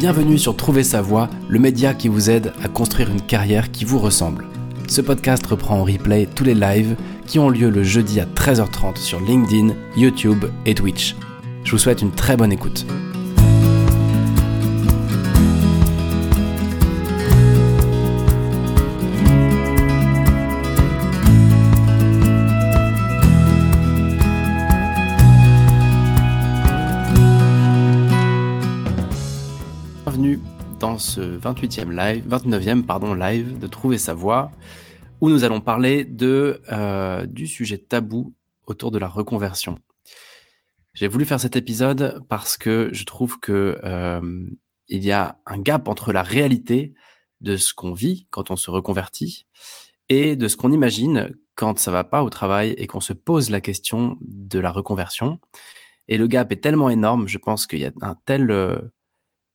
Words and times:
Bienvenue 0.00 0.38
sur 0.38 0.56
Trouver 0.56 0.82
sa 0.82 1.02
voie, 1.02 1.28
le 1.50 1.58
média 1.58 1.92
qui 1.92 2.08
vous 2.08 2.30
aide 2.30 2.54
à 2.64 2.68
construire 2.68 3.10
une 3.10 3.20
carrière 3.20 3.70
qui 3.70 3.84
vous 3.84 3.98
ressemble. 3.98 4.46
Ce 4.88 5.02
podcast 5.02 5.46
reprend 5.46 5.80
en 5.80 5.84
replay 5.84 6.26
tous 6.34 6.42
les 6.42 6.54
lives 6.54 6.96
qui 7.26 7.38
ont 7.38 7.50
lieu 7.50 7.68
le 7.68 7.82
jeudi 7.82 8.18
à 8.18 8.24
13h30 8.24 8.96
sur 8.96 9.20
LinkedIn, 9.20 9.74
YouTube 9.98 10.46
et 10.64 10.74
Twitch. 10.74 11.16
Je 11.64 11.72
vous 11.72 11.76
souhaite 11.76 12.00
une 12.00 12.12
très 12.12 12.38
bonne 12.38 12.50
écoute. 12.50 12.86
Ce 31.00 31.20
28e 31.20 31.90
live, 31.90 32.26
29e 32.28 32.84
pardon, 32.84 33.14
live 33.14 33.58
de 33.58 33.66
Trouver 33.66 33.98
sa 33.98 34.14
voie, 34.14 34.52
où 35.20 35.28
nous 35.28 35.42
allons 35.42 35.60
parler 35.60 36.04
de, 36.04 36.60
euh, 36.70 37.26
du 37.26 37.46
sujet 37.46 37.78
tabou 37.78 38.34
autour 38.66 38.90
de 38.90 38.98
la 38.98 39.08
reconversion. 39.08 39.78
J'ai 40.94 41.08
voulu 41.08 41.24
faire 41.24 41.40
cet 41.40 41.56
épisode 41.56 42.22
parce 42.28 42.56
que 42.56 42.90
je 42.92 43.04
trouve 43.04 43.40
que 43.40 43.78
euh, 43.82 44.46
il 44.88 45.04
y 45.04 45.12
a 45.12 45.38
un 45.46 45.58
gap 45.58 45.88
entre 45.88 46.12
la 46.12 46.22
réalité 46.22 46.94
de 47.40 47.56
ce 47.56 47.74
qu'on 47.74 47.92
vit 47.92 48.26
quand 48.30 48.50
on 48.50 48.56
se 48.56 48.70
reconvertit 48.70 49.46
et 50.08 50.36
de 50.36 50.48
ce 50.48 50.56
qu'on 50.56 50.72
imagine 50.72 51.34
quand 51.54 51.78
ça 51.78 51.90
va 51.90 52.04
pas 52.04 52.22
au 52.22 52.30
travail 52.30 52.74
et 52.76 52.86
qu'on 52.86 53.00
se 53.00 53.12
pose 53.12 53.50
la 53.50 53.60
question 53.60 54.18
de 54.20 54.58
la 54.58 54.70
reconversion. 54.70 55.38
Et 56.08 56.18
le 56.18 56.26
gap 56.26 56.50
est 56.52 56.60
tellement 56.60 56.90
énorme, 56.90 57.28
je 57.28 57.38
pense 57.38 57.66
qu'il 57.66 57.78
y 57.78 57.86
a 57.86 57.92
un 58.02 58.16
tel 58.26 58.50
euh, 58.50 58.78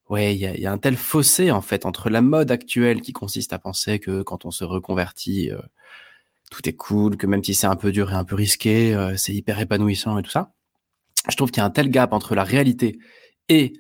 Ouais, 0.10 0.36
il 0.36 0.40
y 0.40 0.46
a, 0.46 0.56
y 0.56 0.66
a, 0.68 0.72
un 0.72 0.78
tel 0.78 0.98
fossé 0.98 1.52
en 1.52 1.62
fait 1.62 1.86
entre 1.86 2.10
la 2.10 2.22
mode 2.22 2.52
actuelle 2.52 3.02
qui 3.02 3.12
consiste 3.12 3.54
à 3.54 3.60
penser 3.60 4.00
que 4.00 4.22
quand 4.22 4.46
on 4.46 4.52
se 4.52 4.64
reconvertit, 4.64 5.52
euh, 5.52 5.60
tout 6.52 6.68
est 6.70 6.74
cool, 6.74 7.18
que 7.18 7.28
même 7.28 7.44
si 7.44 7.54
c'est 7.56 7.68
un 7.68 7.76
peu 7.76 7.92
dur 7.92 8.12
et 8.12 8.16
un 8.16 8.24
peu 8.24 8.36
risqué, 8.36 8.94
euh, 8.94 9.18
c'est 9.18 9.34
hyper 9.34 9.60
épanouissant 9.60 10.18
et 10.18 10.24
tout 10.24 10.30
ça. 10.30 10.54
Je 11.30 11.36
trouve 11.36 11.52
qu'il 11.52 11.62
y 11.62 11.64
a 11.64 11.66
un 11.66 11.72
tel 11.72 11.90
gap 11.90 12.14
entre 12.14 12.36
la 12.36 12.44
réalité 12.44 13.00
et 13.50 13.74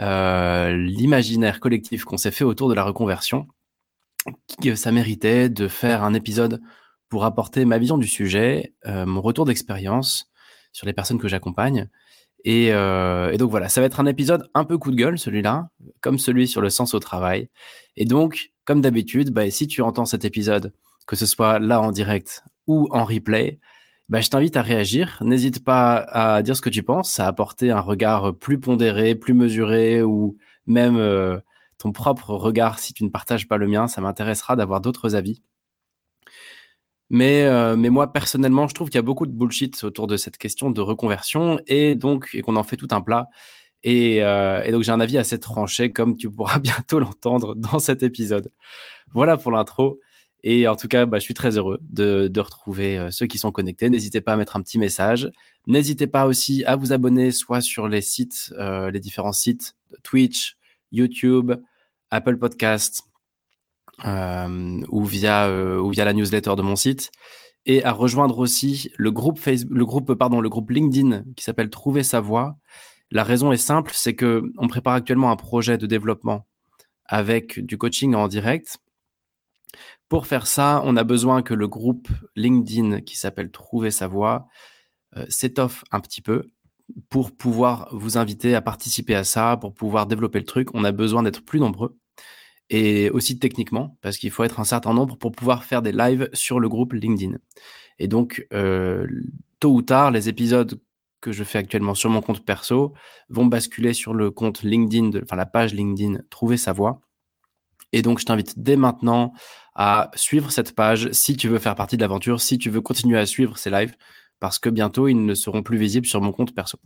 euh, 0.00 0.76
l'imaginaire 0.76 1.60
collectif 1.60 2.04
qu'on 2.04 2.16
s'est 2.16 2.30
fait 2.30 2.44
autour 2.44 2.68
de 2.68 2.74
la 2.74 2.84
reconversion 2.84 3.46
que 4.62 4.74
ça 4.74 4.90
méritait 4.90 5.48
de 5.48 5.68
faire 5.68 6.02
un 6.02 6.14
épisode 6.14 6.60
pour 7.08 7.24
apporter 7.24 7.64
ma 7.64 7.78
vision 7.78 7.98
du 7.98 8.08
sujet, 8.08 8.74
euh, 8.86 9.06
mon 9.06 9.20
retour 9.20 9.44
d'expérience 9.44 10.30
sur 10.72 10.86
les 10.86 10.92
personnes 10.92 11.18
que 11.18 11.28
j'accompagne 11.28 11.88
et, 12.44 12.72
euh, 12.72 13.32
et, 13.32 13.38
donc 13.38 13.50
voilà, 13.50 13.68
ça 13.68 13.80
va 13.80 13.86
être 13.86 14.00
un 14.00 14.06
épisode 14.06 14.48
un 14.54 14.64
peu 14.64 14.76
coup 14.76 14.90
de 14.90 14.96
gueule, 14.96 15.18
celui-là, 15.18 15.68
comme 16.00 16.18
celui 16.18 16.46
sur 16.46 16.60
le 16.60 16.68
sens 16.68 16.94
au 16.94 16.98
travail. 16.98 17.48
Et 17.96 18.04
donc, 18.04 18.52
comme 18.66 18.82
d'habitude, 18.82 19.30
bah, 19.30 19.50
si 19.50 19.66
tu 19.66 19.80
entends 19.80 20.04
cet 20.04 20.24
épisode, 20.24 20.72
que 21.06 21.16
ce 21.16 21.26
soit 21.26 21.58
là 21.58 21.80
en 21.80 21.90
direct 21.90 22.44
ou 22.66 22.88
en 22.90 23.04
replay, 23.04 23.58
bah, 24.10 24.20
je 24.20 24.28
t'invite 24.28 24.56
à 24.56 24.62
réagir. 24.62 25.18
N'hésite 25.22 25.64
pas 25.64 25.96
à 25.96 26.42
dire 26.42 26.56
ce 26.56 26.60
que 26.60 26.70
tu 26.70 26.82
penses, 26.82 27.18
à 27.18 27.26
apporter 27.26 27.70
un 27.70 27.80
regard 27.80 28.36
plus 28.36 28.60
pondéré, 28.60 29.14
plus 29.14 29.34
mesuré, 29.34 30.02
ou 30.02 30.36
même 30.66 30.96
euh, 30.96 31.38
ton 31.78 31.92
propre 31.92 32.34
regard 32.34 32.78
si 32.78 32.92
tu 32.92 33.04
ne 33.04 33.08
partages 33.08 33.48
pas 33.48 33.56
le 33.56 33.66
mien. 33.68 33.88
Ça 33.88 34.02
m'intéressera 34.02 34.56
d'avoir 34.56 34.82
d'autres 34.82 35.14
avis. 35.16 35.42
Mais, 37.10 37.44
euh, 37.44 37.76
mais 37.76 37.90
moi, 37.90 38.12
personnellement, 38.12 38.66
je 38.66 38.74
trouve 38.74 38.88
qu'il 38.88 38.96
y 38.96 38.98
a 38.98 39.02
beaucoup 39.02 39.26
de 39.26 39.32
bullshit 39.32 39.84
autour 39.84 40.06
de 40.06 40.16
cette 40.16 40.38
question 40.38 40.70
de 40.70 40.80
reconversion 40.80 41.60
et 41.66 41.94
donc 41.94 42.30
et 42.34 42.42
qu'on 42.42 42.56
en 42.56 42.62
fait 42.62 42.76
tout 42.76 42.88
un 42.90 43.00
plat. 43.00 43.28
Et, 43.84 44.22
euh, 44.24 44.62
et 44.64 44.72
donc, 44.72 44.82
j'ai 44.82 44.92
un 44.92 45.00
avis 45.00 45.18
assez 45.18 45.38
tranché, 45.38 45.92
comme 45.92 46.16
tu 46.16 46.30
pourras 46.30 46.58
bientôt 46.60 46.98
l'entendre 46.98 47.54
dans 47.54 47.78
cet 47.78 48.02
épisode. 48.02 48.50
Voilà 49.12 49.36
pour 49.36 49.52
l'intro. 49.52 50.00
Et 50.46 50.68
en 50.68 50.76
tout 50.76 50.88
cas, 50.88 51.06
bah, 51.06 51.18
je 51.18 51.24
suis 51.24 51.32
très 51.32 51.56
heureux 51.56 51.78
de, 51.80 52.28
de 52.28 52.40
retrouver 52.40 52.98
euh, 52.98 53.10
ceux 53.10 53.26
qui 53.26 53.38
sont 53.38 53.50
connectés. 53.50 53.88
N'hésitez 53.88 54.20
pas 54.20 54.34
à 54.34 54.36
mettre 54.36 54.56
un 54.56 54.62
petit 54.62 54.78
message. 54.78 55.30
N'hésitez 55.66 56.06
pas 56.06 56.26
aussi 56.26 56.64
à 56.64 56.76
vous 56.76 56.92
abonner 56.92 57.30
soit 57.30 57.62
sur 57.62 57.88
les 57.88 58.02
sites, 58.02 58.52
euh, 58.58 58.90
les 58.90 59.00
différents 59.00 59.32
sites, 59.32 59.74
Twitch, 60.02 60.58
YouTube, 60.92 61.52
Apple 62.10 62.36
Podcasts, 62.36 63.04
ou 64.02 65.04
via 65.04 65.46
euh, 65.46 65.78
ou 65.78 65.90
via 65.90 66.04
la 66.04 66.12
newsletter 66.12 66.54
de 66.56 66.62
mon 66.62 66.76
site 66.76 67.10
et 67.66 67.84
à 67.84 67.92
rejoindre 67.92 68.38
aussi 68.38 68.90
le 68.96 69.10
groupe 69.10 69.38
Facebook, 69.38 69.76
le 69.76 69.86
groupe 69.86 70.14
pardon 70.14 70.40
le 70.40 70.48
groupe 70.48 70.70
LinkedIn 70.70 71.24
qui 71.36 71.44
s'appelle 71.44 71.70
Trouver 71.70 72.02
sa 72.02 72.20
voie. 72.20 72.56
La 73.10 73.24
raison 73.24 73.52
est 73.52 73.56
simple, 73.56 73.92
c'est 73.94 74.14
que 74.14 74.42
on 74.58 74.68
prépare 74.68 74.94
actuellement 74.94 75.30
un 75.30 75.36
projet 75.36 75.78
de 75.78 75.86
développement 75.86 76.46
avec 77.06 77.64
du 77.64 77.78
coaching 77.78 78.14
en 78.14 78.28
direct. 78.28 78.78
Pour 80.08 80.26
faire 80.26 80.46
ça, 80.46 80.82
on 80.84 80.96
a 80.96 81.04
besoin 81.04 81.42
que 81.42 81.54
le 81.54 81.68
groupe 81.68 82.08
LinkedIn 82.36 83.00
qui 83.00 83.16
s'appelle 83.16 83.50
Trouver 83.50 83.90
sa 83.90 84.08
voie 84.08 84.48
euh, 85.16 85.24
s'étoffe 85.28 85.84
un 85.90 86.00
petit 86.00 86.20
peu 86.20 86.50
pour 87.08 87.34
pouvoir 87.34 87.88
vous 87.92 88.18
inviter 88.18 88.54
à 88.54 88.60
participer 88.60 89.14
à 89.14 89.24
ça, 89.24 89.56
pour 89.56 89.72
pouvoir 89.72 90.06
développer 90.06 90.38
le 90.38 90.44
truc. 90.44 90.68
On 90.74 90.84
a 90.84 90.92
besoin 90.92 91.22
d'être 91.22 91.44
plus 91.44 91.60
nombreux 91.60 91.96
et 92.70 93.10
aussi 93.10 93.38
techniquement, 93.38 93.98
parce 94.00 94.16
qu'il 94.16 94.30
faut 94.30 94.44
être 94.44 94.60
un 94.60 94.64
certain 94.64 94.94
nombre 94.94 95.16
pour 95.16 95.32
pouvoir 95.32 95.64
faire 95.64 95.82
des 95.82 95.92
lives 95.92 96.28
sur 96.32 96.60
le 96.60 96.68
groupe 96.68 96.92
LinkedIn. 96.92 97.36
Et 97.98 98.08
donc, 98.08 98.46
tôt 99.60 99.72
ou 99.72 99.82
tard, 99.82 100.10
les 100.10 100.28
épisodes 100.28 100.80
que 101.20 101.32
je 101.32 101.44
fais 101.44 101.58
actuellement 101.58 101.94
sur 101.94 102.10
mon 102.10 102.20
compte 102.20 102.44
perso 102.44 102.92
vont 103.30 103.46
basculer 103.46 103.94
sur 103.94 104.12
le 104.12 104.30
compte 104.30 104.62
LinkedIn, 104.62 105.08
de, 105.08 105.22
enfin 105.22 105.36
la 105.36 105.46
page 105.46 105.72
LinkedIn 105.72 106.20
Trouver 106.28 106.56
sa 106.56 106.72
voie. 106.72 107.00
Et 107.92 108.02
donc, 108.02 108.18
je 108.18 108.26
t'invite 108.26 108.58
dès 108.58 108.76
maintenant 108.76 109.32
à 109.74 110.10
suivre 110.14 110.50
cette 110.50 110.74
page 110.74 111.10
si 111.12 111.36
tu 111.36 111.48
veux 111.48 111.58
faire 111.58 111.74
partie 111.76 111.96
de 111.96 112.02
l'aventure, 112.02 112.40
si 112.40 112.58
tu 112.58 112.70
veux 112.70 112.80
continuer 112.80 113.18
à 113.18 113.26
suivre 113.26 113.56
ces 113.56 113.70
lives, 113.70 113.94
parce 114.40 114.58
que 114.58 114.68
bientôt, 114.68 115.08
ils 115.08 115.24
ne 115.24 115.34
seront 115.34 115.62
plus 115.62 115.78
visibles 115.78 116.06
sur 116.06 116.20
mon 116.20 116.32
compte 116.32 116.54
perso. 116.54 116.78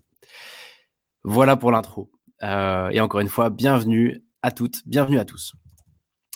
Voilà 1.25 1.57
pour 1.57 1.73
l'intro. 1.73 2.11
Et 2.43 3.01
encore 3.01 3.21
une 3.21 3.29
fois, 3.29 3.51
bienvenue 3.51 4.23
à 4.43 4.53
toutes, 4.53 4.87
bienvenue 4.87 5.19
à 5.19 5.25
tous. 5.25 5.53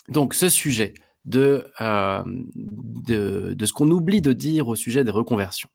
Donc, 0.09 0.33
ce 0.33 0.49
sujet 0.49 0.93
de, 1.25 1.71
euh, 1.81 2.23
de, 2.25 3.65
ce 3.65 3.73
qu'on 3.73 3.89
oublie 3.89 4.21
de 4.21 4.33
dire 4.33 4.67
au 4.67 4.75
sujet 4.75 5.03
des 5.03 5.11
reconversions. 5.11 5.69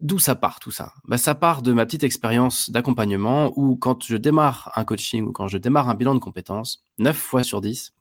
D'où 0.00 0.18
ça 0.18 0.34
part 0.34 0.60
tout 0.60 0.70
ça? 0.70 0.92
Bah, 1.04 1.16
Ça 1.16 1.34
part 1.34 1.62
de 1.62 1.72
ma 1.72 1.86
petite 1.86 2.04
expérience 2.04 2.68
d'accompagnement 2.70 3.52
où 3.56 3.76
quand 3.76 4.04
je 4.04 4.16
démarre 4.16 4.70
un 4.76 4.84
coaching 4.84 5.24
ou 5.24 5.32
quand 5.32 5.48
je 5.48 5.56
démarre 5.56 5.88
un 5.88 5.94
bilan 5.94 6.14
de 6.14 6.20
compétences, 6.20 6.84
9 6.98 7.16
fois 7.16 7.42
sur 7.42 7.62
10, 7.62 7.94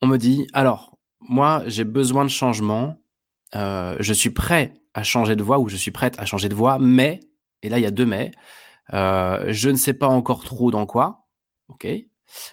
on 0.00 0.06
me 0.06 0.16
dit, 0.16 0.46
alors, 0.52 0.96
moi, 1.20 1.64
j'ai 1.66 1.82
besoin 1.82 2.24
de 2.24 2.30
changement, 2.30 3.00
euh, 3.56 3.96
je 3.98 4.12
suis 4.12 4.30
prêt 4.30 4.74
à 4.94 5.02
changer 5.02 5.34
de 5.34 5.42
voie 5.42 5.58
ou 5.58 5.68
je 5.68 5.76
suis 5.76 5.90
prête 5.90 6.18
à 6.20 6.24
changer 6.24 6.48
de 6.48 6.54
voie, 6.54 6.78
mais, 6.78 7.18
et 7.62 7.68
là, 7.68 7.78
il 7.78 7.82
y 7.82 7.86
a 7.86 7.90
deux 7.90 8.06
mais, 8.06 8.30
euh, 8.94 9.46
je 9.48 9.70
ne 9.70 9.76
sais 9.76 9.92
pas 9.92 10.06
encore 10.06 10.44
trop 10.44 10.70
dans 10.70 10.86
quoi, 10.86 11.26
ok 11.68 11.88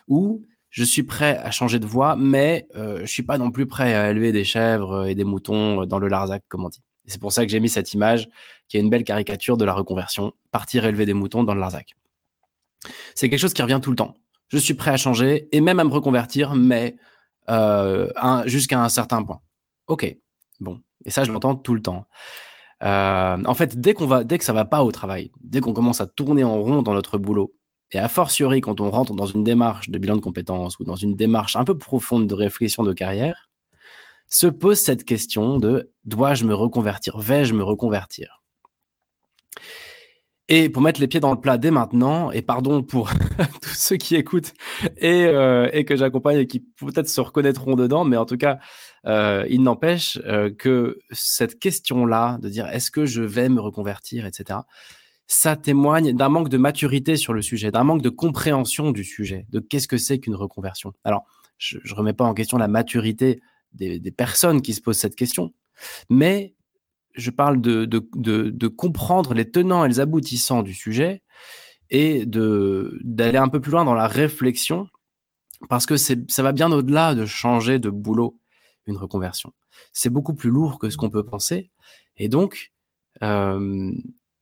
Ou 0.07 0.43
je 0.75 0.83
suis 0.83 1.03
prêt 1.03 1.37
à 1.37 1.51
changer 1.51 1.79
de 1.79 1.85
voie, 1.85 2.17
mais 2.17 2.67
euh, 2.75 2.99
je 2.99 3.05
suis 3.05 3.23
pas 3.23 3.37
non 3.37 3.49
plus 3.49 3.65
prêt 3.65 3.95
à 3.95 4.11
élever 4.11 4.33
des 4.33 4.43
chèvres 4.43 5.07
et 5.07 5.15
des 5.15 5.23
moutons 5.23 5.85
dans 5.85 5.99
le 5.99 6.09
Larzac, 6.09 6.43
comme 6.49 6.65
on 6.65 6.69
dit. 6.69 6.81
C'est 7.05 7.21
pour 7.21 7.31
ça 7.31 7.45
que 7.45 7.51
j'ai 7.51 7.61
mis 7.61 7.69
cette 7.69 7.93
image, 7.93 8.27
qui 8.67 8.75
est 8.75 8.81
une 8.81 8.89
belle 8.89 9.05
caricature 9.05 9.55
de 9.55 9.63
la 9.63 9.71
reconversion, 9.71 10.33
partir 10.51 10.83
élever 10.83 11.05
des 11.05 11.13
moutons 11.13 11.45
dans 11.45 11.53
le 11.53 11.61
Larzac. 11.61 11.95
C'est 13.13 13.29
quelque 13.29 13.39
chose 13.39 13.53
qui 13.53 13.61
revient 13.61 13.79
tout 13.81 13.89
le 13.89 13.95
temps. 13.95 14.15
Je 14.49 14.57
suis 14.57 14.73
prêt 14.73 14.91
à 14.91 14.97
changer 14.97 15.47
et 15.53 15.61
même 15.61 15.79
à 15.79 15.85
me 15.85 15.89
reconvertir, 15.91 16.55
mais 16.55 16.97
euh, 17.47 18.11
jusqu'à 18.45 18.83
un 18.83 18.89
certain 18.89 19.23
point. 19.23 19.39
Ok, 19.87 20.13
bon. 20.59 20.81
Et 21.05 21.09
ça, 21.09 21.23
je 21.23 21.31
l'entends 21.31 21.55
tout 21.55 21.73
le 21.73 21.81
temps. 21.81 22.05
Euh, 22.83 23.41
en 23.45 23.53
fait, 23.53 23.79
dès 23.79 23.93
qu'on 23.93 24.07
va, 24.07 24.25
dès 24.25 24.37
que 24.37 24.43
ça 24.43 24.51
va 24.51 24.65
pas 24.65 24.83
au 24.83 24.91
travail, 24.91 25.31
dès 25.41 25.61
qu'on 25.61 25.71
commence 25.71 26.01
à 26.01 26.05
tourner 26.05 26.43
en 26.43 26.61
rond 26.61 26.81
dans 26.81 26.93
notre 26.93 27.17
boulot, 27.17 27.53
et 27.91 27.99
a 27.99 28.07
fortiori, 28.07 28.61
quand 28.61 28.81
on 28.81 28.89
rentre 28.89 29.13
dans 29.13 29.25
une 29.25 29.43
démarche 29.43 29.89
de 29.89 29.97
bilan 29.97 30.15
de 30.15 30.21
compétences 30.21 30.79
ou 30.79 30.83
dans 30.83 30.95
une 30.95 31.15
démarche 31.15 31.55
un 31.55 31.63
peu 31.63 31.77
profonde 31.77 32.27
de 32.27 32.33
réflexion 32.33 32.83
de 32.83 32.93
carrière, 32.93 33.49
se 34.27 34.47
pose 34.47 34.79
cette 34.79 35.05
question 35.05 35.59
de 35.59 35.91
dois-je 36.03 36.45
me 36.45 36.53
reconvertir? 36.53 37.17
Vais-je 37.19 37.53
me 37.53 37.63
reconvertir? 37.63 38.41
Et 40.47 40.69
pour 40.69 40.83
mettre 40.83 41.01
les 41.01 41.07
pieds 41.07 41.19
dans 41.19 41.31
le 41.31 41.39
plat 41.39 41.57
dès 41.57 41.71
maintenant, 41.71 42.29
et 42.31 42.43
pardon 42.43 42.83
pour 42.83 43.09
tous 43.61 43.73
ceux 43.73 43.97
qui 43.97 44.15
écoutent 44.15 44.53
et, 44.97 45.25
euh, 45.25 45.69
et 45.73 45.85
que 45.85 45.95
j'accompagne 45.95 46.37
et 46.37 46.47
qui 46.47 46.59
peut-être 46.59 47.09
se 47.09 47.19
reconnaîtront 47.19 47.75
dedans, 47.75 48.03
mais 48.05 48.17
en 48.17 48.25
tout 48.25 48.37
cas, 48.37 48.59
euh, 49.07 49.45
il 49.49 49.63
n'empêche 49.63 50.19
euh, 50.25 50.51
que 50.51 50.99
cette 51.09 51.57
question-là, 51.57 52.37
de 52.41 52.49
dire 52.49 52.67
est-ce 52.67 52.91
que 52.91 53.07
je 53.07 53.23
vais 53.23 53.49
me 53.49 53.59
reconvertir, 53.59 54.27
etc., 54.27 54.59
ça 55.27 55.55
témoigne 55.55 56.13
d'un 56.13 56.29
manque 56.29 56.49
de 56.49 56.57
maturité 56.57 57.17
sur 57.17 57.33
le 57.33 57.41
sujet, 57.41 57.71
d'un 57.71 57.83
manque 57.83 58.01
de 58.01 58.09
compréhension 58.09 58.91
du 58.91 59.03
sujet, 59.03 59.47
de 59.49 59.59
qu'est-ce 59.59 59.87
que 59.87 59.97
c'est 59.97 60.19
qu'une 60.19 60.35
reconversion. 60.35 60.93
Alors, 61.03 61.25
je 61.57 61.77
ne 61.77 61.93
remets 61.93 62.13
pas 62.13 62.25
en 62.25 62.33
question 62.33 62.57
la 62.57 62.67
maturité 62.67 63.41
des, 63.73 63.99
des, 63.99 64.11
personnes 64.11 64.61
qui 64.61 64.73
se 64.73 64.81
posent 64.81 64.97
cette 64.97 65.15
question, 65.15 65.53
mais 66.09 66.55
je 67.15 67.31
parle 67.31 67.61
de, 67.61 67.85
de, 67.85 68.07
de, 68.15 68.49
de, 68.49 68.67
comprendre 68.67 69.33
les 69.33 69.49
tenants 69.49 69.85
et 69.85 69.87
les 69.87 69.99
aboutissants 69.99 70.63
du 70.63 70.73
sujet 70.73 71.23
et 71.89 72.25
d'aller 72.25 73.37
un 73.37 73.47
peu 73.47 73.61
plus 73.61 73.71
loin 73.71 73.85
dans 73.85 73.93
la 73.93 74.07
réflexion 74.07 74.87
parce 75.69 75.85
que 75.85 75.97
ça 75.97 76.43
va 76.43 76.51
bien 76.51 76.71
au-delà 76.71 77.15
de 77.15 77.25
changer 77.25 77.79
de 77.79 77.89
boulot 77.89 78.39
une 78.85 78.97
reconversion. 78.97 79.53
C'est 79.93 80.09
beaucoup 80.09 80.33
plus 80.33 80.49
lourd 80.49 80.77
que 80.79 80.89
ce 80.89 80.97
qu'on 80.97 81.09
peut 81.09 81.25
penser 81.25 81.71
et 82.17 82.27
donc 82.27 82.73
euh, 83.23 83.91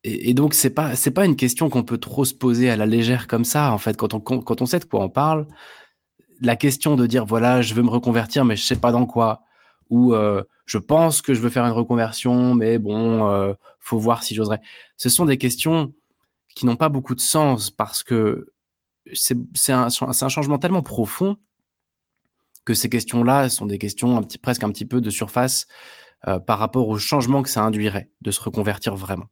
et, 0.04 0.34
donc 0.34 0.54
c'est 0.54 0.70
pas 0.70 0.96
c'est 0.96 1.12
pas 1.12 1.26
une 1.26 1.36
question 1.36 1.70
qu'on 1.70 1.84
peut 1.84 1.98
trop 1.98 2.26
se 2.26 2.34
poser 2.34 2.70
à 2.70 2.76
la 2.76 2.86
légère 2.86 3.28
comme 3.28 3.46
ça 3.46 3.72
en 3.72 3.78
fait 3.78 3.96
quand 3.98 4.14
on 4.14 4.20
quand 4.20 4.62
on 4.62 4.66
sait 4.66 4.80
de 4.80 4.86
quoi 4.86 5.02
on 5.04 5.10
parle. 5.10 5.48
La 6.42 6.56
question 6.56 6.96
de 6.96 7.08
dire 7.08 7.26
voilà 7.26 7.62
je 7.62 7.74
veux 7.74 7.84
me 7.84 7.90
reconvertir 7.90 8.46
mais 8.46 8.56
je 8.56 8.64
sais 8.64 8.76
pas 8.76 8.92
dans 8.92 9.06
quoi. 9.06 9.44
Ou 9.90 10.14
euh, 10.14 10.44
je 10.66 10.78
pense 10.78 11.22
que 11.22 11.34
je 11.34 11.42
veux 11.42 11.50
faire 11.50 11.66
une 11.66 11.72
reconversion 11.72 12.56
mais 12.56 12.80
bon 12.80 13.30
euh, 13.30 13.54
faut 13.80 14.00
voir 14.00 14.24
si 14.24 14.36
j'oserais. 14.36 14.62
Ce 14.98 15.10
sont 15.10 15.26
des 15.26 15.38
questions 15.38 15.94
qui 16.56 16.66
n'ont 16.66 16.76
pas 16.76 16.90
beaucoup 16.90 17.16
de 17.16 17.22
sens 17.22 17.72
parce 17.72 18.04
que 18.04 18.48
c'est 19.14 19.74
un, 19.74 19.88
un 19.88 20.30
changement 20.30 20.58
tellement 20.58 20.82
profond 20.82 21.38
que 22.66 22.74
ces 22.74 22.90
questions-là 22.90 23.50
sont 23.50 23.66
des 23.66 23.78
questions 23.78 24.18
un 24.18 24.24
petit, 24.24 24.38
presque 24.38 24.64
un 24.64 24.72
petit 24.72 24.86
peu 24.86 25.02
de 25.02 25.10
surface 25.10 25.68
euh, 26.28 26.40
par 26.40 26.60
rapport 26.60 26.88
au 26.88 26.98
changement 26.98 27.42
que 27.44 27.50
ça 27.50 27.64
induirait 27.64 28.10
de 28.22 28.32
se 28.32 28.42
reconvertir 28.42 28.96
vraiment. 28.96 29.28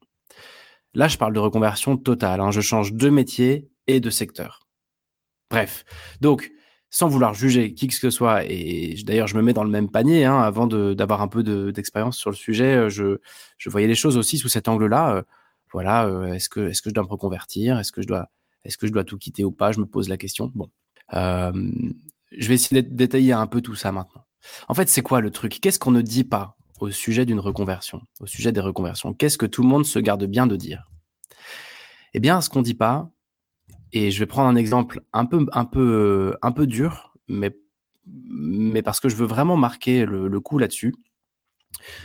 Là, 0.93 1.07
je 1.07 1.17
parle 1.17 1.33
de 1.33 1.39
reconversion 1.39 1.97
totale. 1.97 2.41
Hein. 2.41 2.51
Je 2.51 2.61
change 2.61 2.93
de 2.93 3.09
métier 3.09 3.69
et 3.88 3.99
de 3.99 4.09
secteur. 4.09 4.67
Bref, 5.49 5.85
donc, 6.21 6.51
sans 6.89 7.07
vouloir 7.07 7.33
juger 7.33 7.73
qui 7.73 7.88
que 7.88 7.93
ce 7.93 8.09
soit, 8.09 8.43
et 8.45 8.95
d'ailleurs, 9.05 9.27
je 9.27 9.35
me 9.38 9.41
mets 9.41 9.53
dans 9.53 9.63
le 9.63 9.69
même 9.69 9.89
panier, 9.89 10.25
hein, 10.25 10.39
avant 10.39 10.67
d'avoir 10.67 11.21
un 11.21 11.27
peu 11.27 11.43
d'expérience 11.71 12.17
sur 12.17 12.29
le 12.29 12.35
sujet, 12.35 12.75
euh, 12.75 12.89
je, 12.89 13.19
je, 13.57 13.69
voyais 13.69 13.88
les 13.88 13.95
choses 13.95 14.17
aussi 14.17 14.38
sous 14.38 14.49
cet 14.49 14.67
angle-là. 14.67 15.15
Euh, 15.15 15.21
voilà, 15.73 16.09
est-ce 16.33 16.49
que, 16.49 16.67
est 16.67 16.81
que 16.81 16.89
je 16.89 16.94
dois 16.94 17.03
me 17.03 17.09
reconvertir? 17.09 17.79
Est-ce 17.79 17.94
que 17.94 18.01
je 18.01 18.07
dois 18.07 18.29
est-ce 18.63 18.77
que 18.77 18.87
je 18.87 18.91
dois 18.91 19.03
tout 19.03 19.17
quitter 19.17 19.44
ou 19.44 19.51
pas? 19.51 19.71
Je 19.71 19.79
me 19.79 19.85
pose 19.85 20.09
la 20.09 20.17
question. 20.17 20.51
Bon, 20.53 20.69
euh, 21.13 21.51
je 22.31 22.47
vais 22.47 22.55
essayer 22.55 22.81
de 22.81 22.94
détailler 22.94 23.33
un 23.33 23.47
peu 23.47 23.61
tout 23.61 23.75
ça 23.75 23.91
maintenant. 23.91 24.25
En 24.67 24.73
fait, 24.73 24.89
c'est 24.89 25.01
quoi 25.01 25.21
le 25.21 25.31
truc? 25.31 25.59
Qu'est-ce 25.61 25.79
qu'on 25.79 25.91
ne 25.91 26.01
dit 26.01 26.23
pas 26.23 26.57
au 26.81 26.89
sujet 26.89 27.25
d'une 27.25 27.39
reconversion, 27.39 28.01
au 28.19 28.25
sujet 28.25 28.51
des 28.51 28.60
reconversions 28.60 29.13
Qu'est-ce 29.13 29.38
que 29.38 29.45
tout 29.45 29.62
le 29.62 29.69
monde 29.69 29.86
se 29.86 30.00
garde 30.00 30.25
bien 30.25 30.48
de 30.48 30.56
dire? 30.56 30.89
Eh 32.13 32.19
bien, 32.19 32.42
ce 32.42 32.50
qu'on 32.50 32.63
dit 32.63 32.74
pas, 32.74 33.10
et 33.94 34.12
je 34.12 34.19
vais 34.19 34.25
prendre 34.25 34.50
un 34.50 34.56
exemple 34.56 35.01
un 35.13 35.25
peu, 35.25 36.68
dur, 36.68 37.13
mais, 37.28 37.51
parce 38.81 39.00
que 39.00 39.10
je 39.10 39.16
veux 39.16 39.28
vraiment 39.28 39.57
marquer 39.57 40.06
le, 40.06 40.39
coup 40.39 40.57
là-dessus. 40.57 40.95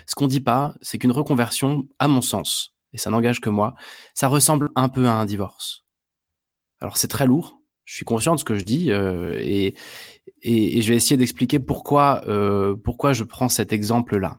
Ce 0.06 0.14
qu'on 0.14 0.26
dit 0.26 0.40
pas, 0.40 0.74
c'est 0.82 0.98
qu'une 0.98 1.10
reconversion, 1.10 1.88
à 1.98 2.06
mon 2.06 2.20
sens, 2.20 2.76
et 2.92 2.98
ça 2.98 3.10
n'engage 3.10 3.40
que 3.40 3.50
moi, 3.50 3.74
ça 4.14 4.28
ressemble 4.28 4.70
un 4.76 4.88
peu 4.88 5.06
à 5.06 5.14
un 5.14 5.24
divorce. 5.24 5.84
Alors 6.80 6.98
c'est 6.98 7.08
très 7.08 7.26
lourd, 7.26 7.62
je 7.84 7.94
suis 7.94 8.04
conscient 8.04 8.34
de 8.34 8.40
ce 8.40 8.44
que 8.44 8.56
je 8.56 8.64
dis 8.64 8.90
euh, 8.90 9.38
et, 9.40 9.74
et, 10.42 10.82
je 10.82 10.88
vais 10.90 10.96
essayer 10.96 11.16
d'expliquer 11.16 11.58
pourquoi, 11.58 12.22
euh, 12.28 12.76
pourquoi 12.76 13.14
je 13.14 13.24
prends 13.24 13.48
cet 13.48 13.72
exemple-là. 13.72 14.38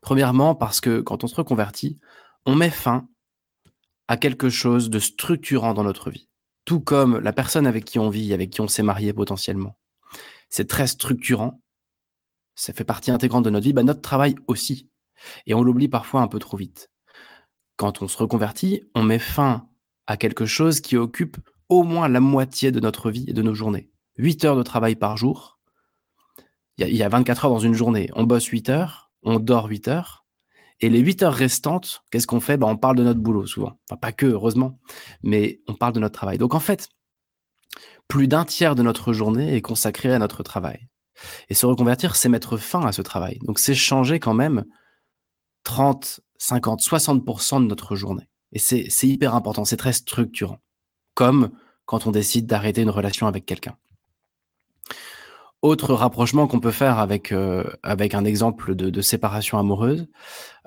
Premièrement, 0.00 0.54
parce 0.54 0.80
que 0.80 1.00
quand 1.00 1.24
on 1.24 1.26
se 1.26 1.34
reconvertit, 1.34 1.98
on 2.46 2.54
met 2.54 2.70
fin 2.70 3.08
à 4.08 4.16
quelque 4.16 4.50
chose 4.50 4.90
de 4.90 4.98
structurant 4.98 5.74
dans 5.74 5.84
notre 5.84 6.10
vie. 6.10 6.28
Tout 6.64 6.80
comme 6.80 7.18
la 7.18 7.32
personne 7.32 7.66
avec 7.66 7.84
qui 7.84 7.98
on 7.98 8.10
vit, 8.10 8.32
avec 8.32 8.50
qui 8.50 8.60
on 8.60 8.68
s'est 8.68 8.82
marié 8.82 9.12
potentiellement. 9.12 9.76
C'est 10.48 10.68
très 10.68 10.86
structurant. 10.86 11.60
Ça 12.54 12.72
fait 12.72 12.84
partie 12.84 13.10
intégrante 13.10 13.44
de 13.44 13.50
notre 13.50 13.64
vie. 13.64 13.72
Bah, 13.72 13.82
notre 13.82 14.02
travail 14.02 14.34
aussi. 14.46 14.90
Et 15.46 15.54
on 15.54 15.62
l'oublie 15.62 15.88
parfois 15.88 16.20
un 16.20 16.28
peu 16.28 16.38
trop 16.38 16.56
vite. 16.56 16.90
Quand 17.76 18.02
on 18.02 18.08
se 18.08 18.18
reconvertit, 18.18 18.82
on 18.94 19.02
met 19.02 19.18
fin 19.18 19.68
à 20.06 20.16
quelque 20.16 20.46
chose 20.46 20.80
qui 20.80 20.96
occupe 20.96 21.38
au 21.68 21.84
moins 21.84 22.08
la 22.08 22.20
moitié 22.20 22.70
de 22.70 22.80
notre 22.80 23.10
vie 23.10 23.24
et 23.28 23.32
de 23.32 23.42
nos 23.42 23.54
journées. 23.54 23.88
8 24.18 24.44
heures 24.44 24.56
de 24.56 24.62
travail 24.62 24.94
par 24.94 25.16
jour. 25.16 25.58
Il 26.78 26.94
y, 26.94 27.02
a 27.02 27.08
24 27.08 27.44
heures 27.44 27.50
dans 27.50 27.58
une 27.58 27.74
journée. 27.74 28.10
On 28.14 28.24
bosse 28.24 28.46
8 28.46 28.68
heures, 28.68 29.01
on 29.22 29.38
dort 29.38 29.66
8 29.66 29.88
heures. 29.88 30.24
Et 30.80 30.90
les 30.90 30.98
8 30.98 31.22
heures 31.22 31.34
restantes, 31.34 32.02
qu'est-ce 32.10 32.26
qu'on 32.26 32.40
fait? 32.40 32.56
Ben, 32.56 32.66
On 32.66 32.76
parle 32.76 32.96
de 32.96 33.04
notre 33.04 33.20
boulot 33.20 33.46
souvent. 33.46 33.78
Enfin, 33.88 33.96
pas 33.96 34.12
que, 34.12 34.26
heureusement, 34.26 34.80
mais 35.22 35.60
on 35.68 35.74
parle 35.74 35.92
de 35.92 36.00
notre 36.00 36.14
travail. 36.14 36.38
Donc 36.38 36.54
en 36.54 36.60
fait, 36.60 36.88
plus 38.08 38.28
d'un 38.28 38.44
tiers 38.44 38.74
de 38.74 38.82
notre 38.82 39.12
journée 39.12 39.54
est 39.54 39.62
consacré 39.62 40.12
à 40.12 40.18
notre 40.18 40.42
travail. 40.42 40.88
Et 41.48 41.54
se 41.54 41.66
reconvertir, 41.66 42.16
c'est 42.16 42.28
mettre 42.28 42.56
fin 42.56 42.84
à 42.84 42.92
ce 42.92 43.02
travail. 43.02 43.38
Donc 43.42 43.58
c'est 43.58 43.74
changer 43.74 44.18
quand 44.18 44.34
même 44.34 44.64
30, 45.64 46.20
50, 46.38 46.80
60% 46.80 47.62
de 47.62 47.66
notre 47.66 47.94
journée. 47.94 48.28
Et 48.52 48.58
c'est 48.58 49.06
hyper 49.06 49.34
important, 49.34 49.64
c'est 49.64 49.76
très 49.76 49.92
structurant. 49.92 50.58
Comme 51.14 51.50
quand 51.84 52.06
on 52.06 52.10
décide 52.10 52.46
d'arrêter 52.46 52.82
une 52.82 52.90
relation 52.90 53.26
avec 53.26 53.46
quelqu'un. 53.46 53.76
Autre 55.62 55.94
rapprochement 55.94 56.46
qu'on 56.46 56.60
peut 56.60 56.72
faire 56.72 56.98
avec, 56.98 57.32
euh, 57.32 57.64
avec 57.82 58.14
un 58.14 58.24
exemple 58.24 58.74
de, 58.74 58.90
de 58.90 59.00
séparation 59.00 59.58
amoureuse, 59.58 60.08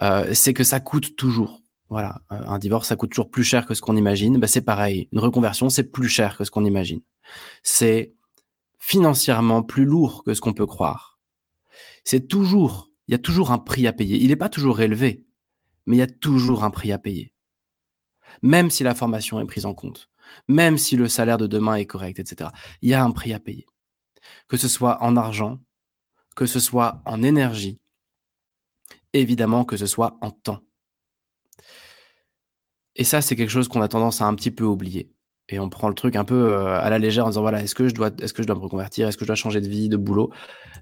euh, 0.01 0.33
c'est 0.33 0.53
que 0.53 0.63
ça 0.63 0.79
coûte 0.79 1.15
toujours. 1.15 1.61
Voilà, 1.89 2.21
un 2.29 2.57
divorce, 2.57 2.87
ça 2.87 2.95
coûte 2.95 3.11
toujours 3.11 3.29
plus 3.29 3.43
cher 3.43 3.65
que 3.65 3.73
ce 3.75 3.81
qu'on 3.81 3.95
imagine. 3.95 4.39
Ben, 4.39 4.47
c'est 4.47 4.61
pareil, 4.61 5.07
une 5.11 5.19
reconversion, 5.19 5.69
c'est 5.69 5.91
plus 5.91 6.09
cher 6.09 6.37
que 6.37 6.43
ce 6.43 6.49
qu'on 6.51 6.65
imagine. 6.65 7.01
C'est 7.61 8.15
financièrement 8.79 9.61
plus 9.61 9.85
lourd 9.85 10.23
que 10.23 10.33
ce 10.33 10.41
qu'on 10.41 10.53
peut 10.53 10.65
croire. 10.65 11.19
C'est 12.03 12.27
toujours, 12.27 12.89
il 13.07 13.11
y 13.11 13.15
a 13.15 13.19
toujours 13.19 13.51
un 13.51 13.59
prix 13.59 13.85
à 13.85 13.93
payer. 13.93 14.17
Il 14.17 14.29
n'est 14.29 14.35
pas 14.35 14.49
toujours 14.49 14.81
élevé, 14.81 15.25
mais 15.85 15.97
il 15.97 15.99
y 15.99 16.03
a 16.03 16.07
toujours 16.07 16.63
un 16.63 16.71
prix 16.71 16.91
à 16.91 16.97
payer 16.97 17.35
même 18.41 18.69
si 18.69 18.83
la 18.83 18.95
formation 18.95 19.39
est 19.39 19.45
prise 19.45 19.65
en 19.65 19.73
compte, 19.73 20.09
même 20.47 20.77
si 20.77 20.95
le 20.95 21.07
salaire 21.07 21.37
de 21.37 21.47
demain 21.47 21.75
est 21.75 21.85
correct, 21.85 22.19
etc. 22.19 22.49
Il 22.81 22.89
y 22.89 22.93
a 22.93 23.03
un 23.03 23.11
prix 23.11 23.33
à 23.33 23.39
payer. 23.39 23.65
Que 24.47 24.57
ce 24.57 24.67
soit 24.67 25.01
en 25.03 25.17
argent, 25.17 25.59
que 26.35 26.45
ce 26.45 26.59
soit 26.59 27.01
en 27.05 27.23
énergie, 27.23 27.79
évidemment 29.13 29.65
que 29.65 29.77
ce 29.77 29.85
soit 29.85 30.17
en 30.21 30.31
temps. 30.31 30.61
Et 32.95 33.03
ça, 33.03 33.21
c'est 33.21 33.35
quelque 33.35 33.49
chose 33.49 33.67
qu'on 33.67 33.81
a 33.81 33.87
tendance 33.87 34.21
à 34.21 34.25
un 34.25 34.35
petit 34.35 34.51
peu 34.51 34.63
oublier. 34.63 35.11
Et 35.49 35.59
on 35.59 35.69
prend 35.69 35.89
le 35.89 35.95
truc 35.95 36.15
un 36.15 36.25
peu 36.25 36.53
euh, 36.53 36.79
à 36.79 36.89
la 36.89 36.97
légère 36.97 37.25
en 37.25 37.29
disant 37.29 37.41
voilà, 37.41 37.61
est-ce 37.61 37.75
que 37.75 37.87
je 37.87 37.93
dois, 37.93 38.09
me 38.09 38.53
reconvertir, 38.59 39.07
est-ce 39.07 39.17
que 39.17 39.25
je 39.25 39.27
dois 39.27 39.35
changer 39.35 39.61
de 39.61 39.67
vie, 39.67 39.89
de 39.89 39.97
boulot? 39.97 40.31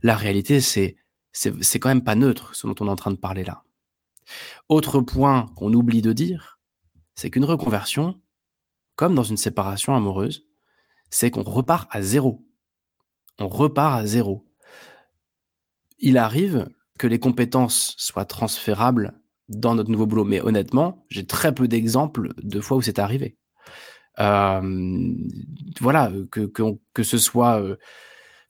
La 0.04 0.16
réalité, 0.16 0.62
c'est, 0.62 0.96
c'est 1.32 1.80
quand 1.80 1.90
même 1.90 2.04
pas 2.04 2.16
neutre 2.16 2.56
ce 2.56 2.68
dont 2.68 2.76
on 2.80 2.88
est 2.88 2.92
en 2.92 2.96
train 2.96 3.12
de 3.12 3.18
parler 3.18 3.44
là. 3.44 3.64
Autre 4.70 5.02
point 5.02 5.48
qu'on 5.56 5.74
oublie 5.74 6.02
de 6.02 6.14
dire, 6.14 6.60
c'est 7.16 7.30
qu'une 7.30 7.44
reconversion, 7.46 8.22
comme 8.96 9.16
dans 9.16 9.24
une 9.24 9.38
séparation 9.38 9.96
amoureuse, 9.96 10.48
c'est 11.10 11.30
qu'on 11.30 11.44
repart 11.44 11.88
à 11.92 12.02
zéro. 12.02 12.46
On 13.40 13.48
repart 13.48 14.00
à 14.00 14.06
zéro. 14.06 14.46
Il 16.00 16.18
arrive 16.18 16.68
que 17.00 17.08
les 17.08 17.20
compétences 17.20 17.96
soient 17.98 18.26
transférables 18.26 19.14
dans 19.50 19.76
notre 19.76 19.90
nouveau 19.90 20.06
boulot. 20.06 20.24
Mais 20.24 20.42
honnêtement, 20.42 21.06
j'ai 21.10 21.26
très 21.26 21.54
peu 21.54 21.68
d'exemples 21.68 22.34
de 22.38 22.60
fois 22.60 22.78
où 22.78 22.82
c'est 22.82 23.00
arrivé. 23.00 23.38
Euh, 24.20 25.16
voilà, 25.80 26.12
que, 26.32 26.52
que, 26.94 27.04
ce 27.04 27.18
soit... 27.18 27.62
Euh, 27.62 27.76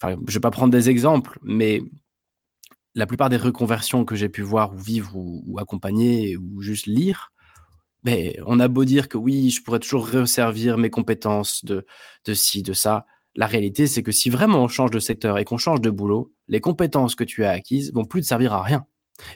je 0.03 0.07
ne 0.09 0.31
vais 0.31 0.39
pas 0.39 0.51
prendre 0.51 0.71
des 0.71 0.89
exemples, 0.89 1.39
mais 1.43 1.81
la 2.93 3.07
plupart 3.07 3.29
des 3.29 3.37
reconversions 3.37 4.03
que 4.03 4.15
j'ai 4.15 4.29
pu 4.29 4.41
voir 4.41 4.73
ou 4.73 4.77
vivre 4.77 5.15
ou, 5.15 5.43
ou 5.47 5.59
accompagner 5.59 6.35
ou 6.35 6.61
juste 6.61 6.85
lire, 6.85 7.31
mais 8.03 8.37
on 8.45 8.59
a 8.59 8.67
beau 8.67 8.83
dire 8.83 9.07
que 9.07 9.17
oui, 9.17 9.49
je 9.49 9.63
pourrais 9.63 9.79
toujours 9.79 10.09
resservir 10.09 10.77
mes 10.77 10.89
compétences 10.89 11.63
de, 11.63 11.85
de 12.25 12.33
ci, 12.33 12.61
de 12.61 12.73
ça. 12.73 13.05
La 13.35 13.47
réalité, 13.47 13.87
c'est 13.87 14.03
que 14.03 14.11
si 14.11 14.29
vraiment 14.29 14.63
on 14.63 14.67
change 14.67 14.91
de 14.91 14.99
secteur 14.99 15.37
et 15.37 15.45
qu'on 15.45 15.57
change 15.57 15.81
de 15.81 15.89
boulot, 15.89 16.31
les 16.47 16.59
compétences 16.61 17.15
que 17.15 17.23
tu 17.23 17.43
as 17.43 17.49
acquises 17.49 17.91
vont 17.93 18.05
plus 18.05 18.21
te 18.21 18.27
servir 18.27 18.53
à 18.53 18.61
rien. 18.61 18.85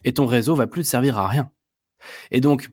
Et 0.04 0.14
ton 0.14 0.26
réseau 0.26 0.56
va 0.56 0.68
plus 0.68 0.84
te 0.84 0.88
servir 0.88 1.18
à 1.18 1.28
rien. 1.28 1.52
Et 2.32 2.42
donc, 2.42 2.70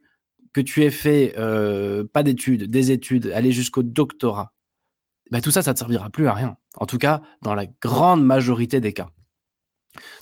que 0.52 0.60
tu 0.60 0.84
aies 0.84 0.90
fait 0.90 1.34
euh, 1.38 2.04
pas 2.04 2.22
d'études, 2.22 2.70
des 2.70 2.90
études, 2.92 3.32
aller 3.34 3.52
jusqu'au 3.52 3.82
doctorat, 3.82 4.54
bah, 5.30 5.40
tout 5.40 5.50
ça, 5.50 5.62
ça 5.62 5.70
ne 5.70 5.74
te 5.74 5.78
servira 5.78 6.10
plus 6.10 6.26
à 6.28 6.34
rien. 6.34 6.56
En 6.76 6.86
tout 6.86 6.98
cas, 6.98 7.22
dans 7.42 7.54
la 7.54 7.66
grande 7.66 8.24
majorité 8.24 8.80
des 8.80 8.92
cas. 8.92 9.08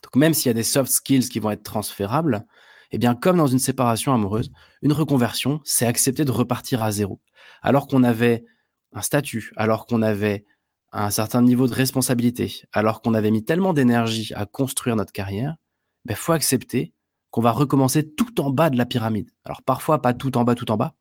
Donc, 0.03 0.17
même 0.17 0.35
s'il 0.35 0.49
y 0.49 0.51
a 0.51 0.55
des 0.55 0.63
soft 0.63 0.91
skills 0.91 1.29
qui 1.29 1.39
vont 1.39 1.51
être 1.51 1.63
transférables, 1.63 2.47
eh 2.93 2.99
bien, 2.99 3.15
comme 3.15 3.39
dans 3.39 3.47
une 3.47 3.59
séparation 3.59 4.15
amoureuse, 4.15 4.53
une 4.83 4.93
reconversion, 4.93 5.61
c'est 5.65 5.87
accepter 5.87 6.25
de 6.25 6.31
repartir 6.31 6.83
à 6.83 6.93
zéro. 6.93 7.21
Alors 7.63 7.87
qu'on 7.87 8.05
avait 8.05 8.45
un 8.93 9.01
statut, 9.01 9.51
alors 9.57 9.87
qu'on 9.87 10.03
avait 10.03 10.45
un 10.93 11.11
certain 11.11 11.43
niveau 11.43 11.67
de 11.67 11.75
responsabilité, 11.75 12.63
alors 12.73 13.01
qu'on 13.01 13.15
avait 13.15 13.31
mis 13.31 13.45
tellement 13.45 13.73
d'énergie 13.73 14.33
à 14.35 14.47
construire 14.47 14.97
notre 14.97 15.13
carrière, 15.13 15.57
il 16.05 16.09
ben, 16.09 16.17
faut 16.17 16.33
accepter 16.33 16.93
qu'on 17.31 17.41
va 17.41 17.53
recommencer 17.53 18.09
tout 18.09 18.41
en 18.41 18.51
bas 18.51 18.69
de 18.69 18.77
la 18.77 18.85
pyramide. 18.85 19.31
Alors 19.45 19.63
parfois 19.63 20.03
pas 20.03 20.13
tout 20.13 20.37
en 20.37 20.45
bas, 20.45 20.55
tout 20.55 20.71
en 20.71 20.77
bas, 20.77 20.95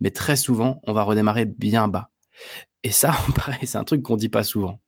mais 0.00 0.10
très 0.10 0.36
souvent, 0.36 0.80
on 0.86 0.92
va 0.92 1.02
redémarrer 1.02 1.46
bien 1.46 1.88
bas. 1.88 2.10
Et 2.82 2.90
ça, 2.90 3.14
c'est 3.62 3.78
un 3.78 3.84
truc 3.84 4.02
qu'on 4.02 4.16
dit 4.16 4.28
pas 4.28 4.44
souvent. 4.44 4.80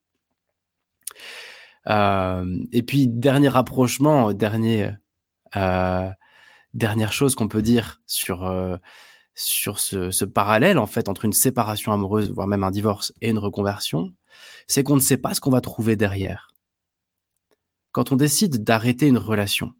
Euh, 1.89 2.59
et 2.73 2.83
puis, 2.83 3.09
dernier 3.09 3.49
rapprochement, 3.49 4.33
dernier, 4.33 4.91
euh, 5.57 6.11
dernière 6.75 7.13
chose 7.13 7.35
qu'on 7.35 7.49
peut 7.49 7.63
dire 7.63 8.03
sur, 8.07 8.45
euh, 8.45 8.77
sur 9.35 9.79
ce, 9.79 10.11
ce, 10.11 10.25
parallèle 10.25 10.79
en 10.79 10.87
fait 10.87 11.09
entre 11.09 11.25
une 11.25 11.33
séparation 11.33 11.93
amoureuse, 11.93 12.33
voire 12.33 12.49
même 12.49 12.65
un 12.65 12.71
divorce 12.71 13.13
et 13.21 13.31
une 13.31 13.39
reconversion, 13.39 14.13
c'est 14.67 14.83
qu'on 14.83 14.97
ne 14.97 15.01
sait 15.01 15.17
pas 15.17 15.35
ce 15.35 15.41
qu'on 15.41 15.51
va 15.51 15.61
trouver 15.61 15.97
derrière. 15.97 16.49
Quand 17.93 18.13
on 18.13 18.17
décide 18.17 18.63
d'arrêter 18.65 19.07
une 19.07 19.19
relation, 19.19 19.73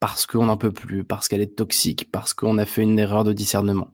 parce 0.00 0.26
qu'on 0.26 0.46
n'en 0.46 0.56
peut 0.56 0.72
plus, 0.72 1.04
parce 1.04 1.28
qu'elle 1.28 1.40
est 1.40 1.56
toxique, 1.56 2.10
parce 2.10 2.34
qu'on 2.34 2.58
a 2.58 2.66
fait 2.66 2.82
une 2.82 2.98
erreur 2.98 3.24
de 3.24 3.32
discernement, 3.32 3.90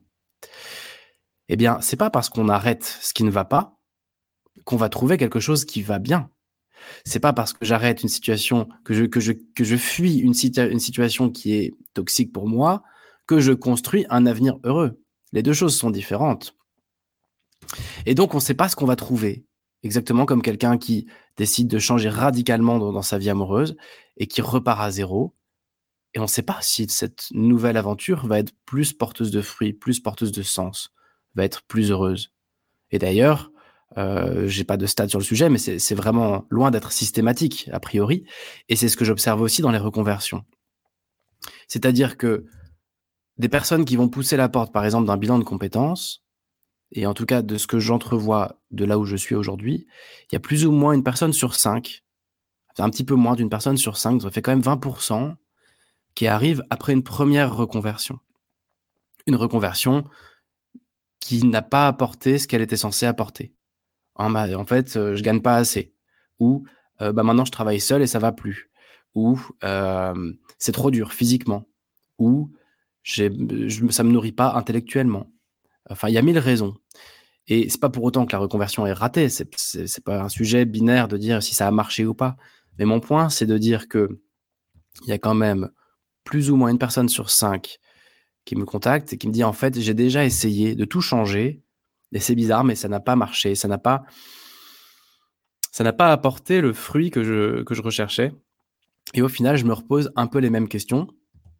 eh 1.49 1.55
bien, 1.55 1.81
c'est 1.81 1.97
pas 1.97 2.09
parce 2.09 2.29
qu'on 2.29 2.49
arrête 2.49 2.83
ce 3.01 3.13
qui 3.13 3.23
ne 3.23 3.31
va 3.31 3.45
pas 3.45 3.79
qu'on 4.65 4.77
va 4.77 4.89
trouver 4.89 5.17
quelque 5.17 5.39
chose 5.39 5.65
qui 5.65 5.81
va 5.81 5.97
bien. 5.97 6.29
C'est 7.03 7.19
pas 7.19 7.33
parce 7.33 7.53
que 7.53 7.65
j'arrête 7.65 8.03
une 8.03 8.09
situation, 8.09 8.69
que 8.85 8.93
je, 8.93 9.05
que 9.05 9.19
je, 9.19 9.33
que 9.55 9.63
je 9.63 9.75
fuis 9.75 10.17
une, 10.17 10.33
une 10.33 10.79
situation 10.79 11.29
qui 11.29 11.53
est 11.53 11.73
toxique 11.93 12.31
pour 12.31 12.47
moi, 12.47 12.83
que 13.27 13.39
je 13.39 13.51
construis 13.51 14.05
un 14.09 14.25
avenir 14.25 14.57
heureux. 14.63 15.01
Les 15.31 15.43
deux 15.43 15.53
choses 15.53 15.75
sont 15.75 15.89
différentes. 15.89 16.55
Et 18.05 18.15
donc, 18.15 18.33
on 18.33 18.37
ne 18.37 18.41
sait 18.43 18.53
pas 18.53 18.69
ce 18.69 18.75
qu'on 18.75 18.85
va 18.85 18.95
trouver. 18.95 19.45
Exactement 19.83 20.25
comme 20.25 20.41
quelqu'un 20.41 20.77
qui 20.77 21.07
décide 21.37 21.67
de 21.67 21.79
changer 21.79 22.09
radicalement 22.09 22.79
dans, 22.79 23.01
sa 23.01 23.17
vie 23.17 23.29
amoureuse 23.29 23.77
et 24.17 24.27
qui 24.27 24.41
repart 24.41 24.81
à 24.81 24.91
zéro. 24.91 25.33
Et 26.13 26.19
on 26.19 26.23
ne 26.23 26.27
sait 26.27 26.41
pas 26.41 26.57
si 26.61 26.87
cette 26.89 27.27
nouvelle 27.31 27.77
aventure 27.77 28.25
va 28.25 28.39
être 28.39 28.53
plus 28.65 28.93
porteuse 28.93 29.31
de 29.31 29.41
fruits, 29.41 29.73
plus 29.73 29.99
porteuse 29.99 30.31
de 30.31 30.43
sens, 30.43 30.91
va 31.35 31.45
être 31.45 31.61
plus 31.63 31.91
heureuse. 31.91 32.33
Et 32.91 32.99
d'ailleurs, 32.99 33.51
euh, 33.97 34.47
j'ai 34.47 34.63
pas 34.63 34.75
de 34.77 34.85
stade 34.85 35.09
sur 35.09 35.19
le 35.19 35.23
sujet, 35.23 35.49
mais 35.49 35.57
c'est 35.57 35.95
vraiment 35.95 36.45
loin 36.49 36.71
d'être 36.71 36.91
systématique 36.91 37.69
a 37.71 37.79
priori. 37.79 38.25
Et 38.67 38.75
c'est 38.75 38.89
ce 38.89 38.97
que 38.97 39.05
j'observe 39.05 39.41
aussi 39.41 39.61
dans 39.61 39.71
les 39.71 39.77
reconversions. 39.77 40.43
C'est-à-dire 41.67 42.17
que 42.17 42.45
des 43.37 43.49
personnes 43.49 43.85
qui 43.85 43.95
vont 43.95 44.09
pousser 44.09 44.35
la 44.35 44.49
porte, 44.49 44.73
par 44.73 44.83
exemple, 44.83 45.07
d'un 45.07 45.17
bilan 45.17 45.39
de 45.39 45.43
compétences, 45.43 46.23
et 46.91 47.05
en 47.05 47.13
tout 47.13 47.25
cas 47.25 47.41
de 47.41 47.57
ce 47.57 47.67
que 47.67 47.79
j'entrevois 47.79 48.59
de 48.71 48.85
là 48.85 48.97
où 48.97 49.05
je 49.05 49.15
suis 49.15 49.35
aujourd'hui, 49.35 49.87
il 50.23 50.33
y 50.33 50.35
a 50.35 50.39
plus 50.39 50.65
ou 50.65 50.71
moins 50.71 50.93
une 50.93 51.03
personne 51.03 51.33
sur 51.33 51.55
cinq, 51.55 52.03
un 52.77 52.89
petit 52.89 53.03
peu 53.03 53.15
moins 53.15 53.35
d'une 53.35 53.49
personne 53.49 53.77
sur 53.77 53.97
cinq, 53.97 54.21
ça 54.21 54.31
fait 54.31 54.41
quand 54.41 54.51
même 54.51 54.61
20%, 54.61 55.35
qui 56.15 56.27
arrive 56.27 56.63
après 56.69 56.93
une 56.93 57.03
première 57.03 57.55
reconversion. 57.55 58.19
Une 59.27 59.35
reconversion 59.35 60.05
qui 61.19 61.45
n'a 61.45 61.61
pas 61.61 61.87
apporté 61.87 62.39
ce 62.39 62.47
qu'elle 62.47 62.61
était 62.61 62.77
censée 62.77 63.05
apporter. 63.05 63.53
En, 64.15 64.65
fait, 64.65 64.97
euh, 64.97 65.15
je 65.15 65.23
gagne 65.23 65.41
pas 65.41 65.55
assez. 65.55 65.93
Ou 66.39 66.65
euh, 67.01 67.13
bah 67.13 67.23
maintenant 67.23 67.45
je 67.45 67.51
travaille 67.51 67.79
seul 67.79 68.01
et 68.01 68.07
ça 68.07 68.19
va 68.19 68.31
plus. 68.31 68.69
Ou 69.15 69.39
euh, 69.63 70.33
c'est 70.57 70.71
trop 70.71 70.91
dur 70.91 71.13
physiquement. 71.13 71.65
Ou 72.17 72.51
je, 73.03 73.29
ça 73.91 74.03
me 74.03 74.11
nourrit 74.11 74.33
pas 74.33 74.53
intellectuellement. 74.55 75.31
Enfin, 75.89 76.09
il 76.09 76.13
y 76.13 76.17
a 76.17 76.21
mille 76.21 76.39
raisons. 76.39 76.75
Et 77.47 77.67
c'est 77.69 77.79
pas 77.79 77.89
pour 77.89 78.03
autant 78.03 78.25
que 78.25 78.31
la 78.31 78.37
reconversion 78.37 78.85
est 78.85 78.93
ratée. 78.93 79.29
C'est, 79.29 79.49
c'est, 79.57 80.03
pas 80.03 80.21
un 80.21 80.29
sujet 80.29 80.65
binaire 80.65 81.07
de 81.07 81.17
dire 81.17 81.41
si 81.41 81.55
ça 81.55 81.67
a 81.67 81.71
marché 81.71 82.05
ou 82.05 82.13
pas. 82.13 82.35
Mais 82.77 82.85
mon 82.85 82.99
point, 82.99 83.29
c'est 83.29 83.47
de 83.47 83.57
dire 83.57 83.87
que 83.87 84.21
il 85.03 85.09
y 85.09 85.11
a 85.11 85.17
quand 85.17 85.33
même 85.33 85.69
plus 86.23 86.51
ou 86.51 86.55
moins 86.55 86.69
une 86.69 86.77
personne 86.77 87.09
sur 87.09 87.29
cinq 87.29 87.79
qui 88.45 88.55
me 88.55 88.65
contacte 88.65 89.13
et 89.13 89.17
qui 89.17 89.27
me 89.27 89.33
dit 89.33 89.43
en 89.43 89.53
fait 89.53 89.79
j'ai 89.79 89.93
déjà 89.93 90.25
essayé 90.25 90.75
de 90.75 90.85
tout 90.85 91.01
changer 91.01 91.63
et 92.11 92.19
c'est 92.19 92.35
bizarre 92.35 92.63
mais 92.63 92.75
ça 92.75 92.87
n'a 92.87 92.99
pas 92.99 93.15
marché, 93.15 93.55
ça 93.55 93.67
n'a 93.67 93.77
pas 93.77 94.03
ça 95.71 95.83
n'a 95.83 95.93
pas 95.93 96.11
apporté 96.11 96.61
le 96.61 96.73
fruit 96.73 97.11
que 97.11 97.23
je, 97.23 97.63
que 97.63 97.73
je 97.73 97.81
recherchais. 97.81 98.33
Et 99.13 99.21
au 99.21 99.29
final, 99.29 99.55
je 99.55 99.65
me 99.65 99.73
repose 99.73 100.11
un 100.15 100.27
peu 100.27 100.39
les 100.39 100.49
mêmes 100.49 100.67
questions, 100.67 101.07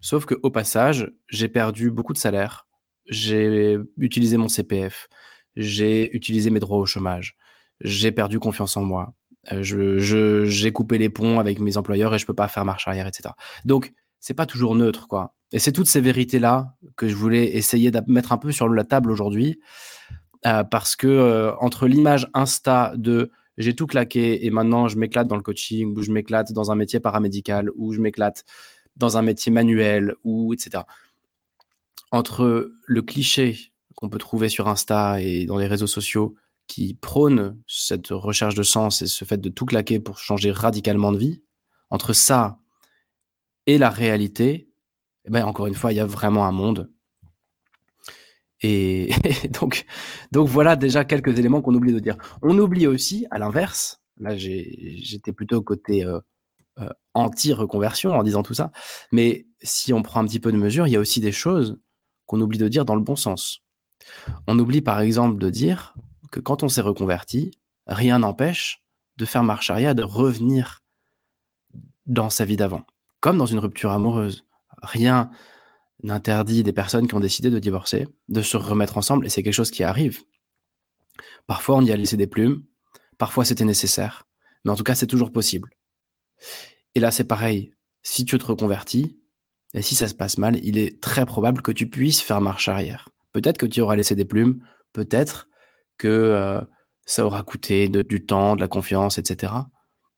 sauf 0.01 0.25
que 0.25 0.36
au 0.43 0.51
passage, 0.51 1.12
j'ai 1.29 1.48
perdu 1.48 1.91
beaucoup 1.91 2.13
de 2.13 2.17
salaire, 2.17 2.67
j'ai 3.10 3.78
utilisé 3.98 4.38
mon 4.38 4.48
CPF, 4.48 5.10
j'ai 5.56 6.16
utilisé 6.16 6.50
mes 6.50 6.60
droits 6.60 6.78
au 6.78 6.86
chômage, 6.86 7.36
j'ai 7.82 8.12
perdu 8.12 8.39
confiance 8.39 8.78
en 8.78 8.84
moi, 8.84 9.13
euh, 9.51 9.63
je, 9.63 10.46
j'ai 10.46 10.72
coupé 10.72 10.98
les 10.98 11.10
ponts 11.10 11.39
avec 11.39 11.60
mes 11.60 11.78
employeurs 11.78 12.13
et 12.13 12.20
je 12.20 12.25
peux 12.25 12.34
pas 12.34 12.48
faire 12.48 12.66
marche 12.66 12.88
arrière, 12.88 13.08
etc. 13.08 13.30
Donc, 13.66 13.94
c'est 14.20 14.34
pas 14.34 14.46
toujours 14.46 14.75
neutre, 14.75 15.08
quoi. 15.08 15.34
Et 15.51 15.60
c'est 15.60 15.72
toutes 15.72 15.88
ces 15.88 16.01
vérités-là 16.01 16.75
que 16.96 17.08
je 17.08 17.16
voulais 17.16 17.56
essayer 17.56 17.89
de 17.89 18.01
mettre 18.08 18.32
un 18.32 18.38
peu 18.38 18.51
sur 18.51 18.70
la 18.70 18.84
table 18.84 19.12
aujourd'hui, 19.12 19.60
euh, 20.46 20.63
parce 20.63 20.96
que 20.96 21.08
euh, 21.08 21.56
entre 21.60 21.88
l'image 21.88 22.28
Insta 22.34 22.94
de 22.96 23.32
j'ai 23.58 23.75
tout 23.75 23.88
claqué 23.88 24.46
et 24.46 24.51
maintenant 24.51 24.88
je 24.88 24.98
m'éclate 24.98 25.28
dans 25.28 25.36
le 25.36 25.42
coaching, 25.42 25.98
ou 25.98 26.01
je 26.01 26.12
m'éclate 26.12 26.54
dans 26.54 26.72
un 26.72 26.75
métier 26.75 27.00
paramédical, 27.00 27.72
ou 27.75 27.92
je 27.94 28.00
m'éclate 28.00 28.46
dans 28.96 29.18
un 29.18 29.22
métier 29.22 29.51
manuel, 29.51 30.16
ou 30.24 30.54
etc 30.54 30.84
entre 32.12 32.72
le 32.86 33.01
cliché 33.01 33.74
qu'on 33.96 34.10
peut 34.10 34.18
trouver 34.18 34.50
sur 34.50 34.68
Insta 34.68 35.22
et 35.22 35.46
dans 35.46 35.58
les 35.58 35.68
réseaux 35.68 35.88
sociaux 35.88 36.36
qui 36.68 36.94
prône 36.94 37.62
cette 37.68 38.10
recherche 38.10 38.56
de 38.56 38.63
sens 38.63 39.01
et 39.01 39.08
ce 39.08 39.25
fait 39.25 39.42
de 39.42 39.50
tout 39.50 39.66
claquer 39.66 40.00
pour 40.00 40.20
changer 40.20 40.51
radicalement 40.51 41.12
de 41.12 41.18
vie, 41.18 41.44
entre 41.89 42.13
ça 42.13 42.60
et 43.66 43.78
la 43.78 43.89
réalité, 43.89 44.70
eh 45.25 45.30
ben 45.30 45.46
encore 45.46 45.68
une 45.68 45.74
fois, 45.74 45.92
il 45.92 45.96
y 45.98 46.00
a 46.00 46.06
vraiment 46.06 46.46
un 46.46 46.51
monde. 46.51 46.92
Et, 48.62 49.10
donc, 49.60 49.86
donc 50.32 50.48
voilà 50.48 50.75
déjà 50.75 51.06
quelques 51.06 51.38
éléments 51.38 51.62
qu'on 51.62 51.75
oublie 51.75 51.94
de 51.94 52.00
dire. 52.00 52.18
On 52.42 52.58
oublie 52.58 52.88
aussi, 52.88 53.25
à 53.32 53.39
l'inverse, 53.39 54.01
là 54.18 54.38
j'étais 54.38 55.34
plutôt 55.34 55.62
côté 55.62 56.06
euh, 56.06 56.20
euh, 56.80 56.89
anti-reconversion 57.13 58.12
en 58.12 58.24
disant 58.24 58.44
tout 58.44 58.54
ça, 58.54 58.72
mais 59.12 59.48
si 59.62 59.92
on 59.92 60.04
prend 60.04 60.22
un 60.22 60.25
petit 60.25 60.39
peu 60.39 60.51
de 60.51 60.58
mesure, 60.58 60.88
il 60.88 60.92
y 60.92 60.96
a 60.96 61.00
aussi 61.00 61.20
des 61.20 61.32
choses 61.32 61.80
qu'on 62.29 62.39
oublie 62.41 62.59
de 62.59 62.67
dire 62.67 62.86
dans 62.86 62.95
le 62.95 63.01
bon 63.01 63.15
sens. 63.15 63.63
On 64.45 64.59
oublie 64.59 64.81
par 64.81 65.01
exemple 65.01 65.39
de 65.39 65.50
dire 65.50 65.95
que 66.31 66.39
quand 66.39 66.62
on 66.62 66.69
s'est 66.69 66.79
reconverti, 66.79 67.50
rien 67.88 68.19
n'empêche 68.19 68.83
de 69.17 69.25
faire 69.25 69.43
marche 69.43 69.71
arrière, 69.71 69.95
de 69.95 70.03
revenir 70.03 70.83
dans 72.05 72.29
sa 72.29 72.45
vie 72.45 72.55
d'avant, 72.55 72.86
comme 73.19 73.39
dans 73.39 73.48
une 73.48 73.57
rupture 73.57 73.89
amoureuse. 73.89 74.45
Rien 74.83 75.31
n'interdit 76.03 76.62
des 76.62 76.71
personnes 76.71 77.07
qui 77.07 77.15
ont 77.15 77.19
décidé 77.19 77.50
de 77.50 77.57
divorcer 77.57 78.07
de 78.27 78.43
se 78.43 78.57
remettre 78.57 78.98
ensemble, 78.98 79.25
et 79.25 79.29
c'est 79.29 79.41
quelque 79.41 79.51
chose 79.53 79.71
qui 79.71 79.83
arrive. 79.83 80.21
Parfois, 81.48 81.77
on 81.77 81.81
y 81.81 81.91
a 81.91 81.98
laissé 81.98 82.15
des 82.15 82.27
plumes, 82.27 82.63
parfois 83.17 83.43
c'était 83.43 83.65
nécessaire, 83.65 84.27
mais 84.63 84.71
en 84.71 84.75
tout 84.75 84.83
cas, 84.83 84.93
c'est 84.93 85.07
toujours 85.07 85.31
possible. 85.31 85.71
Et 86.93 87.00
là, 87.00 87.09
c'est 87.09 87.24
pareil. 87.24 87.74
Si 88.03 88.24
tu 88.24 88.38
te 88.38 88.45
reconvertis, 88.45 89.19
et 89.74 89.82
si 89.82 89.96
ça 89.96 90.08
se 90.08 90.16
passe 90.16 90.38
mal, 90.38 90.60
il 90.64 90.78
est 90.78 91.02
très 91.02 91.26
probable 91.26 91.62
que 91.62 91.72
tu 91.72 91.88
puisses 91.88 92.22
faire 92.22 92.42
marche 92.42 92.70
arrière. 92.70 93.10
Peut-être 93.34 93.58
que 93.58 93.66
tu 93.66 93.82
auras 93.82 93.96
laissé 93.96 94.16
des 94.16 94.26
plumes, 94.26 94.64
peut-être 94.94 95.48
que 95.98 96.08
euh, 96.08 96.62
ça 97.06 97.26
aura 97.26 97.44
coûté 97.44 97.88
du 97.90 98.26
temps, 98.26 98.56
de 98.56 98.62
la 98.62 98.68
confiance, 98.68 99.18
etc. 99.18 99.54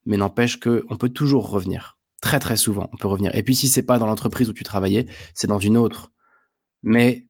Mais 0.05 0.17
n'empêche 0.17 0.59
qu'on 0.59 0.97
peut 0.97 1.09
toujours 1.09 1.49
revenir. 1.49 1.97
Très 2.21 2.39
très 2.39 2.55
souvent, 2.55 2.89
on 2.93 2.97
peut 2.97 3.07
revenir. 3.07 3.35
Et 3.35 3.43
puis 3.43 3.55
si 3.55 3.67
c'est 3.67 3.83
pas 3.83 3.99
dans 3.99 4.05
l'entreprise 4.05 4.49
où 4.49 4.53
tu 4.53 4.63
travaillais, 4.63 5.07
c'est 5.33 5.47
dans 5.47 5.59
une 5.59 5.75
autre. 5.75 6.11
Mais 6.83 7.27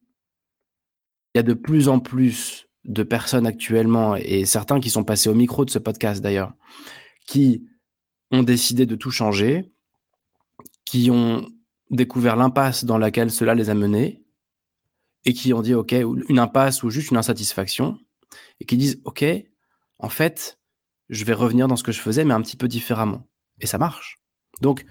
il 1.34 1.38
y 1.38 1.40
a 1.40 1.42
de 1.42 1.54
plus 1.54 1.88
en 1.88 1.98
plus 1.98 2.68
de 2.84 3.02
personnes 3.02 3.46
actuellement, 3.46 4.16
et 4.16 4.44
certains 4.44 4.80
qui 4.80 4.90
sont 4.90 5.04
passés 5.04 5.28
au 5.28 5.34
micro 5.34 5.64
de 5.64 5.70
ce 5.70 5.78
podcast 5.78 6.20
d'ailleurs, 6.20 6.52
qui 7.26 7.64
ont 8.30 8.42
décidé 8.42 8.86
de 8.86 8.96
tout 8.96 9.10
changer, 9.10 9.72
qui 10.84 11.10
ont 11.10 11.46
découvert 11.92 12.36
l'impasse 12.36 12.84
dans 12.84 12.98
laquelle 12.98 13.30
cela 13.30 13.54
les 13.54 13.70
a 13.70 13.74
menés 13.74 14.24
et 15.24 15.34
qui 15.34 15.52
ont 15.52 15.62
dit 15.62 15.74
OK, 15.74 15.92
une 15.92 16.38
impasse 16.38 16.82
ou 16.82 16.90
juste 16.90 17.10
une 17.10 17.16
insatisfaction 17.16 17.98
et 18.60 18.64
qui 18.64 18.76
disent 18.76 19.00
OK, 19.04 19.24
en 19.98 20.08
fait, 20.08 20.58
je 21.08 21.24
vais 21.24 21.34
revenir 21.34 21.68
dans 21.68 21.76
ce 21.76 21.84
que 21.84 21.92
je 21.92 22.00
faisais 22.00 22.24
mais 22.24 22.34
un 22.34 22.42
petit 22.42 22.56
peu 22.56 22.68
différemment. 22.68 23.28
Et 23.60 23.66
ça 23.66 23.78
marche. 23.78 24.20
Donc, 24.60 24.84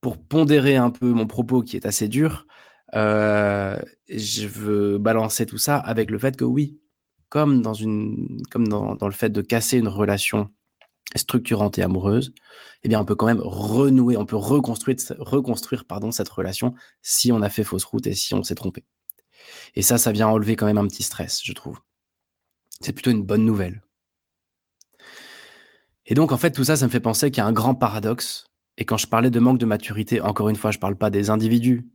pour 0.00 0.18
pondérer 0.18 0.76
un 0.76 0.90
peu 0.90 1.12
mon 1.12 1.26
propos 1.26 1.62
qui 1.62 1.76
est 1.76 1.86
assez 1.86 2.08
dur, 2.08 2.46
euh, 2.94 3.78
je 4.08 4.46
veux 4.46 4.98
balancer 4.98 5.44
tout 5.44 5.58
ça 5.58 5.76
avec 5.76 6.10
le 6.10 6.18
fait 6.18 6.36
que 6.36 6.44
oui, 6.44 6.80
comme 7.28 7.60
dans, 7.60 7.74
une, 7.74 8.40
comme 8.50 8.68
dans, 8.68 8.94
dans 8.94 9.06
le 9.06 9.12
fait 9.12 9.30
de 9.30 9.42
casser 9.42 9.78
une 9.78 9.88
relation 9.88 10.50
structurante 11.16 11.78
et 11.78 11.82
amoureuse, 11.82 12.34
eh 12.82 12.88
bien, 12.88 13.00
on 13.00 13.04
peut 13.04 13.14
quand 13.14 13.26
même 13.26 13.40
renouer, 13.42 14.16
on 14.16 14.26
peut 14.26 14.36
reconstruire, 14.36 14.96
reconstruire 15.18 15.84
pardon, 15.84 16.10
cette 16.10 16.28
relation 16.28 16.74
si 17.02 17.32
on 17.32 17.42
a 17.42 17.48
fait 17.48 17.64
fausse 17.64 17.84
route 17.84 18.06
et 18.06 18.14
si 18.14 18.34
on 18.34 18.42
s'est 18.42 18.54
trompé. 18.54 18.84
Et 19.74 19.82
ça, 19.82 19.98
ça 19.98 20.12
vient 20.12 20.28
enlever 20.28 20.56
quand 20.56 20.66
même 20.66 20.78
un 20.78 20.86
petit 20.86 21.02
stress, 21.02 21.40
je 21.42 21.52
trouve. 21.52 21.80
C'est 22.80 22.92
plutôt 22.92 23.10
une 23.10 23.22
bonne 23.22 23.44
nouvelle. 23.44 23.82
Et 26.06 26.14
donc, 26.14 26.32
en 26.32 26.38
fait, 26.38 26.52
tout 26.52 26.64
ça, 26.64 26.76
ça 26.76 26.86
me 26.86 26.90
fait 26.90 27.00
penser 27.00 27.30
qu'il 27.30 27.38
y 27.38 27.44
a 27.44 27.46
un 27.46 27.52
grand 27.52 27.74
paradoxe. 27.74 28.46
Et 28.76 28.84
quand 28.84 28.96
je 28.96 29.06
parlais 29.06 29.30
de 29.30 29.40
manque 29.40 29.58
de 29.58 29.66
maturité, 29.66 30.20
encore 30.20 30.48
une 30.48 30.56
fois, 30.56 30.70
je 30.70 30.78
ne 30.78 30.80
parle 30.80 30.96
pas 30.96 31.10
des 31.10 31.30
individus. 31.30 31.88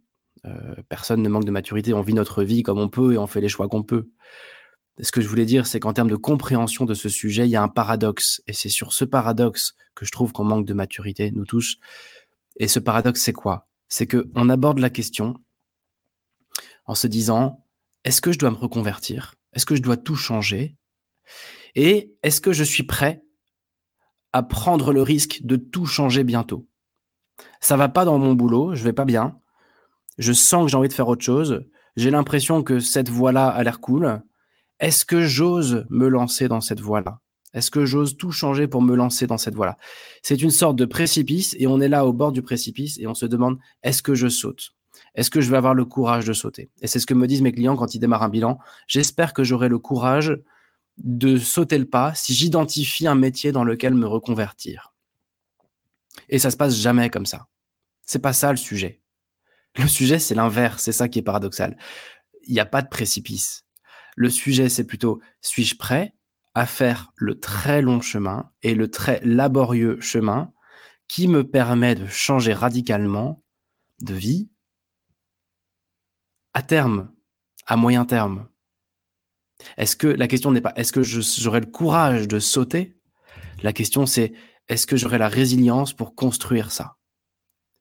Euh, 0.45 0.75
personne 0.89 1.21
ne 1.21 1.29
manque 1.29 1.45
de 1.45 1.51
maturité. 1.51 1.93
On 1.93 2.01
vit 2.01 2.13
notre 2.13 2.43
vie 2.43 2.63
comme 2.63 2.79
on 2.79 2.89
peut 2.89 3.13
et 3.13 3.17
on 3.17 3.27
fait 3.27 3.41
les 3.41 3.49
choix 3.49 3.67
qu'on 3.69 3.83
peut 3.83 4.09
ce 4.99 5.11
que 5.11 5.21
je 5.21 5.27
voulais 5.27 5.45
dire, 5.45 5.65
c'est 5.65 5.79
qu'en 5.79 5.93
termes 5.93 6.09
de 6.09 6.15
compréhension 6.15 6.85
de 6.85 6.93
ce 6.93 7.09
sujet, 7.09 7.47
il 7.47 7.51
y 7.51 7.55
a 7.55 7.63
un 7.63 7.67
paradoxe. 7.67 8.41
Et 8.47 8.53
c'est 8.53 8.69
sur 8.69 8.93
ce 8.93 9.05
paradoxe 9.05 9.75
que 9.95 10.05
je 10.05 10.11
trouve 10.11 10.31
qu'on 10.31 10.43
manque 10.43 10.65
de 10.65 10.73
maturité, 10.73 11.31
nous 11.31 11.45
tous. 11.45 11.77
Et 12.57 12.67
ce 12.67 12.79
paradoxe, 12.79 13.21
c'est 13.21 13.33
quoi? 13.33 13.67
C'est 13.87 14.07
qu'on 14.07 14.49
aborde 14.49 14.79
la 14.79 14.89
question 14.89 15.35
en 16.85 16.95
se 16.95 17.07
disant, 17.07 17.65
est-ce 18.03 18.21
que 18.21 18.31
je 18.31 18.39
dois 18.39 18.51
me 18.51 18.55
reconvertir? 18.55 19.35
Est-ce 19.53 19.65
que 19.65 19.75
je 19.75 19.81
dois 19.81 19.97
tout 19.97 20.15
changer? 20.15 20.77
Et 21.75 22.13
est-ce 22.21 22.41
que 22.41 22.53
je 22.53 22.63
suis 22.63 22.83
prêt 22.83 23.23
à 24.31 24.43
prendre 24.43 24.93
le 24.93 25.01
risque 25.01 25.39
de 25.43 25.55
tout 25.55 25.85
changer 25.85 26.23
bientôt? 26.23 26.67
Ça 27.61 27.77
va 27.77 27.89
pas 27.89 28.05
dans 28.05 28.19
mon 28.19 28.33
boulot, 28.33 28.75
je 28.75 28.83
vais 28.83 28.93
pas 28.93 29.05
bien. 29.05 29.39
Je 30.17 30.33
sens 30.33 30.65
que 30.65 30.71
j'ai 30.71 30.77
envie 30.77 30.89
de 30.89 30.93
faire 30.93 31.07
autre 31.07 31.23
chose. 31.23 31.65
J'ai 31.95 32.11
l'impression 32.11 32.61
que 32.61 32.79
cette 32.79 33.09
voie-là 33.09 33.47
a 33.47 33.63
l'air 33.63 33.79
cool. 33.79 34.21
Est-ce 34.83 35.05
que 35.05 35.25
j'ose 35.25 35.85
me 35.89 36.09
lancer 36.09 36.49
dans 36.49 36.59
cette 36.59 36.81
voie-là? 36.81 37.21
Est-ce 37.53 37.71
que 37.71 37.85
j'ose 37.85 38.17
tout 38.17 38.33
changer 38.33 38.67
pour 38.67 38.81
me 38.81 38.97
lancer 38.97 39.27
dans 39.27 39.37
cette 39.37 39.55
voie-là? 39.55 39.77
C'est 40.21 40.41
une 40.41 40.51
sorte 40.51 40.75
de 40.75 40.83
précipice 40.83 41.55
et 41.57 41.67
on 41.67 41.79
est 41.79 41.87
là 41.87 42.05
au 42.05 42.11
bord 42.11 42.33
du 42.33 42.41
précipice 42.41 42.99
et 42.99 43.07
on 43.07 43.13
se 43.13 43.25
demande 43.25 43.59
est-ce 43.83 44.01
que 44.01 44.13
je 44.13 44.27
saute? 44.27 44.73
Est-ce 45.15 45.29
que 45.29 45.39
je 45.39 45.49
vais 45.49 45.55
avoir 45.55 45.73
le 45.73 45.85
courage 45.85 46.25
de 46.25 46.33
sauter? 46.33 46.69
Et 46.81 46.87
c'est 46.87 46.99
ce 46.99 47.05
que 47.05 47.13
me 47.13 47.27
disent 47.27 47.41
mes 47.41 47.53
clients 47.53 47.77
quand 47.77 47.95
ils 47.95 47.99
démarrent 47.99 48.23
un 48.23 48.29
bilan. 48.29 48.59
J'espère 48.87 49.31
que 49.31 49.45
j'aurai 49.45 49.69
le 49.69 49.79
courage 49.79 50.37
de 50.97 51.37
sauter 51.37 51.77
le 51.77 51.85
pas 51.85 52.13
si 52.13 52.33
j'identifie 52.33 53.07
un 53.07 53.15
métier 53.15 53.53
dans 53.53 53.63
lequel 53.63 53.93
me 53.93 54.05
reconvertir. 54.05 54.93
Et 56.27 56.39
ça 56.39 56.51
se 56.51 56.57
passe 56.57 56.75
jamais 56.75 57.09
comme 57.09 57.25
ça. 57.25 57.47
C'est 58.05 58.19
pas 58.19 58.33
ça 58.33 58.51
le 58.51 58.57
sujet. 58.57 58.99
Le 59.77 59.87
sujet, 59.87 60.19
c'est 60.19 60.35
l'inverse. 60.35 60.83
C'est 60.83 60.91
ça 60.91 61.07
qui 61.07 61.19
est 61.19 61.23
paradoxal. 61.23 61.77
Il 62.47 62.53
n'y 62.53 62.59
a 62.59 62.65
pas 62.65 62.81
de 62.81 62.89
précipice. 62.89 63.63
Le 64.15 64.29
sujet, 64.29 64.69
c'est 64.69 64.85
plutôt 64.85 65.21
suis-je 65.41 65.75
prêt 65.75 66.15
à 66.53 66.65
faire 66.65 67.11
le 67.15 67.39
très 67.39 67.81
long 67.81 68.01
chemin 68.01 68.51
et 68.61 68.75
le 68.75 68.89
très 68.89 69.19
laborieux 69.23 69.99
chemin 69.99 70.51
qui 71.07 71.27
me 71.27 71.43
permet 71.47 71.95
de 71.95 72.07
changer 72.07 72.53
radicalement 72.53 73.43
de 74.01 74.13
vie, 74.13 74.49
à 76.53 76.61
terme, 76.61 77.11
à 77.65 77.75
moyen 77.75 78.05
terme? 78.05 78.47
Est-ce 79.77 79.95
que 79.95 80.07
la 80.07 80.27
question 80.27 80.51
n'est 80.51 80.61
pas 80.61 80.73
est-ce 80.75 80.91
que 80.91 81.03
j'aurai 81.03 81.61
le 81.61 81.65
courage 81.67 82.27
de 82.27 82.39
sauter? 82.39 82.97
La 83.61 83.73
question 83.73 84.05
c'est 84.05 84.33
est-ce 84.67 84.87
que 84.87 84.97
j'aurai 84.97 85.17
la 85.17 85.29
résilience 85.29 85.93
pour 85.93 86.15
construire 86.15 86.71
ça? 86.71 86.97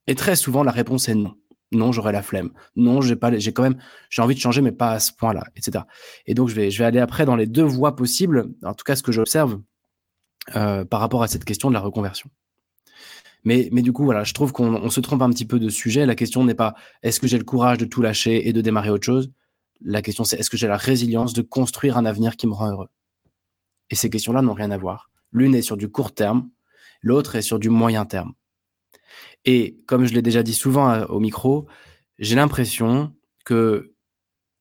Et 0.06 0.14
très 0.14 0.36
souvent 0.36 0.62
la 0.62 0.72
réponse 0.72 1.08
est 1.08 1.14
non. 1.14 1.36
Non, 1.72 1.90
j'aurai 1.90 2.12
la 2.12 2.22
flemme. 2.22 2.50
Non, 2.76 3.00
j'ai 3.00 3.16
pas, 3.16 3.36
j'ai 3.38 3.52
quand 3.52 3.62
même, 3.62 3.78
j'ai 4.10 4.22
envie 4.22 4.34
de 4.34 4.40
changer, 4.40 4.60
mais 4.60 4.72
pas 4.72 4.92
à 4.92 5.00
ce 5.00 5.12
point-là, 5.12 5.44
etc. 5.56 5.84
Et 6.26 6.34
donc 6.34 6.48
je 6.48 6.54
vais, 6.54 6.70
je 6.70 6.78
vais 6.78 6.84
aller 6.84 7.00
après 7.00 7.24
dans 7.24 7.36
les 7.36 7.46
deux 7.46 7.62
voies 7.62 7.96
possibles. 7.96 8.50
En 8.62 8.74
tout 8.74 8.84
cas, 8.84 8.94
ce 8.94 9.02
que 9.02 9.12
j'observe 9.12 9.60
euh, 10.56 10.84
par 10.84 11.00
rapport 11.00 11.22
à 11.22 11.28
cette 11.28 11.44
question 11.44 11.68
de 11.68 11.74
la 11.74 11.80
reconversion. 11.80 12.28
Mais, 13.44 13.68
mais 13.72 13.82
du 13.82 13.92
coup, 13.92 14.04
voilà, 14.04 14.24
je 14.24 14.34
trouve 14.34 14.52
qu'on 14.52 14.90
se 14.90 15.00
trompe 15.00 15.22
un 15.22 15.30
petit 15.30 15.44
peu 15.44 15.58
de 15.58 15.68
sujet. 15.68 16.06
La 16.06 16.14
question 16.14 16.44
n'est 16.44 16.54
pas 16.54 16.74
est-ce 17.02 17.20
que 17.20 17.26
j'ai 17.26 17.38
le 17.38 17.44
courage 17.44 17.78
de 17.78 17.84
tout 17.84 18.02
lâcher 18.02 18.48
et 18.48 18.52
de 18.52 18.60
démarrer 18.60 18.90
autre 18.90 19.04
chose? 19.04 19.32
La 19.80 20.02
question, 20.02 20.24
c'est 20.24 20.38
est-ce 20.38 20.50
que 20.50 20.56
j'ai 20.56 20.68
la 20.68 20.76
résilience 20.76 21.32
de 21.32 21.42
construire 21.42 21.96
un 21.96 22.04
avenir 22.04 22.36
qui 22.36 22.46
me 22.46 22.52
rend 22.52 22.70
heureux? 22.70 22.88
Et 23.90 23.94
ces 23.94 24.10
questions-là 24.10 24.42
n'ont 24.42 24.52
rien 24.52 24.70
à 24.70 24.78
voir. 24.78 25.10
L'une 25.32 25.54
est 25.54 25.62
sur 25.62 25.76
du 25.76 25.88
court 25.90 26.12
terme, 26.12 26.50
l'autre 27.00 27.34
est 27.34 27.42
sur 27.42 27.58
du 27.58 27.68
moyen 27.68 28.04
terme. 28.04 28.32
Et 29.44 29.82
comme 29.86 30.04
je 30.04 30.14
l'ai 30.14 30.22
déjà 30.22 30.42
dit 30.42 30.54
souvent 30.54 30.90
euh, 30.90 31.04
au 31.06 31.20
micro, 31.20 31.66
j'ai 32.18 32.36
l'impression 32.36 33.14
que 33.44 33.94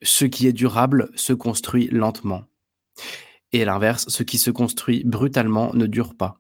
ce 0.02 0.26
qui 0.26 0.48
est 0.48 0.54
durable 0.54 1.10
se 1.16 1.34
construit 1.34 1.88
lentement. 1.88 2.46
Et 3.52 3.62
à 3.62 3.66
l'inverse, 3.66 4.08
ce 4.08 4.24
qui 4.24 4.38
se 4.38 4.50
construit 4.50 5.04
brutalement 5.04 5.74
ne 5.74 5.86
dure 5.86 6.16
pas. 6.16 6.40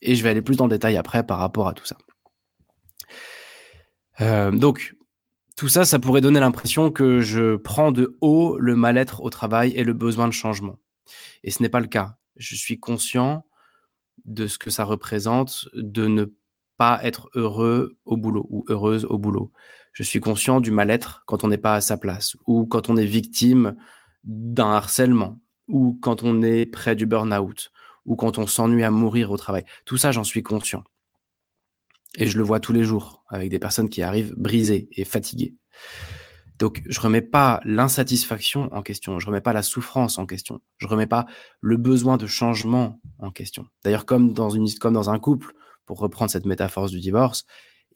Et 0.00 0.14
je 0.14 0.22
vais 0.22 0.30
aller 0.30 0.42
plus 0.42 0.56
dans 0.56 0.66
le 0.66 0.70
détail 0.70 0.96
après 0.96 1.26
par 1.26 1.38
rapport 1.38 1.68
à 1.68 1.74
tout 1.74 1.84
ça. 1.84 1.98
Euh, 4.20 4.50
donc, 4.50 4.96
tout 5.56 5.68
ça, 5.68 5.84
ça 5.84 5.98
pourrait 5.98 6.22
donner 6.22 6.40
l'impression 6.40 6.90
que 6.90 7.20
je 7.20 7.56
prends 7.56 7.92
de 7.92 8.16
haut 8.20 8.56
le 8.58 8.76
mal-être 8.76 9.22
au 9.22 9.30
travail 9.30 9.72
et 9.76 9.84
le 9.84 9.92
besoin 9.92 10.26
de 10.26 10.32
changement. 10.32 10.78
Et 11.42 11.50
ce 11.50 11.62
n'est 11.62 11.68
pas 11.68 11.80
le 11.80 11.86
cas. 11.86 12.16
Je 12.36 12.54
suis 12.54 12.78
conscient 12.78 13.44
de 14.24 14.46
ce 14.46 14.58
que 14.58 14.70
ça 14.70 14.84
représente 14.84 15.68
de 15.74 16.06
ne 16.06 16.24
pas 16.80 16.98
être 17.02 17.28
heureux 17.34 17.98
au 18.06 18.16
boulot 18.16 18.46
ou 18.48 18.64
heureuse 18.68 19.04
au 19.04 19.18
boulot. 19.18 19.52
Je 19.92 20.02
suis 20.02 20.18
conscient 20.18 20.62
du 20.62 20.70
mal-être 20.70 21.24
quand 21.26 21.44
on 21.44 21.48
n'est 21.48 21.58
pas 21.58 21.74
à 21.74 21.82
sa 21.82 21.98
place 21.98 22.38
ou 22.46 22.64
quand 22.64 22.88
on 22.88 22.96
est 22.96 23.04
victime 23.04 23.76
d'un 24.24 24.70
harcèlement 24.70 25.38
ou 25.68 25.98
quand 26.00 26.22
on 26.22 26.40
est 26.40 26.64
près 26.64 26.96
du 26.96 27.04
burn-out 27.04 27.70
ou 28.06 28.16
quand 28.16 28.38
on 28.38 28.46
s'ennuie 28.46 28.82
à 28.82 28.90
mourir 28.90 29.30
au 29.30 29.36
travail. 29.36 29.66
Tout 29.84 29.98
ça, 29.98 30.10
j'en 30.10 30.24
suis 30.24 30.42
conscient. 30.42 30.82
Et 32.16 32.26
je 32.26 32.38
le 32.38 32.44
vois 32.44 32.60
tous 32.60 32.72
les 32.72 32.82
jours 32.82 33.24
avec 33.28 33.50
des 33.50 33.58
personnes 33.58 33.90
qui 33.90 34.00
arrivent 34.00 34.32
brisées 34.38 34.88
et 34.92 35.04
fatiguées. 35.04 35.56
Donc, 36.58 36.80
je 36.86 36.98
remets 36.98 37.20
pas 37.20 37.60
l'insatisfaction 37.66 38.72
en 38.72 38.80
question, 38.80 39.18
je 39.18 39.26
remets 39.26 39.42
pas 39.42 39.52
la 39.52 39.62
souffrance 39.62 40.16
en 40.16 40.24
question, 40.24 40.62
je 40.78 40.86
remets 40.86 41.06
pas 41.06 41.26
le 41.60 41.76
besoin 41.76 42.16
de 42.16 42.26
changement 42.26 43.02
en 43.18 43.30
question. 43.30 43.66
D'ailleurs, 43.84 44.06
comme 44.06 44.32
dans 44.32 44.48
une 44.48 44.66
comme 44.78 44.94
dans 44.94 45.10
un 45.10 45.18
couple, 45.18 45.54
pour 45.90 45.98
reprendre 45.98 46.30
cette 46.30 46.46
métaphore 46.46 46.88
du 46.88 47.00
divorce, 47.00 47.44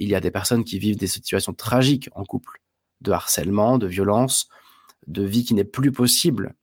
il 0.01 0.09
y 0.09 0.17
a 0.17 0.21
des 0.21 0.33
personnes 0.33 0.65
qui 0.65 0.81
vivent 0.81 0.97
des 0.97 1.07
situations 1.07 1.53
tragiques 1.55 2.09
en 2.17 2.25
couple, 2.25 2.61
de 3.03 3.13
harcèlement, 3.13 3.79
de 3.79 3.87
violence, 3.87 4.49
de 5.07 5.23
vie 5.23 5.45
qui 5.45 5.55
n'est 5.55 5.63
plus 5.63 5.93
possible 5.93 6.57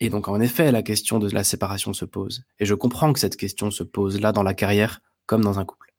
et 0.00 0.08
donc, 0.08 0.26
en 0.28 0.40
effet, 0.40 0.72
la 0.72 0.82
question 0.82 1.18
de 1.18 1.28
la 1.30 1.44
séparation 1.44 1.92
se 1.92 2.06
pose. 2.06 2.42
Et 2.58 2.64
je 2.64 2.74
comprends 2.74 3.12
que 3.12 3.20
cette 3.20 3.36
question 3.36 3.70
se 3.70 3.82
pose 3.82 4.18
là 4.18 4.32
dans 4.32 4.42
la 4.42 4.54
carrière 4.54 5.00
comme 5.26 5.44
dans 5.44 5.58
un 5.58 5.64
couple. 5.66 5.92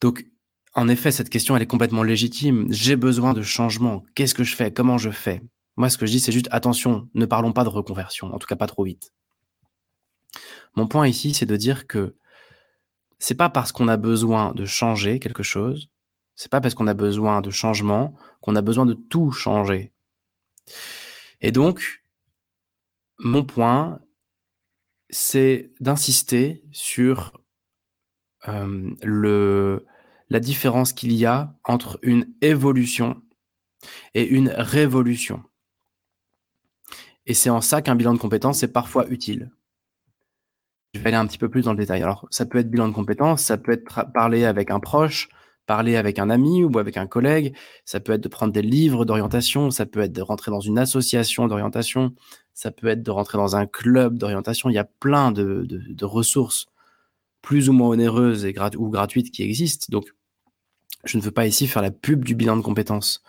Donc, 0.00 0.26
en 0.74 0.88
effet, 0.88 1.12
cette 1.12 1.30
question, 1.30 1.56
elle 1.56 1.62
est 1.62 1.66
complètement 1.66 2.02
légitime. 2.02 2.66
J'ai 2.70 2.96
besoin 2.96 3.32
de 3.34 3.42
changement. 3.42 4.04
Qu'est-ce 4.16 4.34
que 4.34 4.44
je 4.44 4.56
fais? 4.56 4.72
Comment 4.72 4.98
je 4.98 5.10
fais? 5.10 5.42
Moi, 5.76 5.88
ce 5.88 5.96
que 5.96 6.06
je 6.06 6.10
dis, 6.10 6.20
c'est 6.20 6.32
juste 6.32 6.48
attention, 6.50 7.08
ne 7.14 7.24
parlons 7.24 7.52
pas 7.52 7.64
de 7.64 7.68
reconversion, 7.68 8.34
en 8.34 8.38
tout 8.38 8.48
cas 8.48 8.56
pas 8.56 8.66
trop 8.66 8.82
vite. 8.82 9.12
Mon 10.74 10.86
point 10.86 11.08
ici, 11.08 11.34
c'est 11.34 11.46
de 11.46 11.56
dire 11.56 11.86
que 11.86 12.16
c'est 13.20 13.36
pas 13.36 13.50
parce 13.50 13.70
qu'on 13.70 13.86
a 13.86 13.96
besoin 13.96 14.52
de 14.54 14.64
changer 14.64 15.20
quelque 15.20 15.44
chose, 15.44 15.90
c'est 16.34 16.50
pas 16.50 16.60
parce 16.60 16.74
qu'on 16.74 16.86
a 16.86 16.94
besoin 16.94 17.42
de 17.42 17.50
changement 17.50 18.14
qu'on 18.40 18.56
a 18.56 18.62
besoin 18.62 18.86
de 18.86 18.94
tout 18.94 19.30
changer. 19.30 19.92
Et 21.42 21.52
donc, 21.52 22.02
mon 23.18 23.44
point, 23.44 24.00
c'est 25.10 25.70
d'insister 25.80 26.64
sur 26.72 27.38
euh, 28.48 28.90
le, 29.02 29.86
la 30.30 30.40
différence 30.40 30.94
qu'il 30.94 31.12
y 31.12 31.26
a 31.26 31.54
entre 31.64 31.98
une 32.02 32.32
évolution 32.40 33.22
et 34.14 34.26
une 34.26 34.48
révolution. 34.48 35.42
Et 37.26 37.34
c'est 37.34 37.50
en 37.50 37.60
ça 37.60 37.82
qu'un 37.82 37.96
bilan 37.96 38.14
de 38.14 38.18
compétences 38.18 38.62
est 38.62 38.72
parfois 38.72 39.06
utile. 39.08 39.50
Je 40.94 41.00
vais 41.00 41.08
aller 41.08 41.16
un 41.16 41.26
petit 41.26 41.38
peu 41.38 41.48
plus 41.48 41.62
dans 41.62 41.72
le 41.72 41.78
détail. 41.78 42.02
Alors, 42.02 42.26
ça 42.30 42.46
peut 42.46 42.58
être 42.58 42.70
bilan 42.70 42.88
de 42.88 42.94
compétences, 42.94 43.42
ça 43.42 43.56
peut 43.56 43.72
être 43.72 44.12
parler 44.12 44.44
avec 44.44 44.70
un 44.70 44.80
proche, 44.80 45.28
parler 45.66 45.94
avec 45.94 46.18
un 46.18 46.30
ami 46.30 46.64
ou 46.64 46.78
avec 46.80 46.96
un 46.96 47.06
collègue, 47.06 47.54
ça 47.84 48.00
peut 48.00 48.12
être 48.12 48.20
de 48.20 48.28
prendre 48.28 48.52
des 48.52 48.60
livres 48.60 49.04
d'orientation, 49.04 49.70
ça 49.70 49.86
peut 49.86 50.00
être 50.00 50.12
de 50.12 50.20
rentrer 50.20 50.50
dans 50.50 50.58
une 50.58 50.78
association 50.78 51.46
d'orientation, 51.46 52.12
ça 52.54 52.72
peut 52.72 52.88
être 52.88 53.04
de 53.04 53.10
rentrer 53.12 53.38
dans 53.38 53.54
un 53.54 53.66
club 53.66 54.18
d'orientation. 54.18 54.68
Il 54.68 54.74
y 54.74 54.78
a 54.78 54.84
plein 54.84 55.30
de, 55.30 56.04
ressources 56.04 56.66
plus 57.40 57.68
ou 57.68 57.72
moins 57.72 57.90
onéreuses 57.90 58.44
ou 58.76 58.90
gratuites 58.90 59.30
qui 59.30 59.44
existent. 59.44 59.86
Donc, 59.90 60.12
je 61.04 61.16
ne 61.18 61.22
veux 61.22 61.30
pas 61.30 61.46
ici 61.46 61.68
faire 61.68 61.82
la 61.82 61.92
pub 61.92 62.24
du 62.24 62.34
bilan 62.34 62.56
de 62.56 62.62
compétences, 62.62 63.22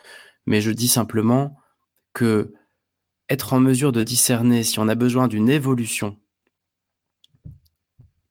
mais 0.47 0.61
je 0.61 0.71
dis 0.71 0.87
simplement 0.87 1.55
que 2.13 2.53
être 3.29 3.53
en 3.53 3.59
mesure 3.59 3.91
de 3.91 4.03
discerner 4.03 4.63
si 4.63 4.79
on 4.79 4.87
a 4.87 4.95
besoin 4.95 5.27
d'une 5.27 5.47
évolution, 5.47 6.17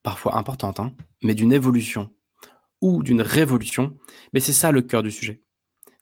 parfois 0.03 0.37
importante, 0.37 0.81
hein, 0.81 0.95
mais 1.23 1.35
d'une 1.35 1.53
évolution 1.53 2.11
ou 2.81 3.03
d'une 3.03 3.23
révolution, 3.23 3.97
mais 4.33 4.41
c'est 4.41 4.53
ça 4.53 4.73
le 4.73 4.83
cœur 4.83 5.03
du 5.03 5.11
sujet. 5.11 5.43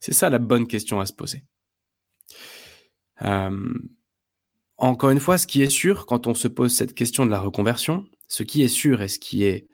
C'est 0.00 0.14
ça 0.14 0.30
la 0.30 0.38
bonne 0.38 0.66
question 0.66 1.00
à 1.00 1.06
se 1.06 1.12
poser. 1.12 1.44
Euh, 3.22 3.74
encore 4.76 5.10
une 5.10 5.20
fois, 5.20 5.38
ce 5.38 5.46
qui 5.46 5.62
est 5.62 5.70
sûr 5.70 6.06
quand 6.06 6.26
on 6.26 6.34
se 6.34 6.46
pose 6.46 6.74
cette 6.74 6.94
question 6.94 7.26
de 7.26 7.30
la 7.30 7.40
reconversion, 7.40 8.06
ce 8.28 8.44
qui 8.44 8.62
est 8.62 8.68
sûr 8.68 9.02
et 9.02 9.08
ce 9.08 9.18
qui 9.18 9.42
est 9.44 9.68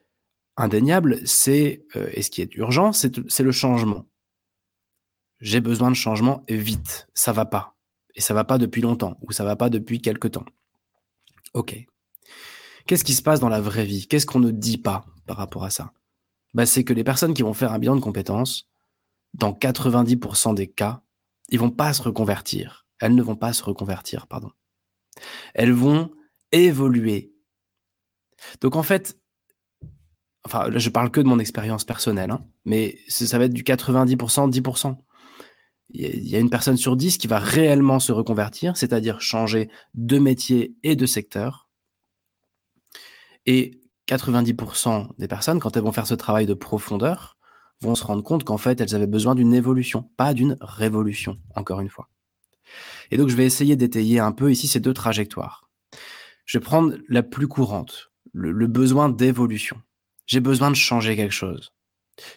indéniable, 0.56 1.20
c'est 1.26 1.84
euh, 1.96 2.08
et 2.12 2.22
ce 2.22 2.30
qui 2.30 2.40
est 2.40 2.54
urgent, 2.54 2.92
c'est 2.92 3.40
le 3.40 3.52
changement. 3.52 4.06
J'ai 5.40 5.60
besoin 5.60 5.90
de 5.90 5.96
changement 5.96 6.42
et 6.48 6.56
vite. 6.56 7.08
Ça 7.12 7.32
va 7.32 7.44
pas. 7.44 7.76
Et 8.14 8.20
ça 8.20 8.32
va 8.32 8.44
pas 8.44 8.56
depuis 8.56 8.80
longtemps 8.80 9.18
ou 9.20 9.32
ça 9.32 9.44
va 9.44 9.56
pas 9.56 9.68
depuis 9.68 10.00
quelque 10.00 10.28
temps. 10.28 10.46
Ok. 11.52 11.86
Qu'est-ce 12.86 13.04
qui 13.04 13.14
se 13.14 13.22
passe 13.22 13.40
dans 13.40 13.48
la 13.48 13.60
vraie 13.60 13.86
vie? 13.86 14.06
Qu'est-ce 14.06 14.26
qu'on 14.26 14.40
ne 14.40 14.50
dit 14.50 14.78
pas 14.78 15.06
par 15.26 15.36
rapport 15.36 15.64
à 15.64 15.70
ça? 15.70 15.92
Bah, 16.52 16.66
c'est 16.66 16.84
que 16.84 16.92
les 16.92 17.04
personnes 17.04 17.34
qui 17.34 17.42
vont 17.42 17.54
faire 17.54 17.72
un 17.72 17.78
bilan 17.78 17.96
de 17.96 18.00
compétences, 18.00 18.68
dans 19.32 19.52
90% 19.52 20.54
des 20.54 20.68
cas, 20.68 21.02
ils 21.48 21.58
vont 21.58 21.70
pas 21.70 21.92
se 21.92 22.02
reconvertir. 22.02 22.86
Elles 23.00 23.14
ne 23.14 23.22
vont 23.22 23.36
pas 23.36 23.52
se 23.52 23.62
reconvertir, 23.62 24.26
pardon. 24.26 24.50
Elles 25.54 25.72
vont 25.72 26.10
évoluer. 26.52 27.32
Donc 28.60 28.76
en 28.76 28.82
fait, 28.82 29.18
enfin 30.44 30.68
là 30.68 30.78
je 30.78 30.90
parle 30.90 31.10
que 31.10 31.20
de 31.20 31.26
mon 31.26 31.38
expérience 31.38 31.84
personnelle, 31.84 32.30
hein, 32.30 32.44
mais 32.64 32.98
ça 33.08 33.38
va 33.38 33.44
être 33.44 33.52
du 33.52 33.62
90%, 33.62 34.50
10%. 34.50 34.96
il 35.90 36.28
y 36.28 36.36
a 36.36 36.38
une 36.38 36.50
personne 36.50 36.76
sur 36.76 36.96
dix 36.96 37.18
qui 37.18 37.26
va 37.26 37.38
réellement 37.38 37.98
se 37.98 38.12
reconvertir, 38.12 38.76
c'est-à-dire 38.76 39.20
changer 39.20 39.70
de 39.94 40.18
métier 40.18 40.76
et 40.82 40.96
de 40.96 41.06
secteur. 41.06 41.63
Et 43.46 43.80
90% 44.08 45.08
des 45.18 45.28
personnes, 45.28 45.60
quand 45.60 45.76
elles 45.76 45.82
vont 45.82 45.92
faire 45.92 46.06
ce 46.06 46.14
travail 46.14 46.46
de 46.46 46.54
profondeur, 46.54 47.36
vont 47.80 47.94
se 47.94 48.04
rendre 48.04 48.22
compte 48.22 48.44
qu'en 48.44 48.58
fait, 48.58 48.80
elles 48.80 48.94
avaient 48.94 49.06
besoin 49.06 49.34
d'une 49.34 49.54
évolution, 49.54 50.10
pas 50.16 50.34
d'une 50.34 50.56
révolution, 50.60 51.38
encore 51.54 51.80
une 51.80 51.88
fois. 51.88 52.08
Et 53.10 53.16
donc, 53.16 53.28
je 53.28 53.36
vais 53.36 53.46
essayer 53.46 53.76
d'étayer 53.76 54.20
un 54.20 54.32
peu 54.32 54.50
ici 54.50 54.68
ces 54.68 54.80
deux 54.80 54.94
trajectoires. 54.94 55.68
Je 56.44 56.58
vais 56.58 56.64
prendre 56.64 56.96
la 57.08 57.22
plus 57.22 57.48
courante, 57.48 58.12
le, 58.32 58.66
besoin 58.66 59.08
d'évolution. 59.08 59.80
J'ai 60.26 60.40
besoin 60.40 60.70
de 60.70 60.76
changer 60.76 61.16
quelque 61.16 61.32
chose. 61.32 61.72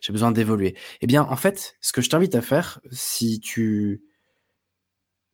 J'ai 0.01 0.11
besoin 0.11 0.31
d'évoluer. 0.31 0.75
Eh 1.01 1.07
bien, 1.07 1.23
en 1.23 1.35
fait, 1.35 1.75
ce 1.81 1.91
que 1.93 2.01
je 2.01 2.09
t'invite 2.09 2.35
à 2.35 2.41
faire, 2.41 2.79
si 2.91 3.39
tu... 3.39 4.03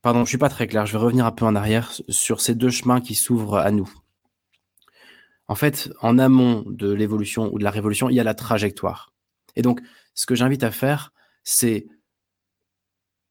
Pardon, 0.01 0.25
je 0.25 0.29
suis 0.29 0.38
pas 0.38 0.49
très 0.49 0.67
clair, 0.67 0.86
je 0.86 0.91
vais 0.93 0.97
revenir 0.97 1.25
un 1.25 1.31
peu 1.31 1.45
en 1.45 1.55
arrière 1.55 1.93
sur 2.09 2.41
ces 2.41 2.55
deux 2.55 2.69
chemins 2.69 2.99
qui 2.99 3.15
s'ouvrent 3.15 3.57
à 3.57 3.71
nous. 3.71 3.89
En 5.53 5.55
fait, 5.55 5.91
en 6.01 6.17
amont 6.17 6.63
de 6.65 6.91
l'évolution 6.91 7.53
ou 7.53 7.59
de 7.59 7.63
la 7.63 7.69
révolution, 7.69 8.09
il 8.09 8.15
y 8.15 8.19
a 8.19 8.23
la 8.23 8.33
trajectoire. 8.33 9.13
Et 9.55 9.61
donc, 9.61 9.81
ce 10.15 10.25
que 10.25 10.33
j'invite 10.33 10.63
à 10.63 10.71
faire, 10.71 11.13
c'est 11.43 11.85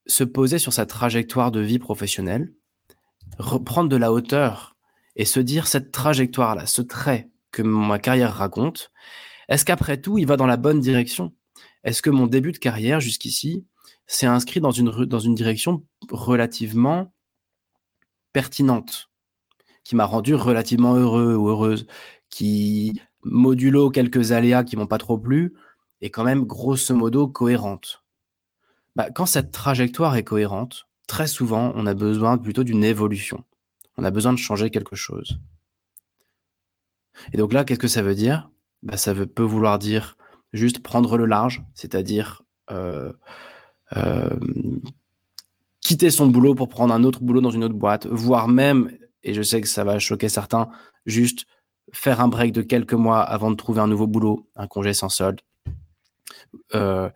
se 0.05 0.23
poser 0.23 0.57
sur 0.57 0.71
sa 0.71 0.85
trajectoire 0.85 1.51
de 1.51 1.59
vie 1.59 1.79
professionnelle, 1.79 2.53
reprendre 3.39 3.89
de 3.89 3.97
la 3.97 4.13
hauteur 4.13 4.77
et 5.17 5.25
se 5.25 5.41
dire 5.41 5.67
cette 5.67 5.91
trajectoire-là, 5.91 6.65
ce 6.65 6.81
trait 6.81 7.29
que 7.51 7.61
ma 7.61 7.99
carrière 7.99 8.33
raconte, 8.33 8.93
est-ce 9.49 9.65
qu'après 9.65 9.99
tout, 9.99 10.17
il 10.17 10.25
va 10.25 10.37
dans 10.37 10.47
la 10.47 10.55
bonne 10.55 10.79
direction? 10.79 11.33
Est-ce 11.83 12.01
que 12.01 12.09
mon 12.09 12.27
début 12.27 12.53
de 12.53 12.57
carrière 12.57 13.01
jusqu'ici 13.01 13.67
s'est 14.07 14.27
inscrit 14.27 14.61
dans 14.61 14.71
une, 14.71 14.91
dans 15.03 15.19
une 15.19 15.35
direction 15.35 15.85
relativement 16.09 17.13
pertinente, 18.31 19.09
qui 19.83 19.95
m'a 19.95 20.05
rendu 20.05 20.35
relativement 20.35 20.95
heureux 20.95 21.35
ou 21.35 21.49
heureuse, 21.49 21.87
qui, 22.29 23.01
modulo 23.23 23.89
quelques 23.89 24.31
aléas 24.31 24.63
qui 24.63 24.77
m'ont 24.77 24.87
pas 24.87 24.97
trop 24.97 25.17
plu, 25.17 25.53
est 26.01 26.09
quand 26.09 26.23
même 26.23 26.45
grosso 26.45 26.93
modo 26.95 27.27
cohérente. 27.27 28.03
Bah, 28.95 29.09
quand 29.09 29.25
cette 29.25 29.51
trajectoire 29.51 30.15
est 30.15 30.23
cohérente, 30.23 30.87
très 31.07 31.27
souvent, 31.27 31.71
on 31.75 31.85
a 31.85 31.93
besoin 31.93 32.37
plutôt 32.37 32.63
d'une 32.63 32.83
évolution. 32.83 33.43
On 33.97 34.03
a 34.03 34.11
besoin 34.11 34.33
de 34.33 34.37
changer 34.37 34.69
quelque 34.69 34.95
chose. 34.95 35.39
Et 37.31 37.37
donc 37.37 37.53
là, 37.53 37.63
qu'est-ce 37.63 37.79
que 37.79 37.87
ça 37.87 38.01
veut 38.01 38.15
dire? 38.15 38.49
Bah, 38.81 38.97
Ça 38.97 39.13
veut, 39.13 39.25
peut 39.25 39.43
vouloir 39.43 39.79
dire 39.79 40.17
juste 40.51 40.79
prendre 40.79 41.17
le 41.17 41.25
large, 41.25 41.63
c'est-à-dire 41.73 42.43
euh, 42.71 43.11
euh, 43.95 44.29
quitter 45.81 46.09
son 46.09 46.27
boulot 46.27 46.55
pour 46.55 46.69
prendre 46.69 46.93
un 46.93 47.03
autre 47.03 47.21
boulot 47.21 47.41
dans 47.41 47.51
une 47.51 47.63
autre 47.63 47.75
boîte, 47.75 48.07
voire 48.07 48.47
même, 48.47 48.91
et 49.23 49.33
je 49.33 49.41
sais 49.41 49.61
que 49.61 49.67
ça 49.67 49.83
va 49.83 49.99
choquer 49.99 50.29
certains, 50.29 50.69
juste 51.05 51.45
faire 51.93 52.21
un 52.21 52.27
break 52.27 52.51
de 52.51 52.61
quelques 52.61 52.93
mois 52.93 53.21
avant 53.21 53.51
de 53.51 53.55
trouver 53.55 53.81
un 53.81 53.87
nouveau 53.87 54.07
boulot, 54.07 54.49
un 54.55 54.67
congé 54.67 54.93
sans 54.93 55.09
solde. 55.09 55.41
Euh, 56.75 57.09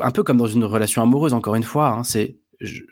un 0.00 0.10
peu 0.10 0.22
comme 0.22 0.36
dans 0.36 0.46
une 0.46 0.64
relation 0.64 1.02
amoureuse, 1.02 1.32
encore 1.32 1.54
une 1.54 1.62
fois, 1.62 1.88
hein, 1.88 2.04
c'est 2.04 2.38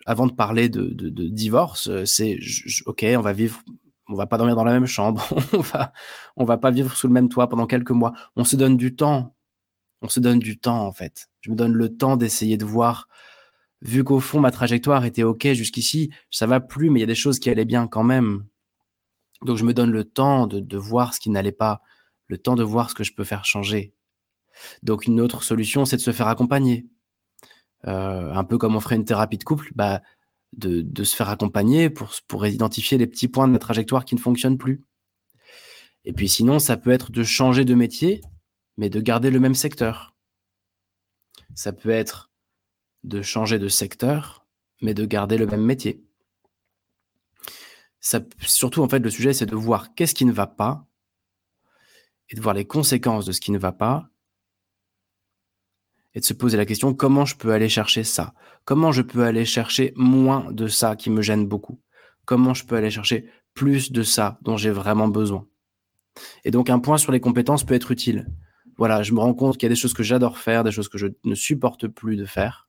avant 0.07 0.27
de 0.27 0.33
parler 0.33 0.69
de, 0.69 1.29
divorce, 1.29 1.89
euh, 1.89 2.05
c'est 2.07 2.39
ok, 2.87 3.05
on 3.17 3.21
va 3.21 3.33
vivre, 3.35 3.61
on 4.09 4.15
va 4.15 4.27
pas 4.27 4.39
dormir 4.39 4.57
dans 4.57 4.65
la 4.65 4.73
même 4.73 4.87
chambre, 4.87 5.29
on 5.53 5.61
va, 5.61 5.93
on 6.37 6.45
va 6.45 6.57
pas 6.57 6.71
vivre 6.71 6.97
sous 6.97 7.07
le 7.07 7.13
même 7.13 7.29
toit 7.29 7.49
pendant 7.49 7.67
quelques 7.67 7.91
mois. 7.91 8.15
On 8.37 8.45
se 8.45 8.57
donne 8.57 8.77
du 8.77 8.97
temps, 8.97 9.35
on 10.01 10.09
se 10.09 10.21
donne 10.21 10.39
du 10.39 10.59
temps 10.59 10.87
en 10.87 10.93
fait. 10.93 11.29
Je 11.41 11.51
me 11.51 11.57
donne 11.57 11.73
le 11.73 11.95
temps 11.97 12.17
d'essayer 12.17 12.57
de 12.57 12.65
voir. 12.65 13.09
Vu 13.81 14.03
qu'au 14.03 14.21
fond 14.21 14.41
ma 14.41 14.51
trajectoire 14.51 15.05
était 15.05 15.23
ok 15.23 15.53
jusqu'ici, 15.53 16.11
ça 16.31 16.47
va 16.47 16.61
plus, 16.61 16.91
mais 16.91 16.99
il 16.99 17.03
y 17.03 17.05
a 17.05 17.07
des 17.07 17.15
choses 17.15 17.39
qui 17.39 17.49
allaient 17.51 17.65
bien 17.65 17.87
quand 17.87 18.03
même. 18.03 18.45
Donc 19.43 19.57
je 19.57 19.65
me 19.65 19.73
donne 19.73 19.93
le 19.93 20.05
temps 20.05 20.47
de, 20.47 20.77
voir 20.77 21.15
ce 21.15 21.21
qui 21.21 21.31
n'allait 21.31 21.53
pas, 21.53 21.81
le 22.27 22.39
temps 22.39 22.57
de 22.57 22.65
voir 22.65 22.91
ce 22.91 22.95
que 22.95 23.05
je 23.05 23.15
peux 23.15 23.25
faire 23.25 23.45
changer. 23.45 23.95
Donc 24.83 25.07
une 25.07 25.21
autre 25.21 25.45
solution, 25.45 25.85
c'est 25.85 25.97
de 25.97 26.03
se 26.03 26.11
faire 26.11 26.27
accompagner. 26.27 26.89
Euh, 27.87 28.33
un 28.33 28.43
peu 28.43 28.59
comme 28.59 28.75
on 28.75 28.81
ferait 28.81 28.97
une 28.97 29.05
thérapie 29.05 29.39
de 29.39 29.45
couple, 29.45 29.71
bah, 29.77 30.03
de, 30.57 31.05
se 31.05 31.15
faire 31.15 31.29
accompagner 31.29 31.91
pour, 31.91 32.11
pour 32.27 32.47
identifier 32.47 32.99
les 32.99 33.07
petits 33.07 33.29
points 33.29 33.47
de 33.47 33.53
la 33.53 33.61
trajectoire 33.61 34.05
qui 34.05 34.17
ne 34.17 34.21
fonctionnent 34.21 34.59
plus. 34.59 34.83
Et 36.05 36.13
puis 36.13 36.29
sinon, 36.29 36.59
ça 36.59 36.77
peut 36.77 36.91
être 36.91 37.13
de 37.13 37.23
changer 37.23 37.65
de 37.65 37.75
métier, 37.75 38.23
mais 38.77 38.91
de 38.91 39.01
garder 39.01 39.31
le 39.31 39.39
même 39.39 39.55
secteur. 39.55 40.17
Ça 41.55 41.73
peut 41.73 41.91
être 41.91 42.28
de 43.05 43.23
changer 43.23 43.59
de 43.59 43.69
secteur, 43.69 44.47
mais 44.83 44.95
de 44.95 45.05
garder 45.05 45.39
le 45.39 45.47
même 45.47 45.65
métier 45.65 46.09
surtout, 48.41 48.83
en 48.83 48.89
fait, 48.89 48.99
le 48.99 49.11
sujet, 49.11 49.33
c'est 49.33 49.47
de 49.47 49.57
voir 49.57 49.95
qu'est-ce 49.95 50.15
qui 50.15 50.25
ne 50.25 50.33
va 50.33 50.47
pas 50.47 50.87
et 52.31 52.37
de 52.37 52.41
voir 52.41 52.55
les 52.55 52.67
conséquences 52.67 53.27
de 53.27 53.33
ce 53.33 53.41
qui 53.41 53.53
ne 53.53 53.59
va 53.59 53.73
pas 53.73 54.09
et 56.15 56.21
de 56.21 56.25
se 56.25 56.35
poser 56.35 56.57
la 56.57 56.67
question 56.67 56.95
comment 56.95 57.25
je 57.25 57.37
peux 57.37 57.53
aller 57.53 57.69
chercher 57.69 58.05
ça? 58.05 58.35
Comment 58.65 58.93
je 58.93 59.03
peux 59.03 59.25
aller 59.25 59.45
chercher 59.45 59.93
moins 59.97 60.51
de 60.53 60.69
ça 60.69 60.97
qui 60.97 61.11
me 61.11 61.23
gêne 61.23 61.47
beaucoup? 61.47 61.81
Comment 62.25 62.55
je 62.55 62.65
peux 62.65 62.77
aller 62.77 62.91
chercher 62.91 63.31
plus 63.55 63.93
de 63.93 64.03
ça 64.03 64.39
dont 64.43 64.57
j'ai 64.57 64.71
vraiment 64.71 65.09
besoin? 65.09 65.47
Et 66.45 66.51
donc, 66.51 66.69
un 66.71 66.81
point 66.81 66.99
sur 66.99 67.13
les 67.13 67.21
compétences 67.21 67.65
peut 67.65 67.75
être 67.75 67.91
utile. 67.91 68.27
Voilà, 68.77 69.03
je 69.03 69.13
me 69.13 69.21
rends 69.21 69.35
compte 69.35 69.57
qu'il 69.57 69.65
y 69.65 69.71
a 69.71 69.75
des 69.75 69.81
choses 69.81 69.95
que 69.95 70.03
j'adore 70.03 70.39
faire, 70.39 70.65
des 70.65 70.71
choses 70.71 70.89
que 70.89 70.99
je 70.99 71.09
ne 71.25 71.35
supporte 71.35 71.89
plus 71.89 72.17
de 72.17 72.25
faire. 72.25 72.68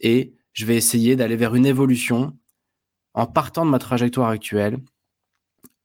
Et 0.00 0.34
je 0.52 0.66
vais 0.66 0.76
essayer 0.76 1.16
d'aller 1.16 1.36
vers 1.36 1.54
une 1.54 1.66
évolution 1.66 2.36
en 3.14 3.26
partant 3.26 3.64
de 3.64 3.70
ma 3.70 3.78
trajectoire 3.78 4.28
actuelle, 4.28 4.78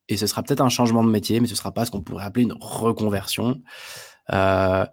et 0.09 0.17
ce 0.17 0.27
sera 0.27 0.43
peut-être 0.43 0.61
un 0.61 0.69
changement 0.69 1.03
de 1.03 1.09
métier, 1.09 1.39
mais 1.39 1.47
ce 1.47 1.53
ne 1.53 1.57
sera 1.57 1.73
pas 1.73 1.85
ce 1.85 1.91
qu'on 1.91 2.01
pourrait 2.01 2.25
appeler 2.25 2.43
une 2.43 2.57
reconversion, 2.59 3.61
euh, 4.33 4.85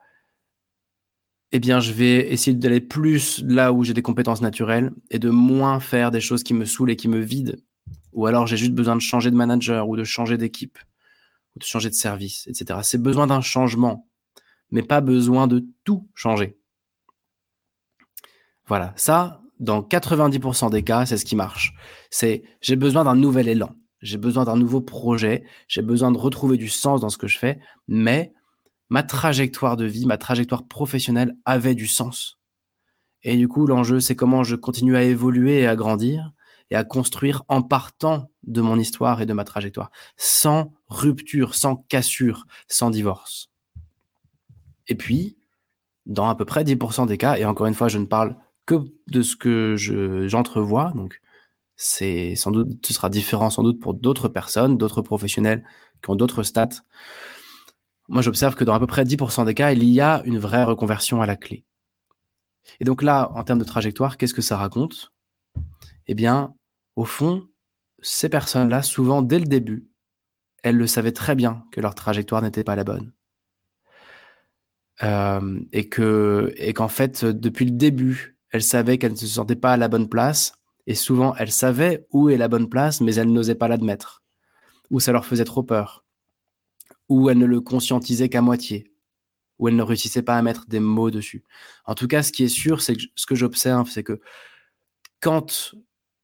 eh 1.50 1.59
bien, 1.61 1.81
je 1.81 1.92
vais 1.92 2.31
essayer 2.31 2.57
d'aller 2.57 2.81
plus 2.81 3.42
là 3.44 3.72
où 3.72 3.83
j'ai 3.83 3.94
des 3.94 4.02
compétences 4.02 4.42
naturelles 4.42 4.92
et 5.11 5.18
de 5.18 5.31
moins 5.31 5.81
faire 5.81 6.11
des 6.11 6.20
choses 6.20 6.42
qui 6.42 6.54
me 6.54 6.64
saoulent 6.64 6.90
et 6.90 6.96
qui 6.96 7.09
me 7.09 7.18
vident. 7.18 7.57
Ou 8.12 8.26
alors, 8.26 8.46
j'ai 8.46 8.57
juste 8.57 8.74
besoin 8.74 8.96
de 8.96 9.00
changer 9.00 9.31
de 9.31 9.37
manager 9.37 9.88
ou 9.88 9.96
de 9.96 10.04
changer 10.04 10.37
d'équipe 10.37 10.78
ou 11.57 11.59
de 11.59 11.64
changer 11.64 11.88
de 11.88 11.94
service, 11.94 12.46
etc. 12.46 12.81
C'est 12.83 13.02
besoin 13.02 13.26
d'un 13.26 13.40
changement, 13.40 14.09
mais 14.70 14.83
pas 14.83 15.00
besoin 15.00 15.46
de 15.46 15.64
tout 15.85 16.09
changer. 16.14 16.59
Voilà, 18.68 18.92
ça, 18.96 19.40
dans 19.61 19.83
90% 19.83 20.70
des 20.70 20.83
cas, 20.83 21.07
c'est 21.07 21.16
ce 21.16 21.24
qui 21.24 21.37
marche. 21.37 21.74
C'est 22.11 22.42
j'ai 22.61 22.76
besoin 22.76 23.04
d'un 23.04 23.16
nouvel 23.16 23.48
élan, 23.48 23.74
j'ai 24.02 24.18
besoin 24.18 24.44
d'un 24.44 24.57
nouveau 24.57 24.81
projet, 24.81 25.44
j'ai 25.66 25.83
besoin 25.83 26.12
de 26.12 26.18
retrouver 26.18 26.57
du 26.57 26.68
sens 26.68 27.00
dans 27.00 27.09
ce 27.09 27.18
que 27.18 27.26
je 27.26 27.38
fais, 27.38 27.59
mais 27.88 28.33
ma 28.90 29.02
trajectoire 29.02 29.76
de 29.76 29.87
vie, 29.87 30.07
ma 30.07 30.18
trajectoire 30.18 30.66
professionnelle 30.66 31.35
avait 31.44 31.74
du 31.74 31.87
sens. 31.87 32.38
Et 33.22 33.37
du 33.37 33.48
coup, 33.48 33.66
l'enjeu, 33.66 34.00
c'est 34.00 34.14
comment 34.14 34.44
je 34.44 34.54
continue 34.54 34.96
à 34.96 35.02
évoluer 35.02 35.61
et 35.61 35.66
à 35.66 35.74
grandir 35.74 36.33
et 36.70 36.76
à 36.76 36.85
construire 36.85 37.42
en 37.48 37.62
partant 37.62 38.31
de 38.44 38.61
mon 38.61 38.78
histoire 38.78 39.22
et 39.22 39.26
de 39.26 39.33
ma 39.33 39.44
trajectoire, 39.44 39.90
sans 40.18 40.74
rupture, 40.88 41.54
sans 41.54 41.76
cassure, 41.76 42.46
sans 42.68 42.90
divorce. 42.90 43.50
Et 44.87 44.94
puis, 44.94 45.38
dans 46.04 46.28
à 46.28 46.35
peu 46.35 46.44
près 46.44 46.64
10% 46.64 47.07
des 47.07 47.16
cas, 47.16 47.37
et 47.37 47.46
encore 47.46 47.66
une 47.66 47.74
fois, 47.74 47.88
je 47.88 47.98
ne 47.98 48.04
parle 48.04 48.37
que 48.68 48.74
de 49.07 49.22
ce 49.22 49.35
que 49.35 49.76
j'entrevois. 50.28 50.92
donc, 50.94 51.20
c'est 51.76 52.35
sans 52.35 52.50
doute, 52.50 52.85
ce 52.87 52.92
sera 52.92 53.09
différent 53.09 53.50
sans 53.50 53.62
doute 53.62 53.81
pour 53.81 53.94
d'autres 53.94 54.28
personnes, 54.28 54.76
d'autres 54.76 55.00
professionnels 55.00 55.64
qui 56.02 56.11
ont 56.11 56.16
d'autres 56.16 56.42
stats. 56.42 56.83
Moi, 58.09 58.20
j'observe 58.20 58.57
que 58.57 58.64
dans 58.64 58.74
à 58.74 58.81
peu 58.81 58.87
près 58.87 59.04
10% 59.04 59.44
des 59.46 59.54
cas, 59.54 59.72
il 59.72 59.85
y 59.85 60.00
a 60.00 60.22
une 60.24 60.38
vraie 60.38 60.64
reconversion 60.64 61.22
à 61.22 61.26
la 61.26 61.37
clé. 61.37 61.64
Et 62.81 62.85
donc 62.85 63.02
là, 63.02 63.31
en 63.35 63.44
termes 63.44 63.59
de 63.59 63.64
trajectoire, 63.64 64.16
qu'est-ce 64.16 64.35
que 64.35 64.42
ça 64.42 64.57
raconte? 64.57 65.12
Eh 66.07 66.14
bien, 66.14 66.54
au 66.96 67.04
fond, 67.04 67.46
ces 68.00 68.28
personnes-là, 68.28 68.83
souvent 68.83 69.22
dès 69.22 69.38
le 69.38 69.46
début, 69.46 69.88
elles 70.62 70.76
le 70.76 70.87
savaient 70.87 71.12
très 71.12 71.35
bien 71.37 71.64
que 71.72 71.81
leur 71.81 71.94
trajectoire 71.94 72.42
n'était 72.42 72.64
pas 72.64 72.76
la 72.76 72.85
bonne. 72.85 73.12
Euh, 75.04 75.61
et 75.72 75.88
que 75.88 76.52
et 76.57 76.72
qu'en 76.74 76.88
fait, 76.88 77.24
depuis 77.24 77.66
le 77.66 77.70
début, 77.70 78.38
elle 78.51 78.63
savait 78.63 78.99
qu'elle 78.99 79.13
ne 79.13 79.17
se 79.17 79.27
sentait 79.27 79.57
pas 79.57 79.73
à 79.73 79.77
la 79.77 79.89
bonne 79.89 80.09
place, 80.09 80.53
et 80.87 80.95
souvent 80.95 81.35
elle 81.37 81.53
savait 81.53 82.07
où 82.11 82.31
est 82.31 82.37
la 82.37 82.49
bonne 82.49 82.69
place, 82.69 83.01
mais 83.01 83.15
elle 83.15 83.33
n'osait 83.33 83.55
pas 83.55 83.69
l'admettre, 83.69 84.23
ou 84.91 85.01
ça 85.01 85.13
leur 85.13 85.27
faisait 85.27 85.45
trop 85.45 85.63
peur, 85.63 86.05
ou 87.09 87.31
elle 87.31 87.39
ne 87.39 87.47
le 87.47 87.61
conscientisait 87.61 88.29
qu'à 88.29 88.43
moitié, 88.43 88.93
ou 89.59 89.69
elle 89.69 89.77
ne 89.77 89.83
réussissait 89.83 90.23
pas 90.23 90.39
à 90.39 90.43
mettre 90.43 90.67
des 90.67 90.81
mots 90.81 91.11
dessus. 91.11 91.45
En 91.85 91.95
tout 91.95 92.07
cas, 92.07 92.23
ce 92.23 92.33
qui 92.33 92.45
est 92.45 92.49
sûr, 92.49 92.81
c'est 92.81 92.97
que 92.97 93.03
ce 93.15 93.27
que 93.27 93.35
j'observe, 93.35 93.91
c'est 93.91 94.05
que 94.05 94.21
quand 95.21 95.75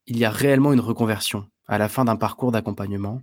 il 0.06 0.18
y 0.18 0.24
a 0.24 0.30
réellement 0.30 0.72
une 0.72 0.80
reconversion 0.80 1.48
à 1.66 1.78
la 1.78 1.88
fin 1.88 2.04
d'un 2.04 2.16
parcours 2.16 2.52
d'accompagnement, 2.52 3.22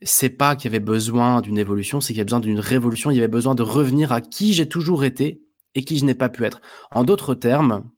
c'est 0.00 0.30
pas 0.30 0.56
qu'il 0.56 0.70
y 0.70 0.74
avait 0.74 0.84
besoin 0.84 1.40
d'une 1.40 1.58
évolution, 1.58 2.00
c'est 2.00 2.08
qu'il 2.08 2.16
y 2.16 2.20
avait 2.20 2.26
besoin 2.26 2.40
d'une 2.40 2.58
révolution, 2.58 3.10
il 3.10 3.16
y 3.16 3.18
avait 3.18 3.28
besoin 3.28 3.54
de 3.54 3.62
revenir 3.62 4.12
à 4.12 4.20
qui 4.20 4.52
j'ai 4.52 4.68
toujours 4.68 5.04
été 5.04 5.41
et 5.74 5.84
qui 5.84 5.98
je 5.98 6.04
n'ai 6.04 6.14
pas 6.14 6.28
pu 6.28 6.44
être. 6.44 6.60
En 6.90 7.04
d'autres 7.04 7.34
termes, 7.34 7.90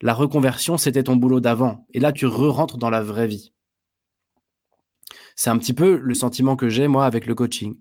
la 0.00 0.14
reconversion, 0.14 0.76
c'était 0.76 1.04
ton 1.04 1.16
boulot 1.16 1.40
d'avant. 1.40 1.86
Et 1.94 2.00
là, 2.00 2.12
tu 2.12 2.26
re-rentres 2.26 2.76
dans 2.76 2.90
la 2.90 3.02
vraie 3.02 3.28
vie. 3.28 3.52
C'est 5.36 5.50
un 5.50 5.58
petit 5.58 5.72
peu 5.72 5.96
le 5.96 6.14
sentiment 6.14 6.56
que 6.56 6.68
j'ai, 6.68 6.88
moi, 6.88 7.06
avec 7.06 7.26
le 7.26 7.34
coaching. 7.34 7.78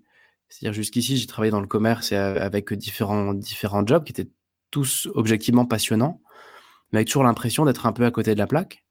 C'est-à-dire, 0.48 0.74
jusqu'ici, 0.74 1.18
j'ai 1.18 1.28
travaillé 1.28 1.52
dans 1.52 1.62
le 1.62 1.68
commerce 1.68 2.12
et 2.12 2.18
avec 2.18 2.74
différents, 2.74 3.34
différents 3.34 3.86
jobs 3.86 4.04
qui 4.04 4.12
étaient 4.12 4.30
tous 4.70 5.08
objectivement 5.16 5.66
passionnants, 5.66 6.22
mais 6.92 7.00
avec 7.00 7.08
toujours 7.08 7.24
l'impression 7.24 7.66
d'être 7.66 7.86
un 7.86 7.94
peu 7.94 8.06
à 8.06 8.12
côté 8.12 8.34
de 8.34 8.40
la 8.40 8.48
plaque. 8.48 8.86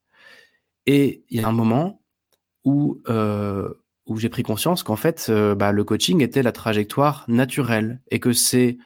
Et 0.87 1.25
il 1.29 1.41
y 1.41 1.45
a 1.45 1.49
un 1.49 1.53
moment 1.53 2.03
où, 2.65 3.01
euh, 3.09 3.73
où 4.07 4.17
j'ai 4.19 4.29
pris 4.29 4.43
conscience 4.43 4.83
qu'en 4.83 4.97
fait, 4.97 5.27
euh, 5.29 5.55
bah, 5.55 5.73
le 5.73 5.85
coaching 5.85 6.21
était 6.23 6.43
la 6.43 6.53
trajectoire 6.53 7.25
naturelle 7.29 8.01
et 8.11 8.21
que 8.21 8.33
c'est 8.33 8.79
euh, 8.79 8.85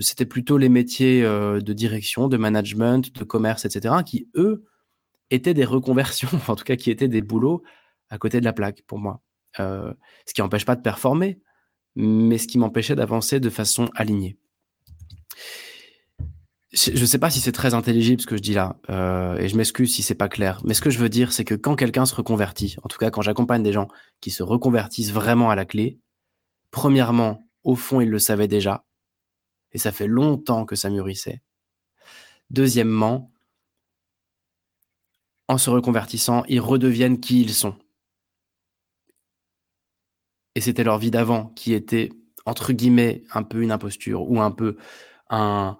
c'était 0.00 0.26
plutôt 0.26 0.58
les 0.58 0.68
métiers 0.68 1.22
de 1.22 1.72
direction, 1.72 2.28
de 2.28 2.36
management, 2.36 3.14
de 3.14 3.24
commerce, 3.24 3.64
etc., 3.64 3.94
qui, 4.04 4.28
eux, 4.34 4.64
étaient 5.30 5.54
des 5.54 5.64
reconversions, 5.64 6.28
en 6.48 6.56
tout 6.56 6.64
cas 6.64 6.76
qui 6.76 6.90
étaient 6.90 7.08
des 7.08 7.22
boulots 7.22 7.62
à 8.10 8.18
côté 8.18 8.40
de 8.40 8.44
la 8.44 8.52
plaque 8.52 8.82
pour 8.86 8.98
moi. 8.98 9.22
ce 9.56 10.34
qui 10.34 10.40
n'empêche 10.40 10.64
pas 10.64 10.76
de 10.76 10.82
performer, 10.82 11.40
mais 11.96 12.38
ce 12.38 12.46
qui 12.46 12.58
m'empêchait 12.58 12.94
d'avancer 12.94 13.40
de 13.40 13.50
façon 13.50 13.88
alignée 13.94 14.38
je 16.72 17.00
ne 17.00 17.06
sais 17.06 17.18
pas 17.18 17.30
si 17.30 17.40
c'est 17.40 17.52
très 17.52 17.72
intelligible 17.72 18.20
ce 18.20 18.26
que 18.26 18.36
je 18.36 18.42
dis 18.42 18.52
là, 18.52 18.76
euh, 18.90 19.36
et 19.38 19.48
je 19.48 19.56
m'excuse 19.56 19.94
si 19.94 20.02
c'est 20.02 20.14
pas 20.14 20.28
clair. 20.28 20.60
Mais 20.64 20.74
ce 20.74 20.82
que 20.82 20.90
je 20.90 20.98
veux 20.98 21.08
dire, 21.08 21.32
c'est 21.32 21.44
que 21.44 21.54
quand 21.54 21.76
quelqu'un 21.76 22.04
se 22.04 22.14
reconvertit, 22.14 22.76
en 22.82 22.88
tout 22.88 22.98
cas 22.98 23.10
quand 23.10 23.22
j'accompagne 23.22 23.62
des 23.62 23.72
gens 23.72 23.88
qui 24.20 24.30
se 24.30 24.42
reconvertissent 24.42 25.12
vraiment 25.12 25.50
à 25.50 25.56
la 25.56 25.64
clé, 25.64 25.98
premièrement, 26.70 27.48
au 27.64 27.74
fond, 27.74 28.00
ils 28.00 28.10
le 28.10 28.18
savaient 28.18 28.48
déjà, 28.48 28.84
et 29.72 29.78
ça 29.78 29.92
fait 29.92 30.06
longtemps 30.06 30.64
que 30.64 30.76
ça 30.76 30.90
mûrissait. 30.90 31.42
Deuxièmement, 32.50 33.32
en 35.48 35.58
se 35.58 35.70
reconvertissant, 35.70 36.44
ils 36.48 36.60
redeviennent 36.60 37.20
qui 37.20 37.42
ils 37.42 37.54
sont. 37.54 37.76
Et 40.54 40.60
c'était 40.60 40.84
leur 40.84 40.98
vie 40.98 41.10
d'avant 41.10 41.46
qui 41.54 41.72
était, 41.72 42.10
entre 42.44 42.72
guillemets, 42.72 43.22
un 43.32 43.42
peu 43.42 43.62
une 43.62 43.70
imposture 43.70 44.30
ou 44.30 44.40
un 44.40 44.50
peu 44.50 44.76
un, 45.30 45.78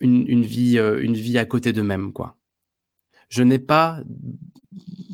une, 0.00 0.42
vie, 0.42 0.78
euh, 0.78 1.02
une 1.02 1.14
vie 1.14 1.38
à 1.38 1.44
côté 1.44 1.72
d'eux-mêmes, 1.72 2.12
quoi. 2.12 2.36
Je 3.28 3.42
n'ai 3.42 3.58
pas, 3.58 4.00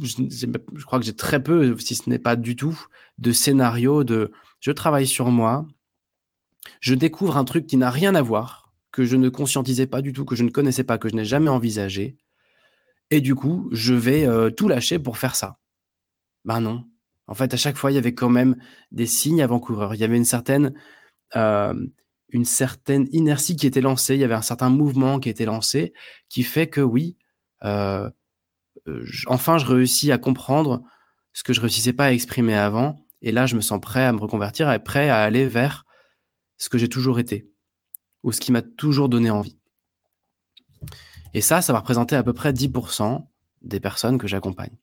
je, 0.03 0.85
crois 0.85 0.99
que 0.99 1.05
j'ai 1.05 1.17
très 1.17 1.43
peu, 1.43 1.77
si 1.79 1.95
ce 1.95 2.09
n'est 2.09 2.19
pas 2.19 2.37
du 2.37 2.57
tout, 2.57 2.79
de 3.19 3.33
scénario 3.33 4.05
de 4.05 4.33
je 4.61 4.71
travaille 4.71 5.07
sur 5.07 5.31
moi, 5.31 5.67
je 6.81 6.95
découvre 6.95 7.37
un 7.37 7.45
truc 7.45 7.67
qui 7.67 7.77
n'a 7.77 7.91
rien 7.91 8.15
à 8.15 8.23
voir, 8.23 8.73
que 8.93 9.05
je 9.05 9.17
ne 9.17 9.29
conscientisais 9.29 9.87
pas 9.87 10.03
du 10.03 10.13
tout, 10.13 10.25
que 10.25 10.37
je 10.37 10.45
ne 10.45 10.51
connaissais 10.51 10.85
pas, 10.85 10.99
que 10.99 11.09
je 11.09 11.15
n'ai 11.15 11.25
jamais 11.25 11.51
envisagé, 11.51 12.17
et 13.11 13.21
du 13.21 13.35
coup, 13.35 13.69
je 13.73 13.95
vais 13.95 14.27
euh, 14.27 14.51
tout 14.51 14.69
lâcher 14.69 14.99
pour 14.99 15.19
faire 15.19 15.37
ça. 15.37 15.59
Ben 16.45 16.61
non. 16.61 16.85
En 17.29 17.35
fait, 17.35 17.55
à 17.55 17.57
chaque 17.57 17.77
fois, 17.77 17.91
il 17.93 17.95
y 17.95 17.99
avait 17.99 18.15
quand 18.15 18.29
même 18.29 18.57
des 18.93 19.07
signes 19.07 19.43
avant-coureurs. 19.43 19.95
Il 19.95 20.01
y 20.01 20.05
avait 20.05 20.17
une 20.17 20.25
certaine 20.25 20.75
euh, 21.35 21.75
une 22.31 22.45
certaine 22.45 23.07
inertie 23.13 23.57
qui 23.57 23.67
était 23.67 23.81
lancée, 23.81 24.15
il 24.15 24.21
y 24.21 24.25
avait 24.25 24.35
un 24.35 24.43
certain 24.43 24.69
mouvement 24.69 25.21
qui 25.21 25.29
était 25.29 25.45
lancé, 25.45 25.93
qui 26.29 26.43
fait 26.43 26.67
que 26.67 26.81
oui, 26.81 27.17
euh, 27.65 28.11
enfin 29.27 29.59
je 29.59 29.67
réussis 29.67 30.13
à 30.13 30.19
comprendre 30.19 30.83
ce 31.33 31.43
que 31.43 31.53
je 31.53 31.61
réussissais 31.61 31.93
pas 31.93 32.07
à 32.07 32.13
exprimer 32.13 32.55
avant, 32.55 32.97
et 33.23 33.33
là 33.33 33.47
je 33.47 33.57
me 33.57 33.61
sens 33.61 33.81
prêt 33.81 34.05
à 34.05 34.13
me 34.13 34.19
reconvertir 34.19 34.71
et 34.71 34.79
prêt 34.79 35.09
à 35.09 35.23
aller 35.23 35.47
vers 35.47 35.86
ce 36.59 36.69
que 36.69 36.79
j'ai 36.79 36.89
toujours 36.89 37.19
été, 37.19 37.51
ou 38.23 38.33
ce 38.33 38.41
qui 38.41 38.53
m'a 38.53 38.63
toujours 38.63 39.09
donné 39.09 39.31
envie. 39.31 39.59
Et 41.35 41.41
ça, 41.41 41.63
ça 41.63 41.73
va 41.73 41.81
représenter 41.81 42.17
à 42.17 42.23
peu 42.23 42.33
près 42.33 42.53
10% 42.53 43.27
des 43.63 43.81
personnes 43.81 44.19
que 44.19 44.27
j'accompagne. 44.27 44.77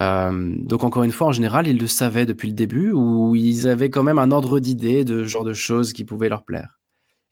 Euh, 0.00 0.54
donc 0.58 0.84
encore 0.84 1.02
une 1.02 1.12
fois, 1.12 1.28
en 1.28 1.32
général, 1.32 1.66
ils 1.66 1.78
le 1.78 1.86
savaient 1.86 2.26
depuis 2.26 2.48
le 2.48 2.54
début 2.54 2.92
ou 2.92 3.34
ils 3.34 3.66
avaient 3.66 3.90
quand 3.90 4.02
même 4.02 4.18
un 4.18 4.30
ordre 4.30 4.60
d'idée 4.60 5.04
de 5.04 5.24
genre 5.24 5.44
de 5.44 5.54
choses 5.54 5.92
qui 5.92 6.04
pouvaient 6.04 6.28
leur 6.28 6.44
plaire. 6.44 6.78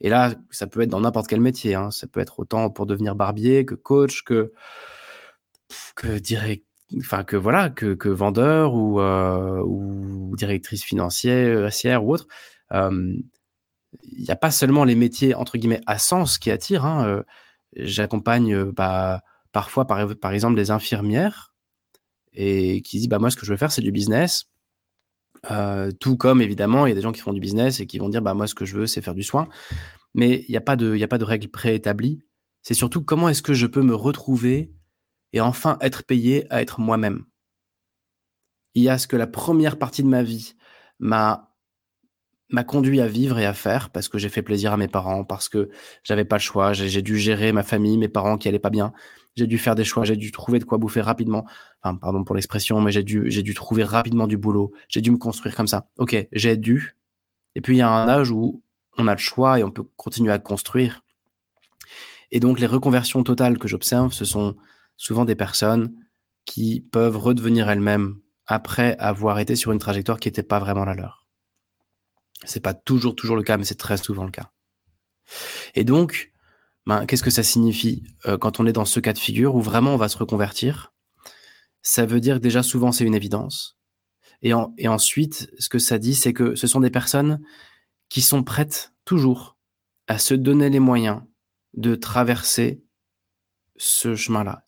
Et 0.00 0.08
là, 0.08 0.34
ça 0.50 0.66
peut 0.66 0.82
être 0.82 0.90
dans 0.90 1.00
n'importe 1.00 1.28
quel 1.28 1.40
métier. 1.40 1.74
Hein. 1.74 1.90
Ça 1.90 2.06
peut 2.06 2.20
être 2.20 2.40
autant 2.40 2.70
pour 2.70 2.86
devenir 2.86 3.14
barbier 3.14 3.64
que 3.64 3.74
coach, 3.74 4.22
que 4.24 4.52
que 5.94 6.18
direct, 6.18 6.64
enfin 6.98 7.24
que 7.24 7.36
voilà, 7.36 7.70
que, 7.70 7.94
que 7.94 8.08
vendeur 8.08 8.74
ou, 8.74 9.00
euh, 9.00 9.60
ou 9.64 10.34
directrice 10.36 10.84
financière, 10.84 12.04
ou 12.04 12.12
autre. 12.12 12.26
Il 12.72 14.22
n'y 14.22 14.30
a 14.30 14.36
pas 14.36 14.50
seulement 14.50 14.84
les 14.84 14.94
métiers 14.94 15.34
entre 15.34 15.58
guillemets 15.58 15.80
à 15.86 15.98
sens 15.98 16.38
qui 16.38 16.50
attirent. 16.50 16.84
Hein. 16.84 17.22
J'accompagne 17.76 18.64
bah, 18.72 19.22
parfois, 19.52 19.86
par, 19.86 20.32
exemple, 20.32 20.56
des 20.56 20.70
infirmières 20.70 21.54
et 22.32 22.82
qui 22.82 22.98
dit 23.00 23.08
bah 23.08 23.18
moi 23.18 23.30
ce 23.30 23.36
que 23.36 23.46
je 23.46 23.50
veux 23.50 23.56
faire 23.56 23.72
c'est 23.72 23.82
du 23.82 23.92
business. 23.92 24.46
Tout 26.00 26.16
comme 26.16 26.42
évidemment 26.42 26.86
il 26.86 26.90
y 26.90 26.92
a 26.92 26.94
des 26.94 27.02
gens 27.02 27.12
qui 27.12 27.20
font 27.20 27.32
du 27.32 27.40
business 27.40 27.80
et 27.80 27.86
qui 27.86 27.98
vont 27.98 28.08
dire 28.08 28.22
bah 28.22 28.34
moi 28.34 28.46
ce 28.46 28.54
que 28.54 28.64
je 28.64 28.76
veux 28.76 28.86
c'est 28.86 29.00
faire 29.00 29.14
du 29.14 29.22
soin. 29.22 29.48
Mais 30.14 30.44
il 30.48 30.50
n'y 30.50 30.56
a 30.56 30.60
pas 30.60 30.76
de 30.76 31.00
a 31.02 31.08
pas 31.08 31.18
de 31.18 31.24
règles 31.24 31.48
préétablies. 31.48 32.22
C'est 32.62 32.74
surtout 32.74 33.02
comment 33.02 33.28
est-ce 33.28 33.42
que 33.42 33.54
je 33.54 33.66
peux 33.66 33.82
me 33.82 33.94
retrouver 33.94 34.72
et 35.32 35.40
enfin 35.40 35.78
être 35.80 36.04
payé 36.04 36.46
à 36.52 36.62
être 36.62 36.80
moi-même. 36.80 37.24
Il 38.74 38.82
y 38.82 38.88
a 38.88 38.98
ce 38.98 39.06
que 39.06 39.16
la 39.16 39.26
première 39.26 39.78
partie 39.78 40.02
de 40.02 40.08
ma 40.08 40.22
vie 40.22 40.54
m'a 40.98 41.45
m'a 42.48 42.64
conduit 42.64 43.00
à 43.00 43.08
vivre 43.08 43.38
et 43.38 43.46
à 43.46 43.54
faire 43.54 43.90
parce 43.90 44.08
que 44.08 44.18
j'ai 44.18 44.28
fait 44.28 44.42
plaisir 44.42 44.72
à 44.72 44.76
mes 44.76 44.88
parents, 44.88 45.24
parce 45.24 45.48
que 45.48 45.68
j'avais 46.04 46.24
pas 46.24 46.36
le 46.36 46.42
choix, 46.42 46.72
j'ai 46.72 47.02
dû 47.02 47.18
gérer 47.18 47.52
ma 47.52 47.62
famille, 47.62 47.98
mes 47.98 48.08
parents 48.08 48.38
qui 48.38 48.48
allaient 48.48 48.58
pas 48.58 48.70
bien, 48.70 48.92
j'ai 49.36 49.46
dû 49.46 49.58
faire 49.58 49.74
des 49.74 49.84
choix, 49.84 50.04
j'ai 50.04 50.16
dû 50.16 50.32
trouver 50.32 50.58
de 50.58 50.64
quoi 50.64 50.78
bouffer 50.78 51.02
rapidement. 51.02 51.44
Enfin, 51.82 51.96
pardon 51.96 52.24
pour 52.24 52.34
l'expression, 52.34 52.80
mais 52.80 52.90
j'ai 52.90 53.02
dû, 53.02 53.30
j'ai 53.30 53.42
dû 53.42 53.52
trouver 53.52 53.84
rapidement 53.84 54.26
du 54.26 54.38
boulot. 54.38 54.72
J'ai 54.88 55.02
dû 55.02 55.10
me 55.10 55.18
construire 55.18 55.54
comme 55.54 55.66
ça. 55.66 55.88
Ok, 55.98 56.16
j'ai 56.32 56.56
dû. 56.56 56.96
Et 57.54 57.60
puis 57.60 57.76
il 57.76 57.78
y 57.78 57.82
a 57.82 57.90
un 57.90 58.08
âge 58.08 58.30
où 58.30 58.62
on 58.96 59.06
a 59.08 59.12
le 59.12 59.18
choix 59.18 59.58
et 59.58 59.64
on 59.64 59.70
peut 59.70 59.84
continuer 59.96 60.32
à 60.32 60.38
construire. 60.38 61.02
Et 62.30 62.40
donc 62.40 62.60
les 62.60 62.66
reconversions 62.66 63.22
totales 63.22 63.58
que 63.58 63.68
j'observe, 63.68 64.12
ce 64.12 64.24
sont 64.24 64.56
souvent 64.96 65.24
des 65.24 65.36
personnes 65.36 65.92
qui 66.46 66.80
peuvent 66.80 67.18
redevenir 67.18 67.68
elles-mêmes 67.68 68.16
après 68.46 68.96
avoir 68.98 69.38
été 69.38 69.54
sur 69.54 69.72
une 69.72 69.78
trajectoire 69.78 70.18
qui 70.18 70.28
n'était 70.28 70.42
pas 70.42 70.60
vraiment 70.60 70.84
la 70.84 70.94
leur. 70.94 71.25
C'est 72.44 72.60
pas 72.60 72.74
toujours 72.74 73.14
toujours 73.14 73.36
le 73.36 73.42
cas, 73.42 73.56
mais 73.56 73.64
c'est 73.64 73.76
très 73.76 73.96
souvent 73.96 74.24
le 74.24 74.30
cas. 74.30 74.50
Et 75.74 75.84
donc, 75.84 76.32
ben, 76.86 77.06
qu'est-ce 77.06 77.22
que 77.22 77.30
ça 77.30 77.42
signifie 77.42 78.04
euh, 78.26 78.38
quand 78.38 78.60
on 78.60 78.66
est 78.66 78.72
dans 78.72 78.84
ce 78.84 79.00
cas 79.00 79.12
de 79.12 79.18
figure 79.18 79.54
où 79.54 79.60
vraiment 79.60 79.94
on 79.94 79.96
va 79.96 80.08
se 80.08 80.18
reconvertir? 80.18 80.92
Ça 81.82 82.06
veut 82.06 82.20
dire 82.20 82.36
que 82.36 82.42
déjà 82.42 82.62
souvent 82.62 82.92
c'est 82.92 83.04
une 83.04 83.14
évidence. 83.14 83.78
Et, 84.42 84.52
et 84.78 84.88
ensuite, 84.88 85.50
ce 85.58 85.68
que 85.68 85.78
ça 85.78 85.98
dit, 85.98 86.14
c'est 86.14 86.32
que 86.32 86.54
ce 86.54 86.66
sont 86.66 86.80
des 86.80 86.90
personnes 86.90 87.40
qui 88.08 88.20
sont 88.20 88.42
prêtes 88.42 88.92
toujours 89.04 89.56
à 90.06 90.18
se 90.18 90.34
donner 90.34 90.68
les 90.70 90.78
moyens 90.78 91.22
de 91.74 91.94
traverser 91.94 92.82
ce 93.76 94.14
chemin-là. 94.14 94.66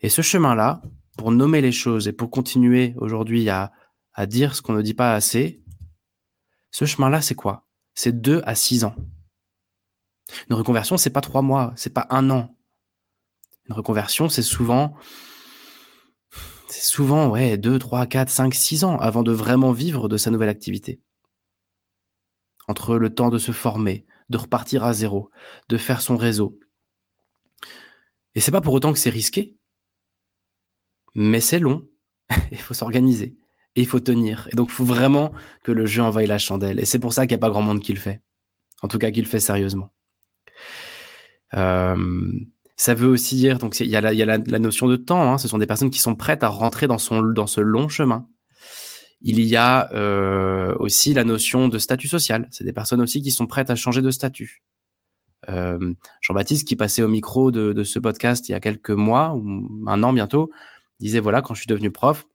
Et 0.00 0.08
ce 0.08 0.22
chemin-là, 0.22 0.82
pour 1.16 1.30
nommer 1.30 1.60
les 1.60 1.72
choses 1.72 2.08
et 2.08 2.12
pour 2.12 2.30
continuer 2.30 2.94
aujourd'hui 2.96 3.48
à, 3.48 3.72
à 4.12 4.26
dire 4.26 4.54
ce 4.54 4.62
qu'on 4.62 4.72
ne 4.72 4.82
dit 4.82 4.94
pas 4.94 5.14
assez, 5.14 5.62
ce 6.74 6.86
chemin-là, 6.86 7.22
c'est 7.22 7.36
quoi? 7.36 7.68
C'est 7.94 8.20
deux 8.20 8.42
à 8.46 8.56
six 8.56 8.82
ans. 8.82 8.96
Une 10.50 10.56
reconversion, 10.56 10.96
c'est 10.96 11.10
pas 11.10 11.20
trois 11.20 11.40
mois, 11.40 11.72
c'est 11.76 11.94
pas 11.94 12.08
un 12.10 12.30
an. 12.30 12.58
Une 13.68 13.76
reconversion, 13.76 14.28
c'est 14.28 14.42
souvent, 14.42 14.96
c'est 16.68 16.82
souvent, 16.82 17.28
ouais, 17.28 17.56
deux, 17.58 17.78
trois, 17.78 18.06
quatre, 18.06 18.28
cinq, 18.28 18.54
six 18.54 18.82
ans 18.82 18.98
avant 18.98 19.22
de 19.22 19.30
vraiment 19.30 19.70
vivre 19.70 20.08
de 20.08 20.16
sa 20.16 20.32
nouvelle 20.32 20.48
activité. 20.48 21.00
Entre 22.66 22.96
le 22.96 23.14
temps 23.14 23.30
de 23.30 23.38
se 23.38 23.52
former, 23.52 24.04
de 24.28 24.38
repartir 24.38 24.82
à 24.82 24.92
zéro, 24.92 25.30
de 25.68 25.76
faire 25.76 26.00
son 26.00 26.16
réseau. 26.16 26.58
Et 28.34 28.40
c'est 28.40 28.50
pas 28.50 28.60
pour 28.60 28.74
autant 28.74 28.92
que 28.92 28.98
c'est 28.98 29.10
risqué. 29.10 29.56
Mais 31.14 31.40
c'est 31.40 31.60
long. 31.60 31.88
il 32.50 32.58
faut 32.58 32.74
s'organiser. 32.74 33.38
Et 33.76 33.82
il 33.82 33.86
faut 33.86 34.00
tenir. 34.00 34.48
Et 34.52 34.56
donc, 34.56 34.68
il 34.70 34.74
faut 34.74 34.84
vraiment 34.84 35.32
que 35.62 35.72
le 35.72 35.86
jeu 35.86 36.02
envoie 36.02 36.24
la 36.26 36.38
chandelle. 36.38 36.78
Et 36.78 36.84
c'est 36.84 36.98
pour 36.98 37.12
ça 37.12 37.26
qu'il 37.26 37.34
n'y 37.36 37.40
a 37.40 37.46
pas 37.46 37.50
grand 37.50 37.62
monde 37.62 37.80
qui 37.80 37.92
le 37.92 37.98
fait. 37.98 38.22
En 38.82 38.88
tout 38.88 38.98
cas, 38.98 39.10
qui 39.10 39.20
le 39.20 39.26
fait 39.26 39.40
sérieusement. 39.40 39.92
Euh, 41.54 41.96
ça 42.76 42.94
veut 42.94 43.08
aussi 43.08 43.36
dire, 43.36 43.58
donc 43.58 43.78
il 43.80 43.86
y 43.86 43.96
a, 43.96 44.00
la, 44.00 44.12
y 44.12 44.22
a 44.22 44.26
la, 44.26 44.58
notion 44.58 44.88
de 44.88 44.96
temps. 44.96 45.32
Hein, 45.32 45.38
ce 45.38 45.48
sont 45.48 45.58
des 45.58 45.66
personnes 45.66 45.90
qui 45.90 46.00
sont 46.00 46.14
prêtes 46.14 46.42
à 46.42 46.48
rentrer 46.48 46.86
dans 46.86 46.98
son 46.98 47.22
ce 47.46 47.60
long 47.60 47.88
chemin. 47.88 48.26
Il 49.20 49.40
y 49.40 49.56
a 49.56 49.90
euh, 49.94 50.74
aussi 50.78 51.14
la 51.14 51.24
notion 51.24 51.68
de 51.68 51.78
statut 51.78 52.08
social. 52.08 52.48
C'est 52.50 52.64
des 52.64 52.72
personnes 52.72 53.00
aussi 53.00 53.22
qui 53.22 53.30
sont 53.30 53.46
prêtes 53.46 53.70
à 53.70 53.74
changer 53.74 54.02
de 54.02 54.10
statut. 54.10 54.62
Euh, 55.48 55.94
Jean-Baptiste, 56.20 56.66
qui 56.66 56.76
passait 56.76 57.02
au 57.02 57.08
micro 57.08 57.50
de, 57.50 57.72
de, 57.72 57.84
ce 57.84 57.98
podcast 57.98 58.48
il 58.48 58.52
y 58.52 58.54
a 58.54 58.60
quelques 58.60 58.90
mois 58.90 59.34
ou 59.34 59.68
un 59.86 60.02
an 60.02 60.12
bientôt, 60.12 60.50
disait 61.00 61.20
voilà, 61.20 61.42
quand 61.42 61.54
je 61.54 61.60
suis 61.60 61.68
devenu 61.68 61.90
prof, 61.90 62.26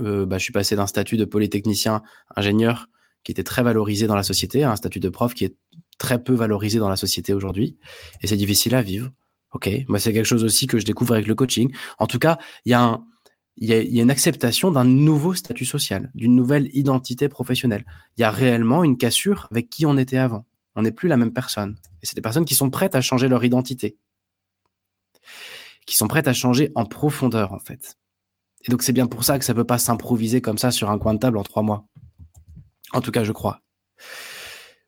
euh, 0.00 0.26
bah, 0.26 0.38
je 0.38 0.44
suis 0.44 0.52
passé 0.52 0.76
d'un 0.76 0.86
statut 0.86 1.16
de 1.16 1.24
polytechnicien 1.24 2.02
ingénieur 2.36 2.88
qui 3.22 3.32
était 3.32 3.42
très 3.42 3.62
valorisé 3.62 4.06
dans 4.06 4.16
la 4.16 4.22
société 4.22 4.62
à 4.62 4.70
un 4.70 4.76
statut 4.76 5.00
de 5.00 5.08
prof 5.08 5.34
qui 5.34 5.44
est 5.44 5.56
très 5.98 6.22
peu 6.22 6.34
valorisé 6.34 6.78
dans 6.78 6.88
la 6.88 6.96
société 6.96 7.32
aujourd'hui 7.32 7.76
et 8.22 8.26
c'est 8.26 8.36
difficile 8.36 8.74
à 8.74 8.82
vivre. 8.82 9.10
Ok, 9.52 9.70
moi 9.88 9.98
c'est 9.98 10.12
quelque 10.12 10.26
chose 10.26 10.44
aussi 10.44 10.66
que 10.66 10.78
je 10.78 10.84
découvre 10.84 11.14
avec 11.14 11.26
le 11.26 11.34
coaching. 11.34 11.72
En 11.98 12.06
tout 12.06 12.18
cas, 12.18 12.38
il 12.64 12.70
y 12.70 12.74
a 12.74 12.82
un, 12.82 13.04
il 13.56 13.68
y 13.68 13.72
a, 13.72 13.82
y 13.82 14.00
a, 14.00 14.02
une 14.02 14.10
acceptation 14.10 14.70
d'un 14.72 14.84
nouveau 14.84 15.34
statut 15.34 15.64
social, 15.64 16.10
d'une 16.14 16.34
nouvelle 16.34 16.68
identité 16.72 17.28
professionnelle. 17.28 17.84
Il 18.16 18.22
y 18.22 18.24
a 18.24 18.30
réellement 18.30 18.82
une 18.82 18.98
cassure 18.98 19.46
avec 19.50 19.70
qui 19.70 19.86
on 19.86 19.96
était 19.96 20.18
avant. 20.18 20.44
On 20.74 20.82
n'est 20.82 20.92
plus 20.92 21.08
la 21.08 21.16
même 21.16 21.32
personne. 21.32 21.76
Et 22.02 22.06
c'est 22.06 22.16
des 22.16 22.22
personnes 22.22 22.44
qui 22.44 22.54
sont 22.54 22.70
prêtes 22.70 22.96
à 22.96 23.00
changer 23.00 23.28
leur 23.28 23.44
identité, 23.44 23.96
qui 25.86 25.96
sont 25.96 26.08
prêtes 26.08 26.28
à 26.28 26.32
changer 26.32 26.72
en 26.74 26.84
profondeur 26.84 27.52
en 27.52 27.60
fait. 27.60 27.96
Et 28.66 28.70
donc 28.70 28.82
c'est 28.82 28.92
bien 28.92 29.06
pour 29.06 29.24
ça 29.24 29.38
que 29.38 29.44
ça 29.44 29.54
peut 29.54 29.64
pas 29.64 29.78
s'improviser 29.78 30.40
comme 30.40 30.58
ça 30.58 30.70
sur 30.70 30.90
un 30.90 30.98
coin 30.98 31.14
de 31.14 31.18
table 31.18 31.36
en 31.36 31.42
trois 31.42 31.62
mois. 31.62 31.86
En 32.92 33.00
tout 33.00 33.10
cas, 33.10 33.24
je 33.24 33.32
crois. 33.32 33.60